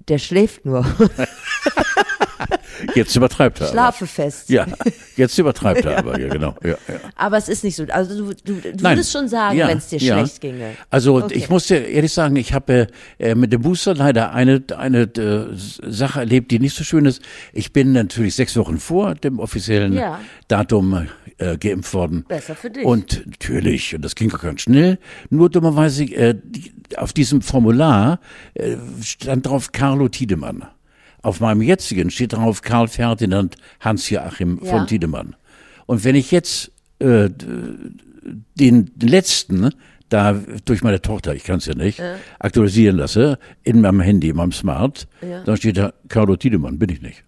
der 0.08 0.16
schläft 0.16 0.64
nur, 0.64 0.82
Jetzt 2.94 3.14
übertreibt 3.16 3.60
er. 3.60 3.64
aber. 3.66 3.72
schlafe 3.72 4.06
fest. 4.06 4.50
Ja, 4.50 4.66
jetzt 5.16 5.36
übertreibt 5.38 5.84
er 5.84 5.98
aber, 5.98 6.18
ja, 6.20 6.28
genau. 6.28 6.54
Ja, 6.62 6.70
ja. 6.70 6.76
Aber 7.16 7.36
es 7.36 7.48
ist 7.48 7.64
nicht 7.64 7.76
so. 7.76 7.84
Also 7.90 8.26
du, 8.26 8.34
du, 8.44 8.60
du 8.72 8.82
würdest 8.82 9.12
schon 9.12 9.28
sagen, 9.28 9.56
Ja, 9.58 9.68
wenn 9.68 9.78
es 9.78 9.88
dir 9.88 10.00
schlecht 10.00 10.40
ginge. 10.40 10.72
Also 10.90 11.16
Okay. 11.22 11.34
ich 11.34 11.48
muss 11.50 11.66
dir 11.66 11.86
ehrlich 11.86 12.12
sagen, 12.12 12.36
ich 12.36 12.52
habe 12.54 12.86
äh, 13.18 13.34
mit 13.34 13.52
dem 13.52 13.62
Booster 13.62 13.94
leider 13.94 14.32
eine, 14.32 14.62
eine 14.76 15.02
äh, 15.02 15.46
Sache 15.54 16.20
erlebt, 16.20 16.50
die 16.50 16.58
nicht 16.58 16.76
so 16.76 16.84
schön 16.84 17.04
ist. 17.06 17.20
Ich 17.52 17.72
bin 17.72 17.92
natürlich 17.92 18.34
sechs 18.34 18.56
Wochen 18.56 18.78
vor 18.78 19.14
dem 19.14 19.38
offiziellen. 19.38 20.00
Datum 20.48 21.06
äh, 21.38 21.56
geimpft 21.58 21.92
worden. 21.94 22.24
Besser 22.28 22.54
für 22.54 22.70
dich. 22.70 22.84
Und 22.84 23.24
natürlich, 23.26 23.94
und 23.94 24.04
das 24.04 24.14
ging 24.14 24.32
auch 24.34 24.40
ganz 24.40 24.62
schnell, 24.62 24.98
nur 25.30 25.50
dummerweise 25.50 26.04
äh, 26.04 26.34
die, 26.42 26.72
auf 26.96 27.12
diesem 27.12 27.42
Formular 27.42 28.20
äh, 28.54 28.76
stand 29.02 29.46
drauf 29.46 29.72
Carlo 29.72 30.08
Tiedemann. 30.08 30.64
Auf 31.22 31.40
meinem 31.40 31.62
jetzigen 31.62 32.10
steht 32.10 32.32
drauf 32.32 32.62
Karl 32.62 32.88
Ferdinand 32.88 33.56
Hans-Joachim 33.80 34.60
Ja. 34.62 34.70
von 34.70 34.86
Tiedemann. 34.86 35.36
Und 35.86 36.04
wenn 36.04 36.14
ich 36.14 36.30
jetzt 36.30 36.72
äh, 36.98 37.28
den 38.58 38.90
letzten 39.00 39.70
da 40.08 40.32
durch 40.64 40.82
meine 40.82 41.00
Tochter, 41.00 41.34
ich 41.34 41.44
kann 41.44 41.58
es 41.58 41.66
ja 41.66 41.74
nicht, 41.74 42.02
aktualisieren 42.40 42.96
lasse, 42.96 43.38
in 43.62 43.80
meinem 43.80 44.00
Handy, 44.00 44.28
in 44.30 44.36
meinem 44.36 44.50
Smart, 44.52 45.06
Ja. 45.22 45.44
dann 45.44 45.56
steht 45.56 45.76
da 45.76 45.92
Carlo 46.08 46.34
Tiedemann, 46.36 46.78
bin 46.78 46.88
ich 46.90 47.00
nicht. 47.00 47.24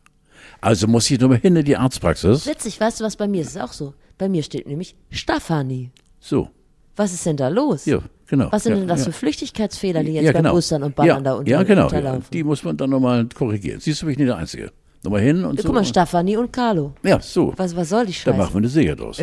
Also 0.60 0.86
muss 0.88 1.08
ich 1.10 1.20
nochmal 1.20 1.38
hin 1.38 1.54
in 1.56 1.64
die 1.64 1.76
Arztpraxis. 1.76 2.46
Witzig, 2.46 2.80
weißt 2.80 3.00
du, 3.00 3.04
was 3.04 3.16
bei 3.16 3.28
mir 3.28 3.42
ist? 3.42 3.48
Ist 3.48 3.60
auch 3.60 3.72
so. 3.72 3.94
Bei 4.18 4.28
mir 4.28 4.42
steht 4.42 4.66
nämlich 4.66 4.96
Stefanie. 5.10 5.90
So, 6.20 6.50
Was 6.96 7.12
ist 7.12 7.24
denn 7.26 7.36
da 7.36 7.48
los? 7.48 7.84
ja, 7.86 8.00
genau. 8.32 8.50
Was 8.50 8.62
sind 8.64 8.72
ja, 8.72 8.78
denn 8.80 8.88
das 8.88 9.00
ja. 9.00 9.04
für 9.06 9.12
Flüchtigkeitsfehler, 9.12 10.02
die 10.02 10.12
jetzt 10.12 10.24
ja, 10.24 10.32
beim 10.32 10.42
genau. 10.42 10.54
Boostern 10.54 10.82
und 10.82 10.96
Ballern 10.96 11.18
ja, 11.18 11.20
da 11.22 11.34
unter, 11.34 11.50
Ja, 11.50 11.62
genau. 11.62 11.82
Ja. 11.82 11.86
unterlaufen? 11.86 12.26
Die 12.32 12.42
muss 12.42 12.64
man 12.64 12.76
dann 12.76 12.90
nochmal 12.90 13.28
korrigieren. 13.34 13.80
Siehst 13.80 14.02
du, 14.02 14.06
bin 14.06 14.12
ich 14.12 14.18
nicht 14.18 14.28
der 14.28 14.36
Einzige. 14.36 14.72
Nochmal 15.04 15.20
hin 15.20 15.44
und 15.44 15.60
so. 15.60 15.68
Guck 15.68 15.74
mal, 15.74 15.84
Stefanie 15.84 16.36
und 16.36 16.52
Carlo. 16.52 16.94
ja, 17.02 17.20
so. 17.20 17.52
Was, 17.56 17.76
was 17.76 17.88
soll 17.88 18.06
die 18.06 18.12
Da 18.12 18.18
Scheiße? 18.18 18.36
machen 18.38 18.54
wir 18.54 18.58
eine 18.58 18.68
Serie 18.68 18.96
draus. 18.96 19.16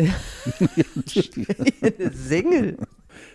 Single. 2.12 2.76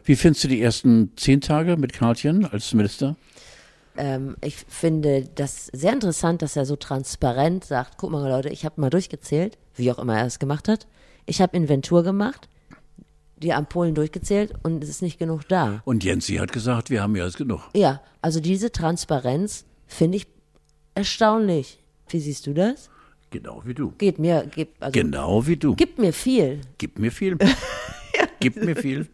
Wie 0.03 0.15
findest 0.15 0.43
du 0.43 0.47
die 0.47 0.61
ersten 0.61 1.11
zehn 1.15 1.41
Tage 1.41 1.75
mit 1.77 1.93
Karlchen 1.93 2.45
als 2.45 2.73
Minister? 2.73 3.15
Ähm, 3.97 4.35
ich 4.41 4.57
finde 4.67 5.27
das 5.35 5.67
sehr 5.73 5.93
interessant, 5.93 6.41
dass 6.41 6.55
er 6.55 6.65
so 6.65 6.75
transparent 6.75 7.65
sagt, 7.65 7.97
guck 7.97 8.11
mal 8.11 8.29
Leute, 8.29 8.49
ich 8.49 8.65
habe 8.65 8.79
mal 8.79 8.89
durchgezählt, 8.89 9.57
wie 9.75 9.91
auch 9.91 9.99
immer 9.99 10.17
er 10.17 10.25
es 10.25 10.39
gemacht 10.39 10.67
hat. 10.67 10.87
Ich 11.25 11.41
habe 11.41 11.57
Inventur 11.57 12.03
gemacht, 12.03 12.47
die 13.37 13.53
Ampullen 13.53 13.95
durchgezählt 13.95 14.53
und 14.63 14.83
es 14.83 14.89
ist 14.89 15.01
nicht 15.01 15.19
genug 15.19 15.47
da. 15.47 15.81
Und 15.85 16.03
Jensi 16.03 16.35
hat 16.35 16.51
gesagt, 16.51 16.89
wir 16.89 17.01
haben 17.01 17.13
mehr 17.13 17.23
als 17.23 17.35
genug. 17.35 17.61
Ja, 17.73 18.01
also 18.21 18.39
diese 18.39 18.71
Transparenz 18.71 19.65
finde 19.87 20.17
ich 20.17 20.27
erstaunlich. 20.93 21.79
Wie 22.09 22.19
siehst 22.19 22.47
du 22.47 22.53
das? 22.53 22.89
Genau 23.31 23.61
wie 23.65 23.73
du. 23.73 23.91
Geht 23.97 24.19
mir, 24.19 24.49
gib, 24.53 24.69
also, 24.79 24.91
Genau 24.91 25.45
wie 25.45 25.57
du. 25.57 25.75
gibt 25.75 25.99
mir 25.99 26.13
viel. 26.13 26.61
Gib 26.77 26.99
mir 26.99 27.11
viel. 27.11 27.37
Gib 28.39 28.57
mir 28.57 28.75
viel. 28.75 29.07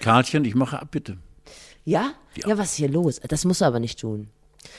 Karlchen, 0.00 0.44
ich 0.44 0.54
mache 0.54 0.80
ab, 0.80 0.88
bitte. 0.90 1.16
Ja? 1.84 2.12
ja? 2.36 2.58
was 2.58 2.72
ist 2.72 2.76
hier 2.76 2.88
los? 2.88 3.20
Das 3.28 3.44
musst 3.44 3.60
du 3.60 3.64
aber 3.64 3.80
nicht 3.80 4.00
tun. 4.00 4.28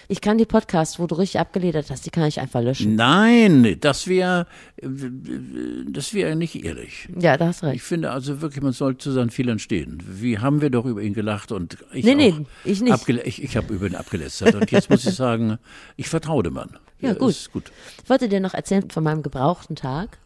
Ich 0.08 0.22
kann 0.22 0.38
die 0.38 0.46
Podcasts, 0.46 1.00
wo 1.00 1.08
du 1.08 1.16
richtig 1.16 1.40
abgeledert 1.40 1.90
hast, 1.92 2.06
die 2.06 2.10
kann 2.10 2.26
ich 2.26 2.40
einfach 2.40 2.62
löschen. 2.62 2.96
Nein, 2.96 3.78
das 3.82 4.08
wäre 4.08 4.48
das 4.82 6.14
wäre 6.14 6.36
nicht 6.36 6.64
ehrlich. 6.64 7.08
Ja, 7.20 7.38
da 7.38 7.48
hast 7.48 7.58
Ich 7.64 7.64
recht. 7.70 7.82
finde 7.84 8.12
also 8.12 8.42
wirklich, 8.42 8.64
man 8.64 8.74
soll 8.74 8.98
zu 8.98 9.12
seinen 9.12 9.30
Fehlern 9.30 9.60
stehen. 9.60 10.02
Wie 10.06 10.40
haben 10.40 10.62
wir 10.62 10.70
doch 10.70 10.86
über 10.86 11.02
ihn 11.02 11.14
gelacht 11.14 11.52
und 11.52 11.78
ich 11.94 12.06
Nee, 12.06 12.16
nee, 12.16 12.34
ich 12.64 12.82
nicht. 12.82 13.10
Ich 13.26 13.44
ich 13.44 13.58
habe 13.58 13.74
über 13.74 13.88
ihn 13.88 13.96
abgelästert 13.96 14.56
und 14.56 14.72
jetzt 14.72 14.90
muss 14.90 15.06
ich 15.06 15.16
sagen, 15.16 15.58
ich 15.98 16.08
vertraue 16.10 16.44
dem 16.44 16.54
Mann. 16.54 16.78
Ja, 17.00 17.14
gut. 17.14 17.30
Ist 17.32 17.52
gut. 17.52 17.72
Ich 18.04 18.10
wollte 18.10 18.30
dir 18.30 18.40
noch 18.40 18.54
erzählen 18.54 18.90
von 18.90 19.04
meinem 19.04 19.24
gebrauchten 19.24 19.76
Tag. 19.76 20.18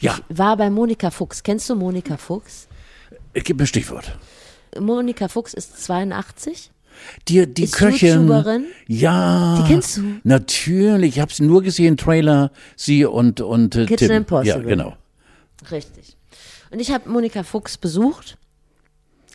Ja, 0.00 0.18
Ich 0.28 0.38
war 0.38 0.56
bei 0.56 0.70
Monika 0.70 1.10
Fuchs. 1.10 1.42
Kennst 1.42 1.68
du 1.70 1.74
Monika 1.74 2.16
Fuchs? 2.16 2.68
gib 3.34 3.56
mir 3.56 3.64
ein 3.64 3.66
Stichwort. 3.66 4.18
Monika 4.78 5.28
Fuchs 5.28 5.54
ist 5.54 5.82
82. 5.84 6.70
Die, 7.28 7.46
die 7.52 7.64
Ist 7.64 7.74
Köchin. 7.74 8.26
YouTuberin? 8.28 8.66
Ja. 8.86 9.58
Die 9.62 9.68
kennst 9.72 9.96
du? 9.98 10.02
Natürlich. 10.24 11.16
Ich 11.16 11.20
habe 11.20 11.32
sie 11.32 11.44
nur 11.44 11.62
gesehen, 11.62 11.96
Trailer, 11.96 12.50
sie 12.76 13.04
und, 13.04 13.40
und 13.40 13.74
äh, 13.76 13.86
Kitchen 13.86 14.08
Tim. 14.08 14.16
Impossible. 14.18 14.62
Ja, 14.62 14.68
genau. 14.68 14.96
Richtig. 15.70 16.16
Und 16.70 16.80
ich 16.80 16.90
habe 16.90 17.08
Monika 17.08 17.42
Fuchs 17.42 17.76
besucht. 17.76 18.38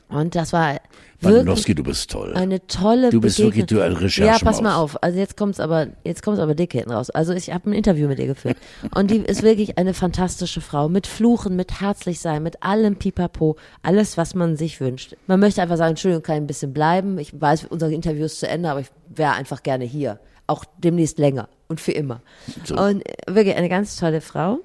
Und 0.10 0.36
das 0.36 0.54
war 0.54 0.80
Wanowski, 1.22 1.74
du 1.74 1.84
bist 1.84 2.12
toll. 2.12 2.34
eine 2.36 2.66
tolle 2.68 3.10
Du 3.10 3.20
bist 3.20 3.38
Begegnung. 3.38 3.56
wirklich 3.56 3.66
du 3.66 3.82
ein 3.82 3.92
Ja, 3.94 3.98
Recherchemaus. 4.00 4.42
pass 4.42 4.62
mal 4.62 4.76
auf. 4.76 5.02
Also 5.04 5.18
jetzt 5.18 5.36
kommt's 5.36 5.60
aber, 5.60 5.88
jetzt 6.04 6.22
kommt's 6.24 6.40
aber 6.40 6.54
dick 6.56 6.74
hinten 6.74 6.92
raus. 6.92 7.10
Also 7.10 7.34
ich 7.34 7.52
habe 7.52 7.70
ein 7.70 7.74
Interview 7.74 8.08
mit 8.08 8.20
ihr 8.20 8.28
geführt. 8.28 8.58
Und 8.94 9.10
die 9.10 9.18
ist 9.18 9.42
wirklich 9.44 9.78
eine 9.78 9.94
fantastische 9.94 10.62
Frau. 10.62 10.90
Mit 10.90 11.08
Fluchen, 11.08 11.56
mit 11.56 11.82
herzlich 11.82 12.20
sein, 12.20 12.44
mit 12.44 12.62
allem 12.64 12.98
Pipapo. 12.98 13.56
Alles, 13.82 14.18
was 14.18 14.36
man 14.36 14.58
sich 14.58 14.80
wünscht. 14.80 15.16
Man 15.26 15.40
möchte 15.40 15.62
einfach 15.62 15.78
sagen, 15.78 15.92
Entschuldigung, 15.92 16.24
kann 16.24 16.36
ein 16.36 16.48
bisschen 16.48 16.72
bleiben. 16.74 17.18
Ich 17.18 17.40
weiß, 17.40 17.66
unser 17.70 17.90
Interview 17.90 18.26
ist 18.26 18.40
zu 18.40 18.48
Ende, 18.48 18.70
aber 18.70 18.82
ich 18.82 18.88
wäre 19.10 19.32
einfach 19.34 19.64
gerne 19.64 19.86
hier. 19.86 20.20
Auch 20.46 20.64
demnächst 20.78 21.18
länger 21.18 21.50
und 21.68 21.82
für 21.82 21.92
immer. 21.94 22.22
So. 22.64 22.76
Und 22.78 23.02
äh, 23.02 23.14
wirklich 23.36 23.56
eine 23.56 23.70
ganz 23.70 23.98
tolle 23.98 24.22
Frau. 24.22 24.60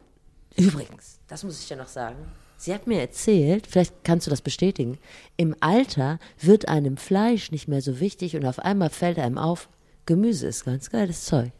Übrigens, 0.56 1.18
das 1.28 1.44
muss 1.44 1.60
ich 1.60 1.66
dir 1.68 1.76
noch 1.76 1.88
sagen. 1.88 2.16
Sie 2.62 2.72
hat 2.72 2.86
mir 2.86 3.00
erzählt, 3.00 3.66
vielleicht 3.66 4.04
kannst 4.04 4.28
du 4.28 4.30
das 4.30 4.40
bestätigen, 4.40 4.96
im 5.36 5.56
Alter 5.58 6.20
wird 6.40 6.68
einem 6.68 6.96
Fleisch 6.96 7.50
nicht 7.50 7.66
mehr 7.66 7.82
so 7.82 7.98
wichtig 7.98 8.36
und 8.36 8.46
auf 8.46 8.60
einmal 8.60 8.88
fällt 8.88 9.18
einem 9.18 9.36
auf, 9.36 9.68
Gemüse 10.06 10.46
ist 10.46 10.64
ganz 10.64 10.88
geiles 10.88 11.24
Zeug. 11.24 11.50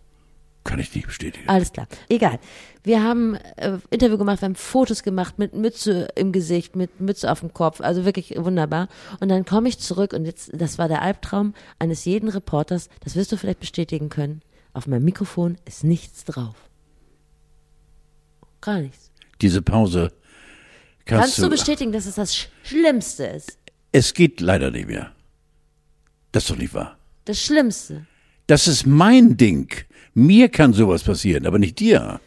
Kann 0.63 0.79
ich 0.79 0.95
nicht 0.95 1.09
bestätigen. 1.09 1.49
Alles 1.49 1.73
klar. 1.73 1.89
Egal. 2.09 2.39
Wir 2.85 3.03
haben 3.03 3.35
äh, 3.57 3.79
Interview 3.91 4.17
gemacht, 4.17 4.43
wir 4.43 4.47
haben 4.47 4.55
Fotos 4.55 5.03
gemacht 5.03 5.41
mit 5.41 5.55
Mütze 5.55 6.07
im 6.15 6.31
Gesicht, 6.31 6.77
mit 6.77 7.01
Mütze 7.01 7.33
auf 7.33 7.41
dem 7.41 7.53
Kopf, 7.53 7.81
also 7.81 8.05
wirklich 8.05 8.37
wunderbar. 8.37 8.87
Und 9.19 9.29
dann 9.29 9.45
komme 9.45 9.69
ich 9.69 9.81
zurück 9.81 10.13
und 10.13 10.25
jetzt, 10.25 10.53
das 10.55 10.79
war 10.79 10.87
der 10.87 11.03
Albtraum 11.03 11.55
eines 11.81 12.05
jeden 12.05 12.29
Reporters, 12.29 12.89
das 13.01 13.17
wirst 13.17 13.33
du 13.33 13.37
vielleicht 13.37 13.59
bestätigen 13.59 14.09
können. 14.09 14.41
Auf 14.73 14.87
meinem 14.87 15.05
Mikrofon 15.05 15.59
ist 15.65 15.83
nichts 15.83 16.25
drauf. 16.25 16.55
Gar 18.61 18.83
nichts. 18.83 19.11
Diese 19.41 19.63
Pause 19.63 20.13
kannst, 21.05 21.23
Kannst 21.23 21.39
du 21.39 21.51
bestätigen, 21.51 21.93
dass 21.93 22.07
es 22.07 22.17
das 22.17 22.49
Schlimmste 22.63 23.25
ist? 23.27 23.59
Es 23.93 24.15
geht 24.15 24.41
leider 24.41 24.71
nicht 24.71 24.89
mehr. 24.89 25.13
Das 26.33 26.45
ist 26.45 26.51
doch 26.51 26.57
nicht 26.57 26.75
wahr. 26.75 26.97
Das 27.25 27.41
Schlimmste. 27.41 28.07
Das 28.47 28.67
ist 28.67 28.87
mein 28.87 29.37
Ding. 29.37 29.73
Mir 30.15 30.49
kann 30.49 30.73
sowas 30.73 31.03
passieren, 31.05 31.47
aber 31.47 31.59
nicht 31.59 31.79
dir. 31.79 32.21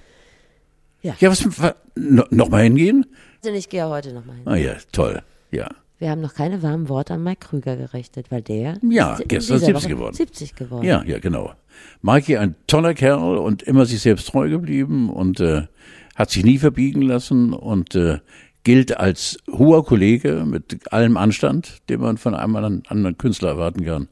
Ja. 1.01 1.15
Ja, 1.19 1.30
was, 1.30 1.45
was 1.59 1.76
no, 1.95 2.23
noch 2.30 2.49
mal 2.49 2.63
hingehen? 2.63 3.05
Denn 3.43 3.55
ich 3.55 3.69
gehe 3.69 3.88
heute 3.88 4.13
nochmal 4.13 4.38
hin. 4.38 4.47
Ah 4.47 4.55
ja, 4.55 4.76
toll. 4.91 5.21
Ja. 5.51 5.69
Wir 5.97 6.09
haben 6.09 6.21
noch 6.21 6.34
keine 6.34 6.61
warmen 6.61 6.89
Worte 6.89 7.13
an 7.13 7.23
Mike 7.23 7.47
Krüger 7.47 7.78
gerichtet, 7.78 8.30
weil 8.30 8.41
der 8.41 8.78
Ja, 8.89 9.17
gestern 9.28 9.59
dieser 9.59 9.67
70 9.67 9.76
Woche 9.76 9.88
geworden. 9.88 10.15
70 10.15 10.55
geworden. 10.55 10.86
Ja, 10.86 11.03
ja, 11.03 11.19
genau. 11.19 11.53
Mikey, 12.01 12.38
ein 12.38 12.55
toller 12.67 12.93
Kerl 12.93 13.38
und 13.38 13.63
immer 13.63 13.86
sich 13.86 14.01
selbst 14.01 14.28
treu 14.28 14.49
geblieben 14.49 15.09
und 15.09 15.39
äh, 15.39 15.67
hat 16.15 16.32
sich 16.32 16.43
nie 16.43 16.57
verbiegen 16.57 17.01
lassen 17.01 17.53
und 17.53 17.95
äh, 17.95 18.19
gilt 18.66 18.97
als 18.97 19.38
hoher 19.49 19.86
Kollege 19.86 20.43
mit 20.45 20.91
allem 20.91 21.16
Anstand, 21.16 21.78
den 21.88 22.01
man 22.01 22.18
von 22.18 22.36
einem 22.36 22.82
anderen, 22.88 23.18
Künstler 23.18 23.49
erwarten 23.49 23.86
kann. 23.86 24.09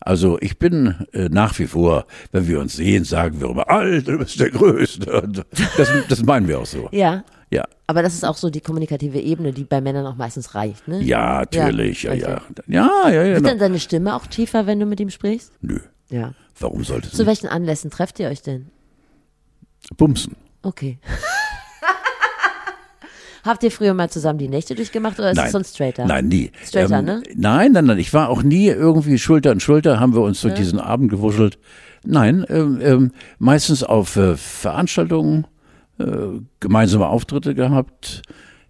Also 0.00 0.38
ich 0.40 0.58
bin 0.58 0.94
äh, 1.12 1.28
nach 1.28 1.58
wie 1.58 1.66
vor, 1.66 2.06
wenn 2.30 2.46
wir 2.46 2.60
uns 2.60 2.76
sehen, 2.76 3.04
sagen 3.04 3.40
wir 3.40 3.50
immer, 3.50 3.68
Alter, 3.68 4.12
du 4.12 4.18
bist 4.18 4.38
der 4.40 4.50
Größte. 4.50 5.28
Das, 5.76 5.88
das 6.08 6.22
meinen 6.22 6.46
wir 6.48 6.60
auch 6.60 6.66
so. 6.66 6.88
Ja, 6.92 7.24
Ja, 7.50 7.64
aber 7.88 8.02
das 8.02 8.14
ist 8.14 8.24
auch 8.24 8.36
so 8.36 8.48
die 8.48 8.60
kommunikative 8.60 9.18
Ebene, 9.18 9.52
die 9.52 9.64
bei 9.64 9.80
Männern 9.80 10.06
auch 10.06 10.16
meistens 10.16 10.54
reicht, 10.54 10.86
ne? 10.86 11.02
ja, 11.02 11.40
natürlich, 11.40 12.04
ja, 12.04 12.14
Ja, 12.14 12.28
ja. 12.28 12.42
Ja, 12.68 13.10
ja, 13.10 13.10
ja. 13.10 13.24
Wird 13.24 13.36
Genau. 13.38 13.48
dann 13.50 13.58
deine 13.58 13.80
Stimme 13.80 14.14
auch 14.14 14.26
tiefer, 14.28 14.66
wenn 14.66 14.78
du 14.78 14.86
mit 14.86 15.00
ihm 15.00 15.10
sprichst? 15.10 15.52
Nö, 15.60 15.80
Ja. 16.10 16.34
warum 16.60 16.84
sollte 16.84 17.08
es 17.08 17.14
Zu 17.14 17.26
welchen 17.26 17.48
Anlässen 17.48 17.90
trefft 17.90 18.20
ihr 18.20 18.28
euch 18.28 18.42
denn? 18.42 18.68
Bumsen. 19.96 20.36
Okay. 20.62 20.98
Habt 23.44 23.62
ihr 23.62 23.70
früher 23.70 23.94
mal 23.94 24.10
zusammen 24.10 24.38
die 24.38 24.48
Nächte 24.48 24.74
durchgemacht 24.74 25.18
oder 25.18 25.30
ist 25.32 25.38
es 25.38 25.52
so 25.52 25.58
ein 25.58 25.64
Straighter? 25.64 26.06
Nein, 26.06 26.28
nie. 26.28 26.46
Ähm, 26.46 26.52
Straighter, 26.64 27.02
ne? 27.02 27.22
Nein, 27.34 27.72
nein, 27.72 27.84
nein. 27.86 27.98
Ich 27.98 28.12
war 28.12 28.28
auch 28.28 28.42
nie 28.42 28.66
irgendwie 28.68 29.18
Schulter 29.18 29.50
an 29.50 29.60
Schulter, 29.60 30.00
haben 30.00 30.14
wir 30.14 30.22
uns 30.22 30.40
durch 30.40 30.54
diesen 30.54 30.80
Abend 30.80 31.10
gewuschelt. 31.10 31.58
Nein, 32.04 32.44
ähm, 32.48 32.78
ähm, 32.80 33.12
meistens 33.38 33.82
auf 33.82 34.16
äh, 34.16 34.36
Veranstaltungen, 34.36 35.46
äh, 35.98 36.04
gemeinsame 36.60 37.06
Auftritte 37.08 37.54
gehabt, 37.54 38.22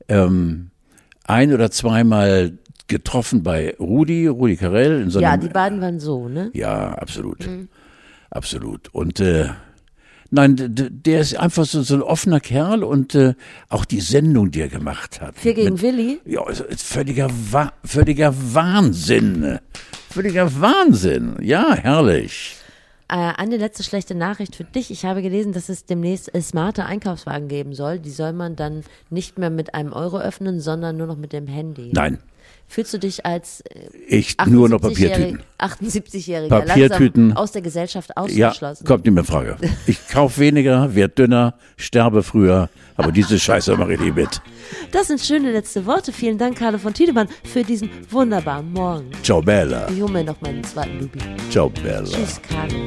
ähm, 0.09 0.71
ein 1.25 1.53
oder 1.53 1.71
zweimal 1.71 2.59
getroffen 2.89 3.43
bei 3.43 3.77
Rudi, 3.79 4.27
Rudi 4.27 4.57
Carell 4.57 5.03
in 5.03 5.11
so 5.11 5.21
Ja, 5.21 5.33
einem, 5.33 5.43
die 5.43 5.49
beiden 5.49 5.81
waren 5.83 6.01
so, 6.01 6.29
ne? 6.29 6.51
ja, 6.55 6.93
absolut. 6.95 7.47
Absolut. 8.31 8.89
Und 8.95 9.21
äh, 9.21 9.49
nein, 10.31 10.57
der 10.59 11.21
ist 11.21 11.37
einfach 11.37 11.65
so, 11.65 11.83
so 11.83 11.95
ein 11.95 12.03
offener 12.03 12.41
Kerl 12.41 12.83
und 12.85 13.15
äh, 13.15 13.35
auch 13.69 13.85
die 13.85 14.01
Sendung, 14.01 14.51
die 14.51 14.61
er 14.61 14.69
gemacht 14.69 15.21
hat. 15.21 15.37
Vier 15.37 15.55
gegen 15.55 15.75
mit- 15.75 15.83
Willi? 15.83 16.21
ja, 16.25 16.43
völliger, 16.77 17.29
Wa 17.51 17.73
völliger 17.85 18.35
Wahnsinn. 18.55 19.59
Völliger 20.11 20.61
Wahnsinn. 20.61 21.37
Ja, 21.43 21.75
herrlich. 21.75 22.57
Äh, 23.11 23.15
eine 23.39 23.57
letzte 23.57 23.85
schlechte 23.85 24.15
Nachricht 24.15 24.55
für 24.57 24.65
dich. 24.65 24.91
Ich 24.91 25.05
habe 25.07 25.23
gelesen, 25.23 25.53
dass 25.53 25.69
es 25.71 25.87
demnächst 25.87 26.35
äh, 26.35 26.43
smarte 26.43 26.85
Einkaufswagen 26.85 27.49
geben 27.49 27.73
soll. 27.75 27.99
Die 27.99 28.11
soll 28.11 28.33
man 28.35 28.55
dann 28.55 28.85
nicht 29.09 29.39
mehr 29.39 29.49
mit 29.51 29.73
einem 29.75 29.93
Euro 29.95 30.19
öffnen, 30.19 30.61
sondern 30.61 30.97
nur 30.99 31.07
noch 31.07 31.17
mit 31.17 31.33
dem 31.33 31.47
Handy. 31.47 31.91
Nein, 31.95 32.19
Fühlst 32.71 32.93
du 32.93 32.99
dich 32.99 33.25
als 33.25 33.63
äh, 33.63 33.89
ich 34.07 34.37
nur 34.47 34.69
noch 34.69 34.81
78-jährig- 34.81 35.39
Papiertüten. 35.39 35.43
78-Jähriger 35.59 36.49
Papiertüten. 36.49 37.33
aus 37.33 37.53
der 37.53 37.63
Gesellschaft 37.63 38.11
Ja, 38.11 38.49
ausgeschlossen? 38.49 38.85
kommt 38.87 39.05
nicht 39.07 39.15
mehr 39.15 39.23
in 39.23 39.27
Frage. 39.27 39.57
Ich 39.87 40.07
kauf 40.09 40.39
weniger, 40.39 40.95
werd 40.95 41.19
dünner, 41.19 41.55
sterbe 41.79 42.23
früher, 42.23 42.69
aber 42.97 43.11
diese 43.11 43.39
Scheiße 43.39 43.75
mache 43.77 43.95
ich 43.95 44.01
nicht 44.01 44.15
mit. 44.15 44.43
Das 44.93 45.07
sind 45.09 45.21
schöne 45.21 45.51
letzte 45.53 45.87
Worte. 45.87 46.13
Vielen 46.13 46.37
Dank, 46.37 46.59
Carlo 46.59 46.77
von 46.79 46.93
Tiedemann, 46.93 47.29
für 47.43 47.63
diesen 47.65 47.89
wunderbaren 48.11 48.71
Morgen. 48.73 49.11
Ciao 49.23 49.41
Bella. 49.41 49.89
Ich 49.91 50.01
hole 50.03 50.13
mir 50.13 50.25
noch 50.25 50.41
meinen 50.43 50.63
zweiten 50.63 51.01
Lubi. 51.01 51.19
Ciao 51.51 51.71
Bella. 51.71 52.05
Tschüss, 52.05 52.39
Carlo. 52.49 52.87